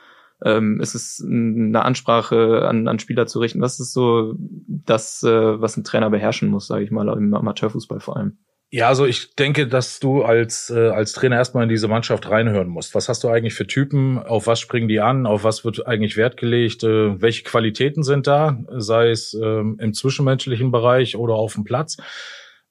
Ähm, 0.42 0.80
ist 0.80 0.94
es 0.94 1.24
eine 1.24 1.84
Ansprache 1.84 2.66
an, 2.68 2.88
an 2.88 2.98
Spieler 2.98 3.26
zu 3.26 3.40
richten? 3.40 3.60
Was 3.60 3.80
ist 3.80 3.92
so 3.92 4.34
das, 4.38 5.22
äh, 5.22 5.60
was 5.60 5.76
ein 5.76 5.84
Trainer 5.84 6.10
beherrschen 6.10 6.48
muss, 6.48 6.66
sage 6.66 6.84
ich 6.84 6.90
mal, 6.90 7.08
im 7.08 7.34
Amateurfußball 7.34 8.00
vor 8.00 8.16
allem? 8.16 8.38
Ja, 8.74 8.88
also 8.88 9.06
ich 9.06 9.36
denke, 9.36 9.68
dass 9.68 10.00
du 10.00 10.24
als, 10.24 10.68
äh, 10.68 10.88
als 10.88 11.12
Trainer 11.12 11.36
erstmal 11.36 11.62
in 11.62 11.68
diese 11.68 11.86
Mannschaft 11.86 12.28
reinhören 12.28 12.66
musst. 12.66 12.96
Was 12.96 13.08
hast 13.08 13.22
du 13.22 13.28
eigentlich 13.28 13.54
für 13.54 13.68
Typen? 13.68 14.18
Auf 14.18 14.48
was 14.48 14.58
springen 14.58 14.88
die 14.88 14.98
an? 14.98 15.26
Auf 15.26 15.44
was 15.44 15.64
wird 15.64 15.86
eigentlich 15.86 16.16
Wert 16.16 16.36
gelegt? 16.36 16.82
Äh, 16.82 17.22
welche 17.22 17.44
Qualitäten 17.44 18.02
sind 18.02 18.26
da? 18.26 18.58
Sei 18.70 19.10
es 19.10 19.32
ähm, 19.32 19.78
im 19.80 19.94
zwischenmenschlichen 19.94 20.72
Bereich 20.72 21.14
oder 21.14 21.34
auf 21.34 21.54
dem 21.54 21.62
Platz. 21.62 21.98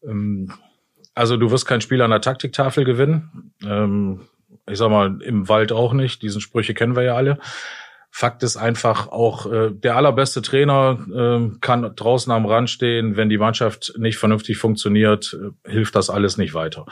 Ähm, 0.06 0.52
also 1.16 1.38
du 1.38 1.52
wirst 1.52 1.68
kein 1.68 1.80
Spiel 1.80 2.02
an 2.02 2.12
der 2.12 2.20
Taktiktafel 2.20 2.84
gewinnen. 2.84 3.54
Ähm, 3.66 4.28
ich 4.70 4.80
sag 4.80 4.90
mal, 4.90 5.22
im 5.22 5.48
Wald 5.48 5.72
auch 5.72 5.94
nicht. 5.94 6.22
Diesen 6.22 6.42
Sprüche 6.42 6.74
kennen 6.74 6.98
wir 6.98 7.04
ja 7.04 7.16
alle. 7.16 7.40
Fakt 8.16 8.44
ist 8.44 8.58
einfach 8.58 9.08
auch, 9.08 9.52
äh, 9.52 9.72
der 9.72 9.96
allerbeste 9.96 10.44
Trainer 10.44 11.00
äh, 11.12 11.58
kann 11.62 11.96
draußen 11.96 12.32
am 12.32 12.46
Rand 12.46 12.70
stehen. 12.70 13.18
Wenn 13.18 13.28
die 13.28 13.40
Mannschaft 13.40 13.96
nicht 13.98 14.20
vernünftig 14.20 14.60
funktioniert, 14.60 15.36
äh, 15.66 15.72
hilft 15.72 15.96
das 15.96 16.12
alles 16.12 16.38
nicht 16.38 16.54
weiter. 16.54 16.86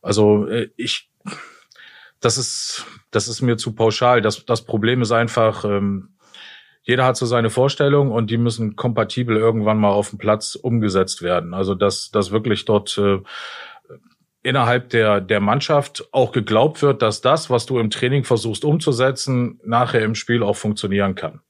Also 0.00 0.46
äh, 0.46 0.70
ich, 0.78 1.10
das 2.20 2.38
ist, 2.38 2.86
das 3.10 3.28
ist 3.28 3.42
mir 3.42 3.58
zu 3.58 3.74
pauschal. 3.74 4.22
Das, 4.22 4.46
das 4.46 4.64
Problem 4.64 5.02
ist 5.02 5.12
einfach, 5.12 5.66
ähm, 5.66 6.16
jeder 6.84 7.04
hat 7.04 7.18
so 7.18 7.26
seine 7.26 7.50
Vorstellung 7.50 8.10
und 8.10 8.30
die 8.30 8.38
müssen 8.38 8.76
kompatibel 8.76 9.36
irgendwann 9.36 9.76
mal 9.76 9.90
auf 9.90 10.08
dem 10.08 10.18
Platz 10.18 10.54
umgesetzt 10.54 11.20
werden. 11.20 11.52
Also 11.52 11.74
dass, 11.74 12.10
dass 12.10 12.30
wirklich 12.30 12.64
dort 12.64 12.96
äh, 12.96 13.18
innerhalb 14.46 14.90
der, 14.90 15.20
der 15.20 15.40
Mannschaft 15.40 16.08
auch 16.12 16.30
geglaubt 16.30 16.80
wird, 16.80 17.02
dass 17.02 17.20
das, 17.20 17.50
was 17.50 17.66
du 17.66 17.80
im 17.80 17.90
Training 17.90 18.22
versuchst 18.22 18.64
umzusetzen, 18.64 19.60
nachher 19.64 20.04
im 20.04 20.14
Spiel 20.14 20.44
auch 20.44 20.56
funktionieren 20.56 21.16
kann. 21.16 21.40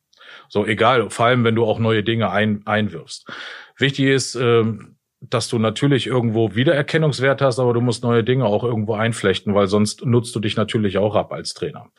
So 0.48 0.64
egal, 0.64 1.11
vor 1.11 1.26
allem 1.26 1.44
wenn 1.44 1.54
du 1.54 1.66
auch 1.66 1.78
neue 1.78 2.02
Dinge 2.02 2.30
ein, 2.30 2.62
einwirfst. 2.66 3.26
Wichtig 3.76 4.06
ist, 4.06 4.35
ähm, 4.35 4.96
dass 5.20 5.48
du 5.48 5.59
natürlich 5.59 6.06
irgendwo 6.06 6.54
Wiedererkennungswert 6.54 7.42
hast, 7.42 7.59
aber 7.59 7.74
du 7.74 7.82
musst 7.82 8.02
neue 8.02 8.24
Dinge 8.24 8.46
auch 8.46 8.64
irgendwo 8.64 8.94
einflechten, 8.94 9.54
weil 9.54 9.66
sonst 9.66 10.04
nutzt 10.06 10.35
du 10.35 10.40
dich 10.40 10.56
natürlich 10.56 10.96
auch 10.96 11.14
ab 11.16 11.32
als 11.32 11.52
Trainer. 11.52 11.90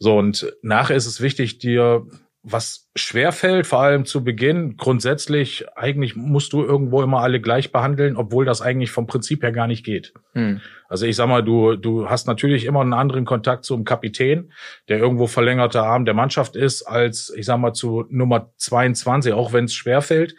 So, 0.00 0.16
und 0.16 0.52
nachher 0.62 0.96
ist 0.96 1.06
es 1.06 1.20
wichtig, 1.20 1.58
dir 1.58 2.06
was 2.52 2.88
schwer 2.96 3.32
fällt, 3.32 3.66
vor 3.66 3.80
allem 3.80 4.04
zu 4.04 4.24
Beginn, 4.24 4.76
grundsätzlich, 4.76 5.66
eigentlich 5.76 6.16
musst 6.16 6.52
du 6.52 6.62
irgendwo 6.62 7.02
immer 7.02 7.20
alle 7.20 7.40
gleich 7.40 7.72
behandeln, 7.72 8.16
obwohl 8.16 8.44
das 8.44 8.62
eigentlich 8.62 8.90
vom 8.90 9.06
Prinzip 9.06 9.42
her 9.42 9.52
gar 9.52 9.66
nicht 9.66 9.84
geht. 9.84 10.12
Hm. 10.32 10.60
Also 10.88 11.06
ich 11.06 11.16
sag 11.16 11.28
mal, 11.28 11.42
du, 11.42 11.76
du 11.76 12.08
hast 12.08 12.26
natürlich 12.26 12.64
immer 12.64 12.80
einen 12.80 12.94
anderen 12.94 13.24
Kontakt 13.24 13.64
zum 13.64 13.84
Kapitän, 13.84 14.52
der 14.88 14.98
irgendwo 14.98 15.26
verlängerter 15.26 15.84
Arm 15.84 16.04
der 16.04 16.14
Mannschaft 16.14 16.56
ist, 16.56 16.82
als, 16.82 17.32
ich 17.36 17.46
sag 17.46 17.58
mal, 17.58 17.72
zu 17.72 18.06
Nummer 18.08 18.52
22, 18.56 19.32
auch 19.32 19.52
wenn 19.52 19.64
es 19.64 19.74
schwer 19.74 20.02
fällt 20.02 20.34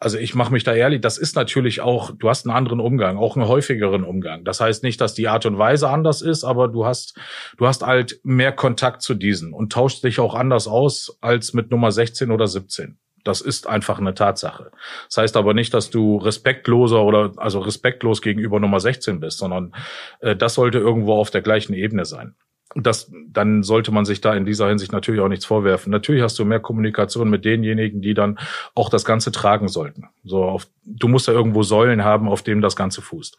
also 0.00 0.16
ich 0.16 0.34
mache 0.34 0.52
mich 0.52 0.64
da 0.64 0.74
ehrlich, 0.74 1.02
das 1.02 1.18
ist 1.18 1.36
natürlich 1.36 1.82
auch, 1.82 2.10
du 2.18 2.30
hast 2.30 2.46
einen 2.46 2.56
anderen 2.56 2.80
Umgang, 2.80 3.18
auch 3.18 3.36
einen 3.36 3.46
häufigeren 3.46 4.02
Umgang. 4.02 4.44
Das 4.44 4.60
heißt 4.60 4.82
nicht, 4.82 4.98
dass 5.00 5.12
die 5.12 5.28
Art 5.28 5.44
und 5.44 5.58
Weise 5.58 5.90
anders 5.90 6.22
ist, 6.22 6.42
aber 6.42 6.68
du 6.68 6.86
hast, 6.86 7.18
du 7.58 7.66
hast 7.66 7.84
halt 7.86 8.18
mehr 8.24 8.52
Kontakt 8.52 9.02
zu 9.02 9.14
diesen 9.14 9.52
und 9.52 9.72
tauscht 9.72 10.02
dich 10.02 10.18
auch 10.18 10.34
anders 10.34 10.66
aus 10.66 11.18
als 11.20 11.52
mit 11.52 11.70
Nummer 11.70 11.92
16 11.92 12.30
oder 12.30 12.46
17. 12.46 12.98
Das 13.24 13.42
ist 13.42 13.66
einfach 13.66 13.98
eine 13.98 14.14
Tatsache. 14.14 14.70
Das 15.08 15.18
heißt 15.18 15.36
aber 15.36 15.52
nicht, 15.52 15.74
dass 15.74 15.90
du 15.90 16.16
respektloser 16.16 17.02
oder 17.02 17.32
also 17.36 17.60
respektlos 17.60 18.22
gegenüber 18.22 18.58
Nummer 18.58 18.80
16 18.80 19.20
bist, 19.20 19.36
sondern 19.36 19.74
äh, 20.20 20.34
das 20.34 20.54
sollte 20.54 20.78
irgendwo 20.78 21.12
auf 21.12 21.30
der 21.30 21.42
gleichen 21.42 21.74
Ebene 21.74 22.06
sein 22.06 22.34
das, 22.74 23.10
dann 23.28 23.62
sollte 23.62 23.90
man 23.90 24.04
sich 24.04 24.20
da 24.20 24.34
in 24.34 24.44
dieser 24.44 24.68
Hinsicht 24.68 24.92
natürlich 24.92 25.20
auch 25.20 25.28
nichts 25.28 25.44
vorwerfen. 25.44 25.90
Natürlich 25.90 26.22
hast 26.22 26.38
du 26.38 26.44
mehr 26.44 26.60
Kommunikation 26.60 27.28
mit 27.28 27.44
denjenigen, 27.44 28.00
die 28.00 28.14
dann 28.14 28.38
auch 28.74 28.88
das 28.88 29.04
Ganze 29.04 29.32
tragen 29.32 29.68
sollten. 29.68 30.08
So 30.24 30.44
auf, 30.44 30.68
du 30.84 31.08
musst 31.08 31.26
ja 31.26 31.34
irgendwo 31.34 31.62
Säulen 31.62 32.04
haben, 32.04 32.28
auf 32.28 32.42
dem 32.42 32.60
das 32.60 32.76
Ganze 32.76 33.02
fußt. 33.02 33.36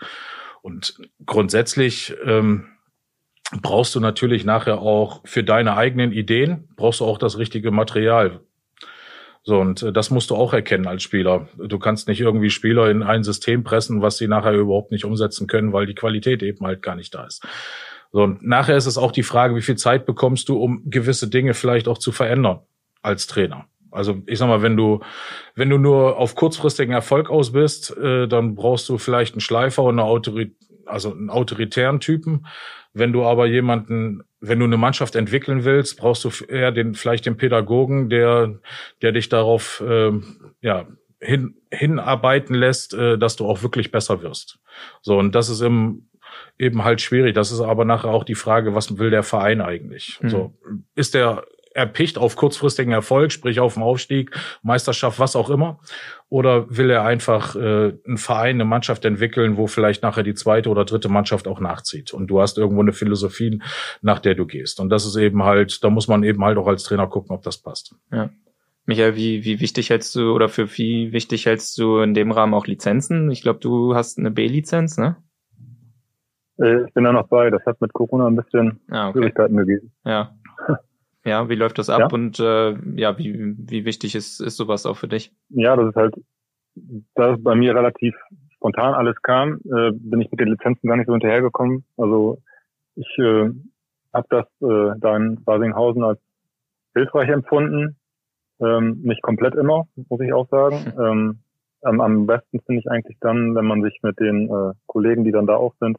Und 0.61 0.95
grundsätzlich 1.25 2.13
ähm, 2.25 2.67
brauchst 3.61 3.95
du 3.95 3.99
natürlich 3.99 4.45
nachher 4.45 4.79
auch 4.81 5.21
für 5.25 5.43
deine 5.43 5.75
eigenen 5.75 6.11
Ideen 6.11 6.67
brauchst 6.75 6.99
du 6.99 7.05
auch 7.05 7.17
das 7.17 7.37
richtige 7.37 7.71
Material. 7.71 8.41
So, 9.43 9.59
und 9.59 9.81
äh, 9.81 9.91
das 9.91 10.11
musst 10.11 10.29
du 10.29 10.35
auch 10.35 10.53
erkennen 10.53 10.87
als 10.87 11.03
Spieler. 11.03 11.47
Du 11.57 11.79
kannst 11.79 12.07
nicht 12.07 12.21
irgendwie 12.21 12.49
Spieler 12.49 12.89
in 12.89 13.01
ein 13.01 13.23
System 13.23 13.63
pressen, 13.63 14.01
was 14.01 14.17
sie 14.17 14.27
nachher 14.27 14.53
überhaupt 14.53 14.91
nicht 14.91 15.05
umsetzen 15.05 15.47
können, 15.47 15.73
weil 15.73 15.85
die 15.85 15.95
Qualität 15.95 16.43
eben 16.43 16.65
halt 16.65 16.81
gar 16.81 16.95
nicht 16.95 17.13
da 17.15 17.25
ist. 17.25 17.43
So, 18.11 18.23
und 18.23 18.45
nachher 18.45 18.75
ist 18.75 18.87
es 18.87 18.97
auch 18.97 19.11
die 19.11 19.23
Frage, 19.23 19.55
wie 19.55 19.61
viel 19.61 19.77
Zeit 19.77 20.05
bekommst 20.05 20.49
du, 20.49 20.57
um 20.57 20.83
gewisse 20.89 21.29
Dinge 21.29 21.53
vielleicht 21.53 21.87
auch 21.87 21.97
zu 21.97 22.11
verändern 22.11 22.59
als 23.01 23.27
Trainer. 23.27 23.65
Also 23.91 24.21
ich 24.25 24.39
sag 24.39 24.47
mal, 24.47 24.61
wenn 24.61 24.77
du 24.77 25.01
wenn 25.55 25.69
du 25.69 25.77
nur 25.77 26.17
auf 26.17 26.35
kurzfristigen 26.35 26.93
Erfolg 26.93 27.29
aus 27.29 27.51
bist, 27.51 27.95
äh, 27.97 28.27
dann 28.27 28.55
brauchst 28.55 28.87
du 28.89 28.97
vielleicht 28.97 29.33
einen 29.33 29.41
Schleifer 29.41 29.83
und 29.83 29.99
eine 29.99 30.07
Autorität, 30.07 30.55
also 30.85 31.11
einen 31.11 31.29
autoritären 31.29 31.99
Typen. 31.99 32.47
Wenn 32.93 33.13
du 33.13 33.23
aber 33.23 33.45
jemanden, 33.47 34.23
wenn 34.39 34.59
du 34.59 34.65
eine 34.65 34.77
Mannschaft 34.77 35.15
entwickeln 35.15 35.65
willst, 35.65 35.97
brauchst 35.97 36.23
du 36.23 36.29
eher 36.45 36.71
den 36.71 36.95
vielleicht 36.95 37.25
den 37.25 37.37
Pädagogen, 37.37 38.09
der 38.09 38.59
der 39.01 39.11
dich 39.11 39.27
darauf 39.27 39.83
äh, 39.85 40.11
ja 40.61 40.87
hin, 41.19 41.55
hinarbeiten 41.71 42.55
lässt, 42.55 42.93
äh, 42.93 43.17
dass 43.17 43.35
du 43.35 43.45
auch 43.45 43.61
wirklich 43.61 43.91
besser 43.91 44.21
wirst. 44.21 44.59
So 45.01 45.17
und 45.17 45.35
das 45.35 45.49
ist 45.49 45.61
im 45.61 46.07
eben 46.57 46.83
halt 46.83 47.01
schwierig. 47.01 47.35
Das 47.35 47.51
ist 47.51 47.61
aber 47.61 47.85
nachher 47.85 48.09
auch 48.09 48.23
die 48.23 48.35
Frage, 48.35 48.75
was 48.75 48.97
will 48.97 49.09
der 49.09 49.23
Verein 49.23 49.61
eigentlich? 49.61 50.19
Mhm. 50.21 50.29
So, 50.29 50.53
ist 50.95 51.13
der 51.13 51.43
erpicht 51.73 52.17
auf 52.17 52.35
kurzfristigen 52.35 52.91
Erfolg, 52.91 53.31
sprich 53.31 53.59
auf 53.59 53.75
dem 53.75 53.83
Aufstieg, 53.83 54.31
Meisterschaft, 54.61 55.19
was 55.19 55.35
auch 55.35 55.49
immer? 55.49 55.79
Oder 56.29 56.65
will 56.69 56.89
er 56.89 57.03
einfach 57.03 57.55
äh, 57.55 57.93
einen 58.05 58.17
Verein, 58.17 58.55
eine 58.55 58.65
Mannschaft 58.65 59.05
entwickeln, 59.05 59.57
wo 59.57 59.67
vielleicht 59.67 60.03
nachher 60.03 60.23
die 60.23 60.33
zweite 60.33 60.69
oder 60.69 60.85
dritte 60.85 61.09
Mannschaft 61.09 61.47
auch 61.47 61.59
nachzieht? 61.59 62.13
Und 62.13 62.27
du 62.27 62.41
hast 62.41 62.57
irgendwo 62.57 62.81
eine 62.81 62.93
Philosophie, 62.93 63.61
nach 64.01 64.19
der 64.19 64.35
du 64.35 64.45
gehst. 64.45 64.79
Und 64.79 64.89
das 64.89 65.05
ist 65.05 65.15
eben 65.15 65.43
halt, 65.43 65.83
da 65.83 65.89
muss 65.89 66.07
man 66.07 66.23
eben 66.23 66.43
halt 66.43 66.57
auch 66.57 66.67
als 66.67 66.83
Trainer 66.83 67.07
gucken, 67.07 67.35
ob 67.35 67.43
das 67.43 67.57
passt. 67.57 67.95
Ja. 68.11 68.29
Michael, 68.85 69.15
wie, 69.15 69.45
wie 69.45 69.59
wichtig 69.59 69.89
hältst 69.89 70.15
du 70.15 70.33
oder 70.33 70.49
für 70.49 70.77
wie 70.77 71.13
wichtig 71.13 71.45
hältst 71.45 71.77
du 71.77 71.99
in 71.99 72.13
dem 72.13 72.31
Rahmen 72.31 72.53
auch 72.53 72.65
Lizenzen? 72.65 73.29
Ich 73.31 73.41
glaube, 73.41 73.59
du 73.59 73.95
hast 73.95 74.17
eine 74.17 74.31
B-Lizenz, 74.31 74.97
ne? 74.97 75.17
Äh, 76.61 76.85
ich 76.85 76.93
bin 76.93 77.03
da 77.03 77.11
noch 77.11 77.27
bei. 77.27 77.49
Das 77.49 77.65
hat 77.65 77.81
mit 77.81 77.93
Corona 77.93 78.27
ein 78.27 78.35
bisschen 78.35 78.79
ah, 78.89 79.09
okay. 79.09 79.19
Schwierigkeiten 79.19 79.57
gegeben. 79.57 79.91
Ja. 80.05 80.31
Ja, 81.23 81.49
wie 81.49 81.55
läuft 81.55 81.77
das 81.77 81.91
ab 81.91 81.99
ja? 81.99 82.07
und 82.11 82.39
äh, 82.39 82.71
ja, 82.95 83.15
wie, 83.19 83.55
wie 83.55 83.85
wichtig 83.85 84.15
ist, 84.15 84.39
ist 84.39 84.57
sowas 84.57 84.87
auch 84.87 84.97
für 84.97 85.07
dich? 85.07 85.31
Ja, 85.49 85.75
das 85.75 85.89
ist 85.89 85.95
halt, 85.95 86.15
da 87.13 87.33
es 87.35 87.43
bei 87.43 87.53
mir 87.53 87.75
relativ 87.75 88.15
spontan 88.55 88.95
alles 88.95 89.21
kam, 89.21 89.59
äh, 89.65 89.91
bin 89.91 90.21
ich 90.21 90.31
mit 90.31 90.39
den 90.39 90.47
Lizenzen 90.47 90.87
gar 90.87 90.97
nicht 90.97 91.05
so 91.05 91.13
hinterhergekommen. 91.13 91.83
Also 91.95 92.39
ich 92.95 93.07
äh, 93.19 93.51
habe 94.13 94.27
das 94.29 94.45
äh, 94.61 94.99
da 94.99 95.15
in 95.15 95.43
Basinghausen 95.43 96.03
als 96.03 96.19
hilfreich 96.95 97.29
empfunden. 97.29 97.97
Ähm, 98.59 99.01
nicht 99.03 99.21
komplett 99.21 99.53
immer, 99.53 99.87
muss 100.09 100.21
ich 100.21 100.33
auch 100.33 100.49
sagen. 100.49 100.85
Hm. 100.85 100.93
Ähm, 101.01 101.39
am, 101.83 102.01
am 102.01 102.27
besten 102.27 102.59
finde 102.61 102.81
ich 102.81 102.91
eigentlich 102.91 103.17
dann, 103.21 103.55
wenn 103.55 103.65
man 103.65 103.81
sich 103.81 103.99
mit 104.03 104.19
den 104.19 104.49
äh, 104.49 104.73
Kollegen, 104.85 105.23
die 105.23 105.31
dann 105.31 105.47
da 105.47 105.55
auch 105.55 105.73
sind, 105.79 105.97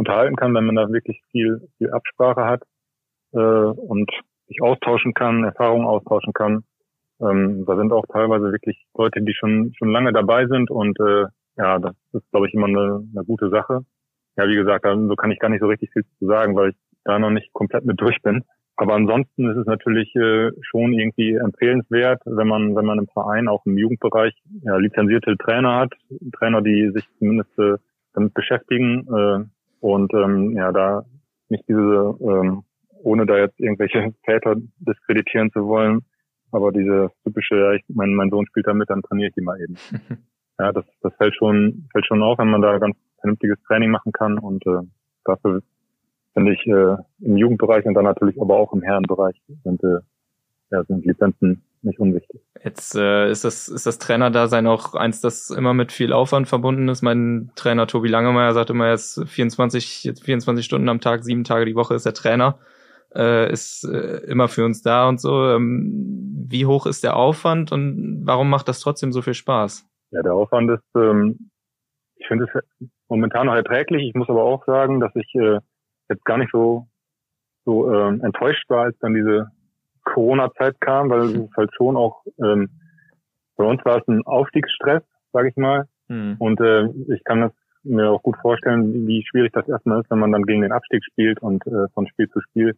unterhalten 0.00 0.36
kann, 0.36 0.54
wenn 0.54 0.64
man 0.64 0.76
da 0.76 0.88
wirklich 0.90 1.22
viel, 1.30 1.68
viel 1.76 1.90
Absprache 1.90 2.44
hat 2.44 2.62
äh, 3.32 3.38
und 3.38 4.10
sich 4.48 4.62
austauschen 4.62 5.14
kann, 5.14 5.44
Erfahrungen 5.44 5.86
austauschen 5.86 6.32
kann. 6.32 6.64
Ähm, 7.20 7.64
da 7.66 7.76
sind 7.76 7.92
auch 7.92 8.06
teilweise 8.10 8.50
wirklich 8.50 8.82
Leute, 8.96 9.20
die 9.20 9.34
schon 9.34 9.72
schon 9.76 9.90
lange 9.90 10.12
dabei 10.12 10.46
sind 10.46 10.70
und 10.70 10.98
äh, 11.00 11.26
ja, 11.56 11.78
das 11.78 11.94
ist, 12.14 12.30
glaube 12.30 12.48
ich, 12.48 12.54
immer 12.54 12.66
eine, 12.66 13.06
eine 13.14 13.24
gute 13.26 13.50
Sache. 13.50 13.84
Ja, 14.36 14.48
wie 14.48 14.56
gesagt, 14.56 14.86
da, 14.86 14.96
so 14.96 15.16
kann 15.16 15.30
ich 15.30 15.38
gar 15.38 15.50
nicht 15.50 15.60
so 15.60 15.68
richtig 15.68 15.90
viel 15.92 16.04
zu 16.18 16.26
sagen, 16.26 16.56
weil 16.56 16.70
ich 16.70 16.76
da 17.04 17.18
noch 17.18 17.30
nicht 17.30 17.52
komplett 17.52 17.84
mit 17.84 18.00
durch 18.00 18.22
bin. 18.22 18.42
Aber 18.76 18.94
ansonsten 18.94 19.50
ist 19.50 19.58
es 19.58 19.66
natürlich 19.66 20.14
äh, 20.16 20.52
schon 20.62 20.94
irgendwie 20.94 21.34
empfehlenswert, 21.34 22.22
wenn 22.24 22.48
man, 22.48 22.74
wenn 22.74 22.86
man 22.86 22.98
im 22.98 23.08
Verein, 23.08 23.46
auch 23.48 23.66
im 23.66 23.76
Jugendbereich, 23.76 24.32
ja, 24.62 24.76
lizenzierte 24.78 25.36
Trainer 25.36 25.76
hat, 25.80 25.92
Trainer, 26.38 26.62
die 26.62 26.90
sich 26.94 27.06
zumindest 27.18 27.50
äh, 27.58 27.76
damit 28.14 28.32
beschäftigen, 28.32 29.06
äh, 29.14 29.44
und 29.80 30.12
ähm, 30.14 30.52
ja, 30.52 30.72
da 30.72 31.04
nicht 31.48 31.64
diese, 31.68 32.16
ähm, 32.20 32.62
ohne 33.02 33.26
da 33.26 33.38
jetzt 33.38 33.58
irgendwelche 33.58 34.14
Väter 34.24 34.56
diskreditieren 34.78 35.50
zu 35.52 35.66
wollen, 35.66 36.00
aber 36.52 36.72
diese 36.72 37.10
typische, 37.24 37.56
ja, 37.56 37.72
ich, 37.72 37.82
mein, 37.88 38.14
mein 38.14 38.30
Sohn 38.30 38.46
spielt 38.46 38.66
da 38.66 38.74
mit, 38.74 38.90
dann 38.90 39.02
trainiere 39.02 39.28
ich 39.28 39.34
die 39.34 39.42
mal 39.42 39.60
eben. 39.60 39.76
ja, 40.58 40.72
das, 40.72 40.84
das 41.02 41.14
fällt 41.16 41.34
schon, 41.36 41.88
fällt 41.92 42.06
schon 42.06 42.22
auf, 42.22 42.38
wenn 42.38 42.50
man 42.50 42.62
da 42.62 42.78
ganz 42.78 42.96
vernünftiges 43.20 43.58
Training 43.66 43.90
machen 43.90 44.12
kann 44.12 44.38
und 44.38 44.66
äh, 44.66 44.80
dafür 45.24 45.62
finde 46.32 46.52
ich 46.54 46.66
äh, 46.66 46.96
im 47.20 47.36
Jugendbereich 47.36 47.84
und 47.86 47.94
dann 47.94 48.04
natürlich 48.04 48.40
aber 48.40 48.56
auch 48.56 48.72
im 48.72 48.82
Herrenbereich 48.82 49.40
sind, 49.64 49.82
äh, 49.82 50.00
ja, 50.70 50.84
sind 50.84 51.04
Lizenzen 51.04 51.62
nicht 51.82 51.98
unwichtig. 51.98 52.40
Jetzt 52.62 52.94
äh, 52.94 53.30
ist 53.30 53.44
das 53.44 53.68
ist 53.68 53.86
das 53.86 53.98
Trainerdasein 53.98 54.66
auch 54.66 54.94
eins, 54.94 55.20
das 55.20 55.50
immer 55.50 55.74
mit 55.74 55.92
viel 55.92 56.12
Aufwand 56.12 56.48
verbunden 56.48 56.88
ist. 56.88 57.02
Mein 57.02 57.50
Trainer 57.56 57.86
Tobi 57.86 58.08
Langemeyer 58.08 58.52
sagt 58.52 58.70
immer, 58.70 58.88
er 58.88 58.94
ist 58.94 59.22
24 59.26 60.12
24 60.22 60.64
Stunden 60.64 60.88
am 60.88 61.00
Tag, 61.00 61.24
sieben 61.24 61.44
Tage 61.44 61.64
die 61.64 61.74
Woche 61.74 61.94
ist 61.94 62.06
der 62.06 62.14
Trainer, 62.14 62.58
äh, 63.14 63.50
ist 63.50 63.84
äh, 63.84 64.18
immer 64.26 64.48
für 64.48 64.64
uns 64.64 64.82
da 64.82 65.08
und 65.08 65.20
so. 65.20 65.48
Ähm, 65.48 66.46
wie 66.48 66.66
hoch 66.66 66.86
ist 66.86 67.04
der 67.04 67.16
Aufwand 67.16 67.72
und 67.72 68.22
warum 68.24 68.50
macht 68.50 68.68
das 68.68 68.80
trotzdem 68.80 69.12
so 69.12 69.22
viel 69.22 69.34
Spaß? 69.34 69.88
Ja, 70.10 70.22
der 70.22 70.34
Aufwand 70.34 70.70
ist, 70.70 70.96
ähm, 70.96 71.50
ich 72.16 72.26
finde 72.26 72.44
es 72.44 72.88
momentan 73.08 73.46
noch 73.46 73.54
erträglich. 73.54 74.02
Ich 74.08 74.14
muss 74.14 74.28
aber 74.28 74.42
auch 74.42 74.64
sagen, 74.66 75.00
dass 75.00 75.14
ich 75.14 75.34
äh, 75.34 75.58
jetzt 76.08 76.24
gar 76.24 76.38
nicht 76.38 76.50
so 76.52 76.86
so 77.64 77.92
ähm, 77.92 78.22
enttäuscht 78.22 78.68
war, 78.68 78.84
als 78.84 78.98
dann 78.98 79.14
diese 79.14 79.50
Corona-Zeit 80.12 80.80
kam, 80.80 81.10
weil 81.10 81.20
es 81.20 81.34
ist 81.34 81.56
halt 81.56 81.70
schon 81.74 81.96
auch, 81.96 82.22
ähm, 82.42 82.68
bei 83.56 83.64
uns 83.64 83.84
war 83.84 83.98
es 83.98 84.08
ein 84.08 84.24
Aufstiegsstress, 84.26 85.02
sage 85.32 85.48
ich 85.48 85.56
mal. 85.56 85.86
Mhm. 86.08 86.36
Und 86.38 86.60
äh, 86.60 86.88
ich 87.14 87.22
kann 87.24 87.42
das 87.42 87.52
mir 87.82 88.10
auch 88.10 88.22
gut 88.22 88.36
vorstellen, 88.42 89.06
wie 89.06 89.24
schwierig 89.28 89.52
das 89.52 89.68
erstmal 89.68 90.00
ist, 90.00 90.10
wenn 90.10 90.18
man 90.18 90.32
dann 90.32 90.44
gegen 90.44 90.62
den 90.62 90.72
Abstieg 90.72 91.04
spielt 91.04 91.40
und 91.40 91.66
äh, 91.66 91.88
von 91.94 92.06
Spiel 92.08 92.28
zu 92.28 92.40
Spiel 92.40 92.76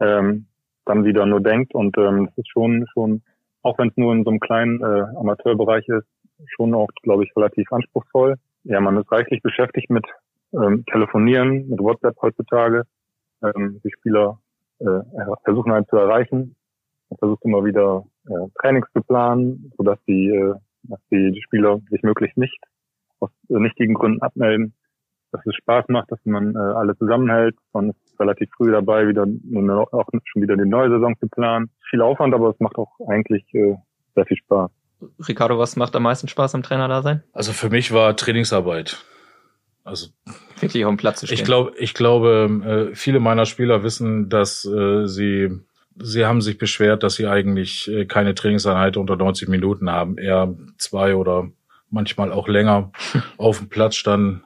ähm, 0.00 0.46
dann 0.84 1.04
wieder 1.04 1.26
nur 1.26 1.40
denkt. 1.40 1.74
Und 1.74 1.96
ähm, 1.98 2.26
das 2.26 2.38
ist 2.38 2.50
schon, 2.50 2.86
schon, 2.92 3.22
auch 3.62 3.78
wenn 3.78 3.88
es 3.88 3.96
nur 3.96 4.12
in 4.12 4.24
so 4.24 4.30
einem 4.30 4.40
kleinen 4.40 4.80
äh, 4.80 5.04
Amateurbereich 5.18 5.88
ist, 5.88 6.06
schon 6.54 6.74
auch, 6.74 6.88
glaube 7.02 7.24
ich, 7.24 7.36
relativ 7.36 7.70
anspruchsvoll. 7.72 8.36
Ja, 8.64 8.80
man 8.80 8.96
ist 8.96 9.10
reichlich 9.10 9.42
beschäftigt 9.42 9.90
mit 9.90 10.04
ähm, 10.52 10.84
Telefonieren, 10.86 11.68
mit 11.68 11.80
WhatsApp 11.80 12.16
heutzutage. 12.20 12.84
Ähm, 13.42 13.80
die 13.84 13.90
Spieler 13.92 14.38
äh, 14.80 15.00
versuchen 15.44 15.72
halt 15.72 15.88
zu 15.88 15.96
erreichen. 15.96 16.55
Man 17.10 17.18
versucht 17.18 17.44
immer 17.44 17.64
wieder 17.64 18.04
äh, 18.26 18.48
Trainings 18.60 18.88
zu 18.94 19.02
planen, 19.02 19.72
sodass 19.76 19.98
die, 20.06 20.28
äh, 20.28 20.54
dass 20.84 21.00
die, 21.10 21.40
Spieler 21.44 21.80
sich 21.90 22.02
möglichst 22.02 22.36
nicht 22.36 22.58
aus 23.20 23.30
äh, 23.48 23.54
nichtigen 23.54 23.94
Gründen 23.94 24.22
abmelden. 24.22 24.74
Dass 25.32 25.44
es 25.44 25.54
Spaß 25.56 25.86
macht, 25.88 26.10
dass 26.10 26.20
man 26.24 26.54
äh, 26.54 26.58
alle 26.58 26.96
zusammenhält. 26.96 27.56
Man 27.72 27.90
ist 27.90 28.20
relativ 28.20 28.48
früh 28.56 28.70
dabei, 28.70 29.08
wieder 29.08 29.22
auch 29.22 30.08
schon 30.24 30.42
wieder 30.42 30.56
die 30.56 30.68
neue 30.68 30.88
Saison 30.88 31.14
zu 31.18 31.28
planen. 31.28 31.70
Viel 31.90 32.00
Aufwand, 32.00 32.34
aber 32.34 32.50
es 32.50 32.60
macht 32.60 32.76
auch 32.76 32.92
eigentlich 33.08 33.44
äh, 33.52 33.76
sehr 34.14 34.26
viel 34.26 34.36
Spaß. 34.36 34.70
Ricardo, 35.28 35.58
was 35.58 35.76
macht 35.76 35.94
am 35.94 36.04
meisten 36.04 36.28
Spaß 36.28 36.54
am 36.54 36.62
Trainer 36.62 36.88
da 36.88 37.02
sein? 37.02 37.22
Also 37.32 37.52
für 37.52 37.68
mich 37.68 37.92
war 37.92 38.16
Trainingsarbeit. 38.16 39.04
Also 39.84 40.08
wirklich 40.58 40.84
auf 40.84 40.90
dem 40.90 40.96
Platz 40.96 41.20
zu 41.20 41.26
stehen. 41.26 41.38
Ich 41.38 41.44
glaube, 41.44 41.72
ich 41.78 41.94
glaube, 41.94 42.90
äh, 42.90 42.94
viele 42.96 43.20
meiner 43.20 43.46
Spieler 43.46 43.84
wissen, 43.84 44.28
dass 44.28 44.64
äh, 44.64 45.06
sie 45.06 45.60
sie 45.98 46.24
haben 46.24 46.40
sich 46.40 46.58
beschwert, 46.58 47.02
dass 47.02 47.14
sie 47.14 47.26
eigentlich 47.26 47.88
äh, 47.88 48.04
keine 48.06 48.34
Trainingseinheit 48.34 48.96
unter 48.96 49.16
90 49.16 49.48
Minuten 49.48 49.90
haben, 49.90 50.18
eher 50.18 50.54
zwei 50.78 51.14
oder 51.14 51.48
manchmal 51.90 52.32
auch 52.32 52.48
länger 52.48 52.92
auf 53.36 53.58
dem 53.58 53.68
Platz 53.68 53.96
standen. 53.96 54.44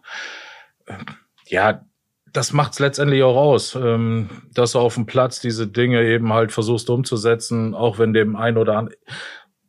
Ja, 1.46 1.84
das 2.32 2.52
macht's 2.52 2.78
letztendlich 2.78 3.22
auch 3.22 3.36
aus, 3.36 3.74
ähm, 3.74 4.28
dass 4.54 4.72
du 4.72 4.78
auf 4.78 4.94
dem 4.94 5.06
Platz 5.06 5.40
diese 5.40 5.66
Dinge 5.66 6.04
eben 6.04 6.32
halt 6.32 6.52
versuchst 6.52 6.88
umzusetzen, 6.90 7.74
auch 7.74 7.98
wenn 7.98 8.12
dem 8.12 8.36
ein 8.36 8.56
oder 8.56 8.76
anderen. 8.76 8.98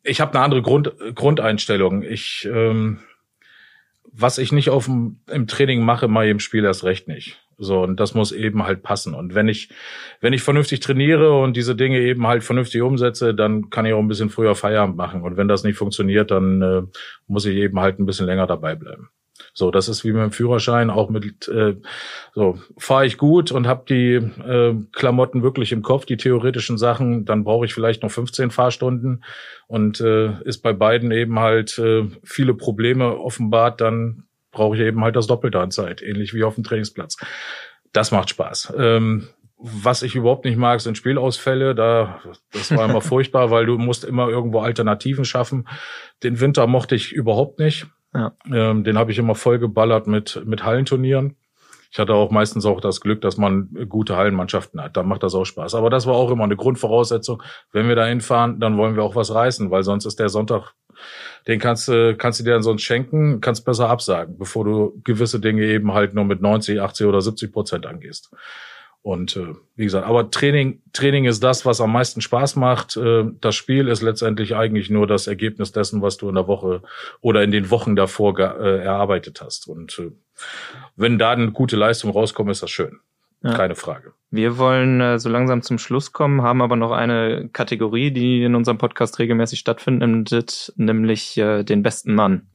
Ich 0.03 0.21
habe 0.21 0.33
eine 0.33 0.43
andere 0.43 0.61
Grund, 0.61 0.93
Grundeinstellung. 1.15 2.03
Ich 2.03 2.47
ähm, 2.51 2.99
was 4.11 4.37
ich 4.37 4.51
nicht 4.51 4.69
auf 4.69 4.85
dem, 4.85 5.21
im 5.29 5.47
Training 5.47 5.83
mache, 5.83 6.07
mal 6.07 6.27
im 6.27 6.39
Spiel 6.39 6.65
erst 6.65 6.83
recht 6.83 7.07
nicht. 7.07 7.39
So, 7.57 7.81
und 7.83 7.99
das 7.99 8.15
muss 8.15 8.31
eben 8.31 8.63
halt 8.63 8.81
passen. 8.81 9.13
Und 9.13 9.35
wenn 9.35 9.47
ich, 9.47 9.69
wenn 10.19 10.33
ich 10.33 10.41
vernünftig 10.41 10.79
trainiere 10.79 11.39
und 11.39 11.55
diese 11.55 11.75
Dinge 11.75 11.99
eben 11.99 12.25
halt 12.27 12.43
vernünftig 12.43 12.81
umsetze, 12.81 13.35
dann 13.35 13.69
kann 13.69 13.85
ich 13.85 13.93
auch 13.93 13.99
ein 13.99 14.07
bisschen 14.07 14.29
früher 14.29 14.55
Feierabend 14.55 14.97
machen. 14.97 15.21
Und 15.21 15.37
wenn 15.37 15.47
das 15.47 15.63
nicht 15.63 15.77
funktioniert, 15.77 16.31
dann 16.31 16.61
äh, 16.61 16.81
muss 17.27 17.45
ich 17.45 17.55
eben 17.55 17.79
halt 17.79 17.99
ein 17.99 18.05
bisschen 18.05 18.25
länger 18.25 18.47
dabei 18.47 18.75
bleiben. 18.75 19.09
So, 19.53 19.71
das 19.71 19.89
ist 19.89 20.03
wie 20.05 20.11
mit 20.11 20.21
dem 20.21 20.31
Führerschein, 20.31 20.89
auch 20.89 21.09
mit 21.09 21.47
äh, 21.47 21.75
so 22.33 22.59
fahre 22.77 23.05
ich 23.05 23.17
gut 23.17 23.51
und 23.51 23.67
habe 23.67 23.83
die 23.87 24.13
äh, 24.13 24.75
Klamotten 24.93 25.43
wirklich 25.43 25.71
im 25.71 25.81
Kopf, 25.81 26.05
die 26.05 26.17
theoretischen 26.17 26.77
Sachen, 26.77 27.25
dann 27.25 27.43
brauche 27.43 27.65
ich 27.65 27.73
vielleicht 27.73 28.03
noch 28.03 28.11
15 28.11 28.51
Fahrstunden 28.51 29.23
und 29.67 29.99
äh, 29.99 30.41
ist 30.43 30.61
bei 30.61 30.73
beiden 30.73 31.11
eben 31.11 31.39
halt 31.39 31.77
äh, 31.79 32.07
viele 32.23 32.53
Probleme 32.53 33.17
offenbart, 33.17 33.81
dann 33.81 34.23
brauche 34.51 34.75
ich 34.75 34.81
eben 34.81 35.03
halt 35.03 35.15
das 35.15 35.27
Doppelte 35.27 35.59
an 35.59 35.71
Zeit, 35.71 36.01
ähnlich 36.01 36.33
wie 36.33 36.43
auf 36.43 36.55
dem 36.55 36.63
Trainingsplatz. 36.63 37.17
Das 37.93 38.11
macht 38.11 38.29
Spaß. 38.29 38.73
Ähm, 38.77 39.27
was 39.57 40.01
ich 40.01 40.15
überhaupt 40.15 40.45
nicht 40.45 40.57
mag, 40.57 40.81
sind 40.81 40.97
Spielausfälle. 40.97 41.75
Da, 41.75 42.19
das 42.51 42.75
war 42.75 42.89
immer 42.89 43.01
furchtbar, 43.01 43.51
weil 43.51 43.65
du 43.65 43.77
musst 43.77 44.03
immer 44.03 44.27
irgendwo 44.27 44.59
Alternativen 44.59 45.25
schaffen. 45.25 45.67
Den 46.23 46.39
Winter 46.39 46.67
mochte 46.67 46.95
ich 46.95 47.11
überhaupt 47.11 47.59
nicht. 47.59 47.87
Ja. 48.13 48.33
Ähm, 48.51 48.83
den 48.83 48.97
habe 48.97 49.11
ich 49.11 49.19
immer 49.19 49.35
voll 49.35 49.59
geballert 49.59 50.07
mit, 50.07 50.41
mit 50.45 50.65
Hallenturnieren. 50.65 51.37
Ich 51.91 51.99
hatte 51.99 52.13
auch 52.13 52.31
meistens 52.31 52.65
auch 52.65 52.79
das 52.79 53.01
Glück, 53.01 53.19
dass 53.21 53.37
man 53.37 53.69
gute 53.89 54.15
Hallenmannschaften 54.15 54.81
hat. 54.81 54.95
Da 54.95 55.03
macht 55.03 55.23
das 55.23 55.35
auch 55.35 55.43
Spaß. 55.43 55.75
Aber 55.75 55.89
das 55.89 56.07
war 56.07 56.15
auch 56.15 56.31
immer 56.31 56.45
eine 56.45 56.55
Grundvoraussetzung. 56.55 57.43
Wenn 57.73 57.89
wir 57.89 57.95
da 57.95 58.05
hinfahren, 58.05 58.61
dann 58.61 58.77
wollen 58.77 58.95
wir 58.95 59.03
auch 59.03 59.15
was 59.15 59.33
reißen, 59.33 59.71
weil 59.71 59.83
sonst 59.83 60.05
ist 60.05 60.19
der 60.19 60.29
Sonntag, 60.29 60.73
den 61.47 61.59
kannst 61.59 61.87
du, 61.87 62.15
kannst 62.15 62.39
du 62.39 62.43
dir 62.43 62.51
dann 62.51 62.63
sonst 62.63 62.83
schenken, 62.83 63.41
kannst 63.41 63.65
besser 63.65 63.89
absagen, 63.89 64.37
bevor 64.37 64.65
du 64.65 65.01
gewisse 65.03 65.39
Dinge 65.39 65.63
eben 65.65 65.93
halt 65.93 66.13
nur 66.13 66.25
mit 66.25 66.41
90, 66.41 66.81
80 66.81 67.07
oder 67.07 67.21
70 67.21 67.51
Prozent 67.51 67.85
angehst. 67.85 68.31
Und 69.03 69.35
äh, 69.35 69.55
wie 69.75 69.85
gesagt, 69.85 70.05
aber 70.05 70.29
Training, 70.29 70.83
Training 70.93 71.25
ist 71.25 71.43
das, 71.43 71.65
was 71.65 71.81
am 71.81 71.91
meisten 71.91 72.21
Spaß 72.21 72.55
macht. 72.55 72.97
Äh, 72.97 73.23
das 73.41 73.55
Spiel 73.55 73.87
ist 73.87 74.03
letztendlich 74.03 74.55
eigentlich 74.55 74.91
nur 74.91 75.07
das 75.07 75.25
Ergebnis 75.25 75.71
dessen, 75.71 76.03
was 76.03 76.17
du 76.17 76.29
in 76.29 76.35
der 76.35 76.47
Woche 76.47 76.83
oder 77.19 77.43
in 77.43 77.49
den 77.49 77.71
Wochen 77.71 77.95
davor 77.95 78.37
äh, 78.37 78.83
erarbeitet 78.83 79.41
hast. 79.41 79.67
Und 79.67 79.97
äh, 79.97 80.11
wenn 80.95 81.17
da 81.17 81.31
eine 81.31 81.51
gute 81.51 81.77
Leistung 81.77 82.11
rauskommt, 82.11 82.51
ist 82.51 82.61
das 82.61 82.69
schön. 82.69 82.99
Ja. 83.43 83.53
Keine 83.53 83.75
Frage. 83.75 84.13
Wir 84.29 84.57
wollen 84.57 85.01
äh, 85.01 85.19
so 85.19 85.29
langsam 85.29 85.61
zum 85.61 85.77
Schluss 85.77 86.11
kommen, 86.13 86.41
haben 86.41 86.61
aber 86.61 86.75
noch 86.75 86.91
eine 86.91 87.49
Kategorie, 87.51 88.11
die 88.11 88.43
in 88.43 88.55
unserem 88.55 88.77
Podcast 88.77 89.19
regelmäßig 89.19 89.59
stattfindet, 89.59 90.73
nämlich 90.77 91.37
äh, 91.37 91.63
den 91.63 91.83
besten 91.83 92.13
Mann. 92.13 92.47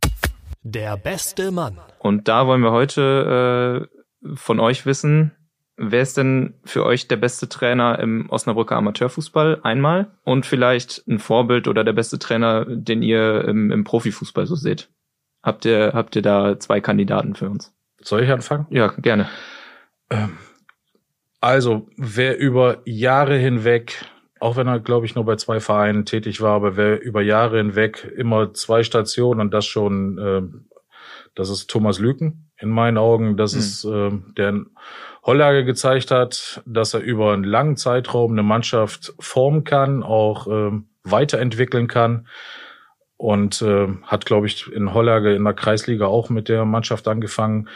Der 0.63 0.97
beste 0.97 1.51
Mann. 1.51 1.79
Und 1.99 2.29
da 2.29 2.47
wollen 2.47 2.63
wir 2.63 2.73
heute 2.73 3.89
äh, 4.23 4.37
von 4.37 4.61
euch 4.61 4.87
wissen, 4.87 5.33
Wer 5.79 6.01
ist 6.01 6.17
denn 6.17 6.55
für 6.65 6.87
euch 6.87 7.07
der 7.07 7.17
beste 7.17 7.51
Trainer 7.51 7.99
im 7.99 8.31
Osnabrücker 8.31 8.77
Amateurfußball 8.77 9.61
einmal 9.63 10.11
und 10.25 10.47
vielleicht 10.47 11.07
ein 11.07 11.19
Vorbild 11.19 11.69
oder 11.69 11.85
der 11.85 11.93
beste 11.93 12.19
Trainer, 12.19 12.65
den 12.65 13.03
ihr 13.03 13.45
im, 13.45 13.71
im 13.71 13.85
Profifußball 13.85 14.47
so 14.47 14.55
seht? 14.55 14.89
Habt 15.43 15.67
ihr, 15.67 15.93
habt 15.93 16.17
ihr 16.17 16.23
da 16.23 16.59
zwei 16.59 16.81
Kandidaten 16.81 17.35
für 17.35 17.51
uns? 17.51 17.75
Soll 18.01 18.23
ich 18.23 18.31
anfangen? 18.31 18.67
Ja, 18.71 18.89
gerne. 18.97 19.29
Ähm, 20.09 20.39
also, 21.41 21.89
wer 21.97 22.39
über 22.39 22.79
Jahre 22.85 23.37
hinweg, 23.37 24.05
auch 24.41 24.57
wenn 24.57 24.67
er, 24.67 24.81
glaube 24.81 25.07
ich, 25.07 25.15
nur 25.15 25.25
bei 25.25 25.37
zwei 25.37 25.61
Vereinen 25.61 26.05
tätig 26.05 26.41
war, 26.41 26.55
aber 26.55 26.77
wer 26.77 27.01
über 27.01 27.23
Jahre 27.23 27.59
hinweg 27.59 28.11
immer 28.17 28.53
zwei 28.55 28.83
Stationen 28.83 29.41
und 29.41 29.55
das 29.55 29.67
schon, 29.67 30.19
äh, 30.19 30.43
das 31.35 31.51
ist 31.51 31.69
Thomas 31.69 31.99
Lüken 31.99 32.51
in 32.59 32.71
meinen 32.71 32.99
Augen. 32.99 33.37
Das 33.37 33.55
mhm. 33.55 33.59
ist 33.59 33.85
äh, 33.85 34.11
der 34.37 34.65
Hollage 35.25 35.65
gezeigt 35.65 36.11
hat, 36.11 36.63
dass 36.67 36.95
er 36.95 37.01
über 37.01 37.33
einen 37.33 37.45
langen 37.45 37.77
Zeitraum 37.77 38.33
eine 38.33 38.43
Mannschaft 38.43 39.15
formen 39.19 39.65
kann, 39.65 40.03
auch 40.03 40.47
ähm, 40.47 40.89
weiterentwickeln 41.03 41.89
kann 41.89 42.29
und 43.17 43.63
äh, 43.63 43.89
hat, 44.03 44.27
glaube 44.27 44.47
ich, 44.47 44.71
in 44.71 44.95
Hollage 44.95 45.35
in 45.35 45.45
der 45.45 45.55
Kreisliga 45.55 46.07
auch 46.07 46.29
mit 46.29 46.49
der 46.49 46.65
Mannschaft 46.65 47.09
angefangen 47.09 47.69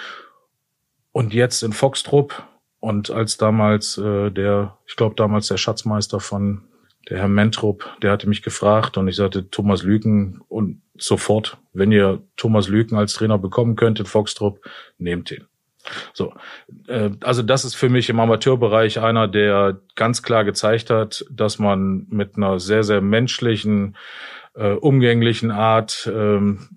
und 1.12 1.34
jetzt 1.34 1.62
in 1.62 1.72
Foxtrupp 1.72 2.42
und 2.80 3.10
als 3.10 3.36
damals 3.36 3.98
äh, 3.98 4.30
der, 4.30 4.78
ich 4.86 4.96
glaube 4.96 5.14
damals 5.14 5.48
der 5.48 5.58
Schatzmeister 5.58 6.18
von 6.18 6.62
der 7.08 7.18
Herr 7.18 7.28
Mentrup, 7.28 7.88
der 8.02 8.10
hatte 8.10 8.28
mich 8.28 8.42
gefragt 8.42 8.96
und 8.96 9.08
ich 9.08 9.16
sagte 9.16 9.50
Thomas 9.50 9.82
Lüken 9.82 10.40
und 10.48 10.82
sofort, 10.96 11.58
wenn 11.72 11.92
ihr 11.92 12.22
Thomas 12.36 12.68
Lüken 12.68 12.96
als 12.96 13.14
Trainer 13.14 13.38
bekommen 13.38 13.76
könnt 13.76 14.00
in 14.00 14.06
Foxtrupp, 14.06 14.60
nehmt 14.98 15.30
ihn. 15.30 15.46
So, 16.12 16.34
äh, 16.88 17.10
also 17.22 17.42
das 17.42 17.64
ist 17.64 17.74
für 17.74 17.88
mich 17.88 18.08
im 18.10 18.20
Amateurbereich 18.20 19.00
einer, 19.00 19.28
der 19.28 19.80
ganz 19.94 20.22
klar 20.22 20.44
gezeigt 20.44 20.90
hat, 20.90 21.24
dass 21.30 21.58
man 21.58 22.06
mit 22.10 22.36
einer 22.36 22.60
sehr, 22.60 22.84
sehr 22.84 23.00
menschlichen, 23.00 23.96
äh, 24.54 24.72
umgänglichen 24.72 25.50
Art 25.50 26.10
ähm, 26.12 26.68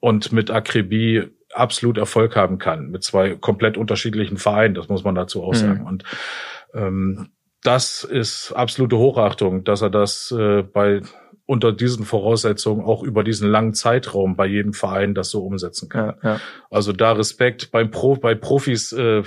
und 0.00 0.32
mit 0.32 0.50
Akribie 0.50 1.28
absolut 1.52 1.98
Erfolg 1.98 2.36
haben 2.36 2.58
kann 2.58 2.90
mit 2.90 3.02
zwei 3.02 3.34
komplett 3.34 3.76
unterschiedlichen 3.76 4.36
Vereinen. 4.36 4.74
Das 4.74 4.88
muss 4.88 5.04
man 5.04 5.14
dazu 5.14 5.42
auch 5.42 5.54
sagen. 5.54 5.80
Mhm. 5.80 5.86
Und 5.86 6.04
ähm, 6.74 7.28
das 7.62 8.04
ist 8.04 8.52
absolute 8.52 8.98
Hochachtung, 8.98 9.64
dass 9.64 9.82
er 9.82 9.90
das 9.90 10.34
äh, 10.36 10.62
bei 10.62 11.02
unter 11.46 11.72
diesen 11.72 12.04
Voraussetzungen 12.04 12.84
auch 12.84 13.02
über 13.02 13.24
diesen 13.24 13.48
langen 13.50 13.74
Zeitraum 13.74 14.36
bei 14.36 14.46
jedem 14.46 14.72
Verein 14.72 15.14
das 15.14 15.30
so 15.30 15.44
umsetzen 15.44 15.88
kann. 15.88 16.14
Ja, 16.22 16.30
ja. 16.30 16.40
Also 16.70 16.92
da 16.92 17.12
Respekt 17.12 17.70
beim 17.72 17.90
Pro, 17.90 18.16
bei 18.16 18.34
Profis. 18.34 18.92
Äh, 18.92 19.22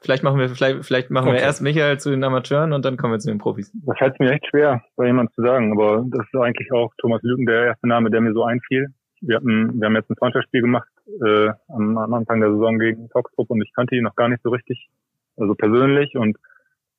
vielleicht 0.00 0.22
machen 0.22 0.38
wir 0.38 0.48
vielleicht, 0.48 0.84
vielleicht 0.84 1.10
machen 1.10 1.28
okay. 1.28 1.38
wir 1.38 1.42
erst 1.42 1.60
Michael 1.60 1.98
zu 1.98 2.10
den 2.10 2.24
Amateuren 2.24 2.72
und 2.72 2.84
dann 2.84 2.96
kommen 2.96 3.12
wir 3.12 3.18
zu 3.18 3.28
den 3.28 3.38
Profis. 3.38 3.72
Das 3.84 3.98
fällt 3.98 4.18
mir 4.18 4.32
echt 4.32 4.46
schwer, 4.46 4.82
bei 4.96 5.06
jemand 5.06 5.32
zu 5.34 5.42
sagen, 5.42 5.72
aber 5.72 6.04
das 6.08 6.26
ist 6.26 6.40
eigentlich 6.40 6.72
auch 6.72 6.92
Thomas 6.98 7.22
Lügen 7.22 7.46
der 7.46 7.66
erste 7.66 7.88
Name, 7.88 8.10
der 8.10 8.20
mir 8.20 8.32
so 8.32 8.44
einfiel. 8.44 8.88
Wir 9.20 9.36
hatten, 9.36 9.78
wir 9.78 9.86
haben 9.86 9.94
jetzt 9.94 10.10
ein 10.10 10.16
Freundschaftsspiel 10.16 10.62
gemacht 10.62 10.88
äh, 11.06 11.50
am, 11.68 11.98
am 11.98 12.14
Anfang 12.14 12.40
der 12.40 12.52
Saison 12.52 12.78
gegen 12.78 13.08
Toxtrup 13.10 13.50
und 13.50 13.62
ich 13.62 13.72
kannte 13.74 13.96
ihn 13.96 14.04
noch 14.04 14.16
gar 14.16 14.28
nicht 14.28 14.42
so 14.42 14.50
richtig, 14.50 14.88
also 15.36 15.54
persönlich 15.54 16.16
und 16.16 16.36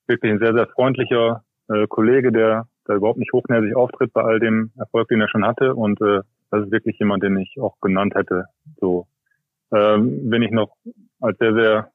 wirklich 0.08 0.32
ein 0.32 0.40
sehr, 0.40 0.54
sehr 0.54 0.68
freundlicher 0.68 1.44
äh, 1.70 1.88
Kollege, 1.88 2.32
der 2.32 2.68
da 2.86 2.96
überhaupt 2.96 3.20
nicht 3.20 3.34
hochnäsig 3.34 3.76
auftritt 3.76 4.14
bei 4.14 4.22
all 4.22 4.40
dem 4.40 4.72
Erfolg, 4.78 5.08
den 5.08 5.22
er 5.22 5.30
schon 5.30 5.46
hatte. 5.46 5.74
Und 5.76 6.02
äh, 6.02 6.22
das 6.52 6.66
ist 6.66 6.72
wirklich 6.72 7.00
jemand, 7.00 7.24
den 7.24 7.38
ich 7.38 7.56
auch 7.60 7.80
genannt 7.80 8.14
hätte. 8.16 8.46
So, 8.80 9.08
ähm, 9.74 10.20
wenn 10.30 10.42
ich 10.42 10.52
noch 10.52 10.76
als 11.22 11.38
sehr, 11.38 11.54
sehr 11.54 11.92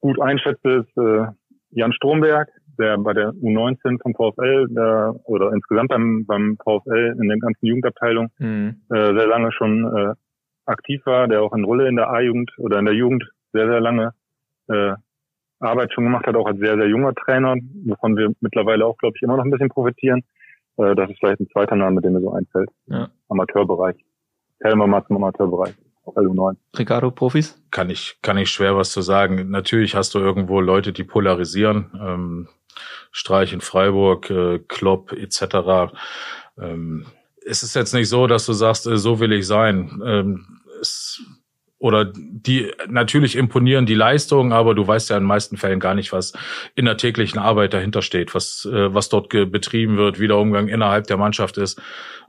gut 0.00 0.20
einschätze, 0.20 0.68
ist 0.86 0.96
äh, 0.96 1.26
Jan 1.70 1.92
Stromberg, 1.92 2.48
der 2.78 2.96
bei 2.98 3.12
der 3.12 3.32
U19 3.32 4.00
vom 4.00 4.14
VfL 4.14 4.68
der, 4.70 5.14
oder 5.24 5.52
insgesamt 5.52 5.90
beim, 5.90 6.24
beim 6.26 6.56
VfL 6.56 7.16
in 7.20 7.28
der 7.28 7.38
ganzen 7.38 7.66
Jugendabteilung 7.66 8.30
mhm. 8.38 8.80
äh, 8.90 9.12
sehr 9.14 9.26
lange 9.26 9.52
schon 9.52 9.84
äh, 9.84 10.14
aktiv 10.68 11.04
war, 11.06 11.28
der 11.28 11.42
auch 11.42 11.52
in 11.52 11.64
Rolle 11.64 11.88
in 11.88 11.96
der 11.96 12.10
A-Jugend 12.10 12.52
oder 12.58 12.78
in 12.78 12.84
der 12.84 12.94
Jugend 12.94 13.24
sehr, 13.52 13.66
sehr 13.66 13.80
lange 13.80 14.12
äh, 14.68 14.94
Arbeit 15.60 15.92
schon 15.92 16.04
gemacht 16.04 16.26
hat, 16.26 16.36
auch 16.36 16.46
als 16.46 16.58
sehr, 16.58 16.76
sehr 16.76 16.88
junger 16.88 17.14
Trainer, 17.14 17.56
wovon 17.84 18.16
wir 18.16 18.32
mittlerweile 18.40 18.86
auch, 18.86 18.96
glaube 18.98 19.16
ich, 19.16 19.22
immer 19.22 19.36
noch 19.36 19.44
ein 19.44 19.50
bisschen 19.50 19.68
profitieren. 19.68 20.22
Äh, 20.76 20.94
das 20.94 21.10
ist 21.10 21.18
vielleicht 21.18 21.40
ein 21.40 21.48
zweiter 21.52 21.76
Name, 21.76 22.00
der 22.00 22.10
mir 22.10 22.20
so 22.20 22.32
einfällt. 22.32 22.70
Ja. 22.86 23.08
Amateurbereich. 23.28 23.96
Helmer 24.60 24.86
mal 24.86 25.04
zum 25.06 25.16
Amateurbereich. 25.16 25.74
Auf 26.04 26.16
LU9. 26.16 26.56
Ricardo, 26.78 27.10
Profis? 27.10 27.60
Kann 27.70 27.90
ich, 27.90 28.18
kann 28.22 28.38
ich 28.38 28.50
schwer 28.50 28.76
was 28.76 28.90
zu 28.92 29.02
sagen. 29.02 29.50
Natürlich 29.50 29.94
hast 29.94 30.14
du 30.14 30.20
irgendwo 30.20 30.60
Leute, 30.60 30.92
die 30.92 31.04
polarisieren. 31.04 31.90
Ähm, 32.00 32.48
Streich 33.10 33.52
in 33.52 33.60
Freiburg, 33.60 34.30
äh, 34.30 34.60
Klopp 34.60 35.12
etc. 35.12 35.92
Ähm, 36.60 37.06
es 37.44 37.62
ist 37.62 37.74
jetzt 37.74 37.94
nicht 37.94 38.08
so, 38.08 38.26
dass 38.26 38.46
du 38.46 38.52
sagst, 38.52 38.86
äh, 38.86 38.96
so 38.96 39.20
will 39.20 39.32
ich 39.32 39.46
sein. 39.46 40.00
Ähm, 40.04 40.57
es 40.80 41.22
oder 41.80 42.12
die 42.12 42.72
natürlich 42.88 43.36
imponieren 43.36 43.86
die 43.86 43.94
Leistungen, 43.94 44.52
aber 44.52 44.74
du 44.74 44.86
weißt 44.86 45.10
ja 45.10 45.16
in 45.16 45.22
den 45.22 45.28
meisten 45.28 45.56
Fällen 45.56 45.78
gar 45.78 45.94
nicht, 45.94 46.12
was 46.12 46.32
in 46.74 46.86
der 46.86 46.96
täglichen 46.96 47.38
Arbeit 47.38 47.72
dahinter 47.72 48.02
steht, 48.02 48.34
was 48.34 48.64
äh, 48.70 48.92
was 48.92 49.08
dort 49.08 49.28
betrieben 49.28 49.96
wird, 49.96 50.18
wie 50.18 50.26
der 50.26 50.38
Umgang 50.38 50.66
innerhalb 50.66 51.06
der 51.06 51.16
Mannschaft 51.16 51.56
ist. 51.56 51.80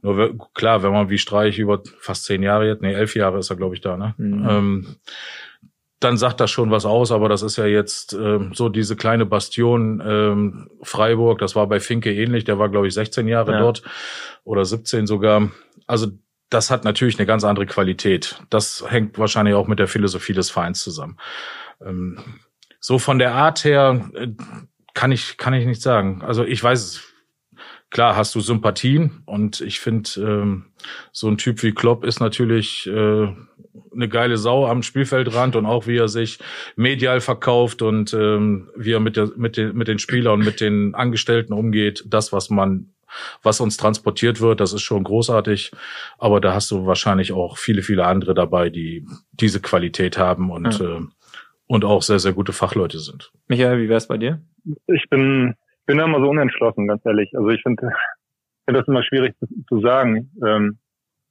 Nur 0.03 0.37
klar, 0.53 0.83
wenn 0.83 0.91
man 0.91 1.09
wie 1.09 1.17
Streich 1.17 1.57
über 1.57 1.81
fast 1.99 2.25
zehn 2.25 2.43
Jahre 2.43 2.67
jetzt, 2.67 2.81
nee, 2.81 2.93
elf 2.93 3.15
Jahre 3.15 3.39
ist 3.39 3.49
er 3.49 3.55
glaube 3.55 3.73
ich 3.73 3.81
da, 3.81 3.97
ne? 3.97 4.13
Mhm. 4.17 4.47
Ähm, 4.47 4.95
dann 5.99 6.15
sagt 6.15 6.39
das 6.39 6.49
schon 6.49 6.71
was 6.71 6.85
aus, 6.85 7.11
aber 7.11 7.27
das 7.27 7.41
ist 7.41 7.57
ja 7.57 7.65
jetzt 7.65 8.13
äh, 8.13 8.39
so 8.53 8.69
diese 8.69 8.95
kleine 8.95 9.25
Bastion 9.25 10.01
ähm, 10.05 10.69
Freiburg, 10.81 11.39
das 11.39 11.55
war 11.55 11.67
bei 11.67 11.79
Finke 11.79 12.13
ähnlich, 12.13 12.45
der 12.45 12.59
war 12.59 12.69
glaube 12.69 12.87
ich 12.87 12.93
16 12.93 13.27
Jahre 13.27 13.53
ja. 13.53 13.59
dort 13.59 13.81
oder 14.43 14.63
17 14.63 15.07
sogar. 15.07 15.51
Also 15.87 16.07
das 16.49 16.71
hat 16.71 16.83
natürlich 16.83 17.19
eine 17.19 17.27
ganz 17.27 17.43
andere 17.43 17.65
Qualität. 17.65 18.41
Das 18.49 18.83
hängt 18.87 19.17
wahrscheinlich 19.17 19.55
auch 19.55 19.67
mit 19.67 19.79
der 19.79 19.87
Philosophie 19.87 20.33
des 20.33 20.49
Vereins 20.49 20.83
zusammen. 20.83 21.17
Ähm, 21.85 22.19
so 22.79 22.97
von 22.97 23.19
der 23.19 23.35
Art 23.35 23.63
her 23.63 24.09
äh, 24.15 24.29
kann 24.93 25.11
ich 25.11 25.37
kann 25.37 25.53
ich 25.53 25.65
nicht 25.65 25.81
sagen. 25.81 26.21
Also 26.21 26.43
ich 26.43 26.63
weiß. 26.63 27.01
Klar 27.91 28.15
hast 28.15 28.35
du 28.35 28.39
Sympathien 28.39 29.23
und 29.25 29.61
ich 29.61 29.79
finde 29.79 30.11
ähm, 30.17 30.65
so 31.11 31.27
ein 31.27 31.39
Typ 31.39 31.63
wie 31.63 31.71
Klopp 31.71 32.03
ist 32.03 32.19
natürlich 32.19 32.85
äh, 32.85 33.27
eine 33.91 34.07
geile 34.07 34.37
Sau 34.37 34.67
am 34.67 34.83
Spielfeldrand 34.83 35.55
und 35.55 35.65
auch 35.65 35.87
wie 35.87 35.97
er 35.97 36.07
sich 36.07 36.37
medial 36.75 37.19
verkauft 37.19 37.81
und 37.81 38.13
ähm, 38.13 38.69
wie 38.75 38.91
er 38.91 38.99
mit 38.99 39.17
der 39.17 39.31
mit 39.35 39.57
den 39.57 39.75
mit 39.75 39.87
den 39.87 39.97
Spielern 39.97 40.33
und 40.33 40.45
mit 40.45 40.61
den 40.61 40.93
Angestellten 40.93 41.51
umgeht. 41.51 42.03
Das 42.05 42.31
was 42.31 42.51
man 42.51 42.91
was 43.43 43.59
uns 43.59 43.77
transportiert 43.77 44.41
wird, 44.41 44.59
das 44.59 44.73
ist 44.73 44.81
schon 44.81 45.03
großartig. 45.03 45.71
Aber 46.17 46.41
da 46.41 46.53
hast 46.53 46.71
du 46.71 46.85
wahrscheinlich 46.85 47.31
auch 47.31 47.57
viele, 47.57 47.81
viele 47.81 48.05
andere 48.05 48.33
dabei, 48.33 48.69
die 48.69 49.05
diese 49.31 49.61
Qualität 49.61 50.17
haben 50.17 50.51
und, 50.51 50.79
ja. 50.79 50.97
äh, 50.97 51.01
und 51.67 51.85
auch 51.85 52.01
sehr, 52.01 52.19
sehr 52.19 52.33
gute 52.33 52.53
Fachleute 52.53 52.99
sind. 52.99 53.31
Michael, 53.47 53.79
wie 53.79 53.89
wär's 53.89 54.07
bei 54.07 54.17
dir? 54.17 54.41
Ich 54.87 55.05
bin, 55.09 55.55
bin 55.85 55.97
da 55.97 56.05
immer 56.05 56.19
so 56.19 56.29
unentschlossen, 56.29 56.87
ganz 56.87 57.05
ehrlich. 57.05 57.31
Also 57.35 57.49
ich 57.49 57.61
finde, 57.61 57.89
find 58.65 58.77
das 58.77 58.87
immer 58.87 59.03
schwierig 59.03 59.35
zu, 59.39 59.47
zu 59.67 59.81
sagen. 59.81 60.31
Ähm, 60.45 60.79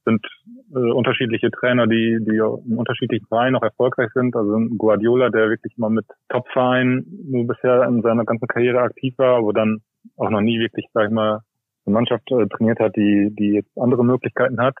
sind 0.05 0.25
äh, 0.73 0.91
unterschiedliche 0.91 1.51
Trainer, 1.51 1.87
die, 1.87 2.17
die 2.21 2.37
in 2.37 2.77
unterschiedlichen 2.77 3.27
Vereinen 3.27 3.55
auch 3.55 3.63
erfolgreich 3.63 4.09
sind. 4.13 4.35
Also 4.35 4.57
Guardiola, 4.77 5.29
der 5.29 5.49
wirklich 5.49 5.73
immer 5.77 5.89
mit 5.89 6.05
Top-Vereinen 6.29 7.05
nur 7.29 7.47
bisher 7.47 7.83
in 7.83 8.01
seiner 8.01 8.25
ganzen 8.25 8.47
Karriere 8.47 8.81
aktiv 8.81 9.13
war, 9.17 9.43
wo 9.43 9.51
dann 9.51 9.81
auch 10.17 10.29
noch 10.29 10.41
nie 10.41 10.59
wirklich, 10.59 10.85
sag 10.93 11.07
ich 11.07 11.13
mal, 11.13 11.41
eine 11.85 11.93
Mannschaft 11.93 12.29
äh, 12.31 12.47
trainiert 12.47 12.79
hat, 12.79 12.95
die, 12.95 13.33
die 13.37 13.53
jetzt 13.53 13.77
andere 13.77 14.03
Möglichkeiten 14.03 14.59
hat. 14.59 14.75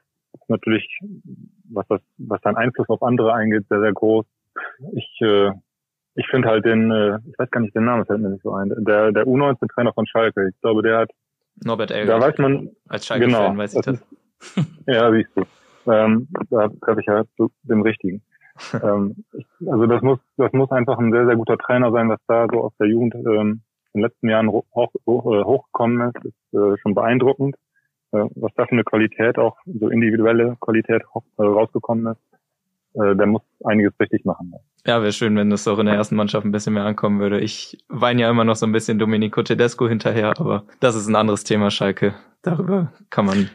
Natürlich, 0.47 0.87
was 1.71 1.87
das, 1.87 2.01
was 2.17 2.41
sein 2.43 2.55
Einfluss 2.55 2.89
auf 2.89 3.01
andere 3.03 3.33
eingeht, 3.33 3.67
sehr, 3.69 3.79
sehr 3.79 3.93
groß. 3.93 4.25
Ich, 4.93 5.19
äh, 5.21 5.51
ich 6.15 6.27
finde 6.27 6.49
halt 6.49 6.65
den, 6.65 6.91
äh, 6.91 7.17
ich 7.29 7.37
weiß 7.37 7.49
gar 7.51 7.61
nicht 7.61 7.75
den 7.75 7.85
Namen, 7.85 8.05
fällt 8.05 8.21
mir 8.21 8.29
nicht 8.29 8.43
so 8.43 8.53
ein, 8.53 8.69
der, 8.69 9.11
der 9.11 9.25
U19-Trainer 9.25 9.93
von 9.93 10.05
Schalke. 10.05 10.49
Ich 10.49 10.59
glaube, 10.61 10.81
der 10.81 10.99
hat, 10.99 11.11
Norbert 11.63 11.91
Elger. 11.91 12.19
Da 12.19 12.25
weiß 12.25 12.37
man, 12.37 12.69
als 12.87 13.05
Schalke 13.05 13.25
genau, 13.25 13.55
weiß 13.55 13.75
ich 13.75 13.81
das. 13.81 13.99
das. 14.55 14.65
ja, 14.87 15.11
siehst 15.11 15.29
du. 15.35 15.43
Ähm, 15.91 16.27
da 16.49 16.69
treffe 16.81 17.01
ich 17.01 17.07
ja 17.07 17.23
zu 17.35 17.51
dem 17.63 17.81
Richtigen. 17.81 18.21
ähm, 18.83 19.23
also 19.65 19.85
das 19.85 20.01
muss, 20.01 20.19
das 20.37 20.51
muss 20.53 20.71
einfach 20.71 20.97
ein 20.99 21.11
sehr, 21.11 21.25
sehr 21.25 21.35
guter 21.35 21.57
Trainer 21.57 21.91
sein, 21.91 22.09
was 22.09 22.19
da 22.27 22.47
so 22.51 22.63
aus 22.63 22.73
der 22.79 22.87
Jugend 22.87 23.15
ähm, 23.15 23.61
den 23.99 24.03
letzten 24.03 24.29
Jahren 24.29 24.49
hoch, 24.49 24.65
hoch, 24.73 24.93
äh, 25.05 25.43
hochgekommen 25.43 26.09
ist, 26.09 26.25
ist 26.25 26.53
äh, 26.53 26.77
schon 26.81 26.95
beeindruckend. 26.95 27.55
Äh, 28.11 28.25
was 28.35 28.51
da 28.55 28.65
für 28.65 28.71
eine 28.71 28.83
Qualität, 28.83 29.37
auch 29.37 29.57
so 29.65 29.89
individuelle 29.89 30.57
Qualität 30.59 31.03
äh, 31.03 31.41
rausgekommen 31.41 32.13
ist, 32.13 33.01
äh, 33.01 33.15
der 33.15 33.27
muss 33.27 33.41
einiges 33.63 33.93
richtig 33.99 34.25
machen. 34.25 34.53
Ja, 34.85 35.01
wäre 35.01 35.11
schön, 35.11 35.35
wenn 35.35 35.49
das 35.49 35.67
auch 35.67 35.77
in 35.79 35.85
der 35.85 35.95
ersten 35.95 36.15
Mannschaft 36.15 36.45
ein 36.45 36.51
bisschen 36.51 36.73
mehr 36.73 36.85
ankommen 36.85 37.19
würde. 37.19 37.39
Ich 37.39 37.77
weine 37.87 38.21
ja 38.21 38.29
immer 38.29 38.45
noch 38.45 38.55
so 38.55 38.65
ein 38.65 38.71
bisschen 38.71 38.97
Domenico 38.97 39.43
Tedesco 39.43 39.87
hinterher, 39.87 40.39
aber 40.39 40.63
das 40.79 40.95
ist 40.95 41.07
ein 41.07 41.15
anderes 41.15 41.43
Thema, 41.43 41.69
Schalke. 41.69 42.15
Darüber 42.41 42.93
kann 43.09 43.25
man 43.25 43.49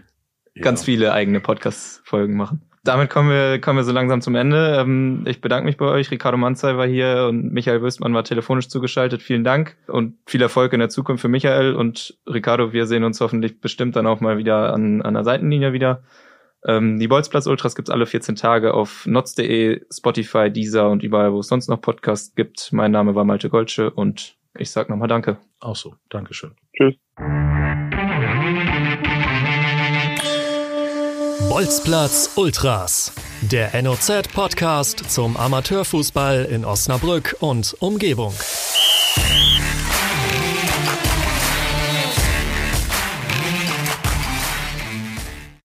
ja. 0.54 0.62
ganz 0.62 0.84
viele 0.84 1.12
eigene 1.12 1.40
Podcast-Folgen 1.40 2.36
machen 2.36 2.62
damit 2.84 3.08
kommen 3.10 3.30
wir, 3.30 3.60
kommen 3.60 3.78
wir 3.78 3.84
so 3.84 3.92
langsam 3.92 4.20
zum 4.20 4.34
Ende. 4.34 4.76
Ähm, 4.78 5.24
ich 5.26 5.40
bedanke 5.40 5.66
mich 5.66 5.78
bei 5.78 5.86
euch. 5.86 6.10
Ricardo 6.10 6.36
Manzai 6.36 6.76
war 6.76 6.86
hier 6.86 7.26
und 7.28 7.52
Michael 7.52 7.82
Wüstmann 7.82 8.14
war 8.14 8.24
telefonisch 8.24 8.68
zugeschaltet. 8.68 9.22
Vielen 9.22 9.42
Dank 9.42 9.76
und 9.86 10.18
viel 10.26 10.42
Erfolg 10.42 10.72
in 10.74 10.80
der 10.80 10.90
Zukunft 10.90 11.22
für 11.22 11.28
Michael 11.28 11.74
und 11.74 12.18
Ricardo. 12.26 12.72
Wir 12.72 12.86
sehen 12.86 13.02
uns 13.02 13.20
hoffentlich 13.20 13.60
bestimmt 13.60 13.96
dann 13.96 14.06
auch 14.06 14.20
mal 14.20 14.38
wieder 14.38 14.72
an, 14.72 15.02
an 15.02 15.14
der 15.14 15.24
Seitenlinie 15.24 15.72
wieder. 15.72 16.02
Ähm, 16.66 16.98
die 16.98 17.08
Bolzplatz 17.08 17.46
Ultras 17.46 17.74
gibt's 17.74 17.90
alle 17.90 18.06
14 18.06 18.36
Tage 18.36 18.74
auf 18.74 19.06
notz.de, 19.06 19.82
Spotify, 19.90 20.50
Deezer 20.50 20.90
und 20.90 21.02
überall, 21.02 21.32
wo 21.32 21.40
es 21.40 21.48
sonst 21.48 21.68
noch 21.68 21.80
Podcasts 21.80 22.34
gibt. 22.34 22.72
Mein 22.72 22.90
Name 22.90 23.14
war 23.14 23.24
Malte 23.24 23.48
Goldsche 23.48 23.90
und 23.90 24.36
ich 24.56 24.70
sag 24.70 24.88
nochmal 24.90 25.08
Danke. 25.08 25.38
Auch 25.60 25.76
so. 25.76 25.94
Dankeschön. 26.10 26.52
Tschüss. 26.76 26.94
Bolzplatz 31.54 32.30
Ultras, 32.34 33.12
der 33.40 33.80
NOZ-Podcast 33.80 35.08
zum 35.08 35.36
Amateurfußball 35.36 36.46
in 36.46 36.64
Osnabrück 36.64 37.36
und 37.38 37.76
Umgebung. 37.78 38.34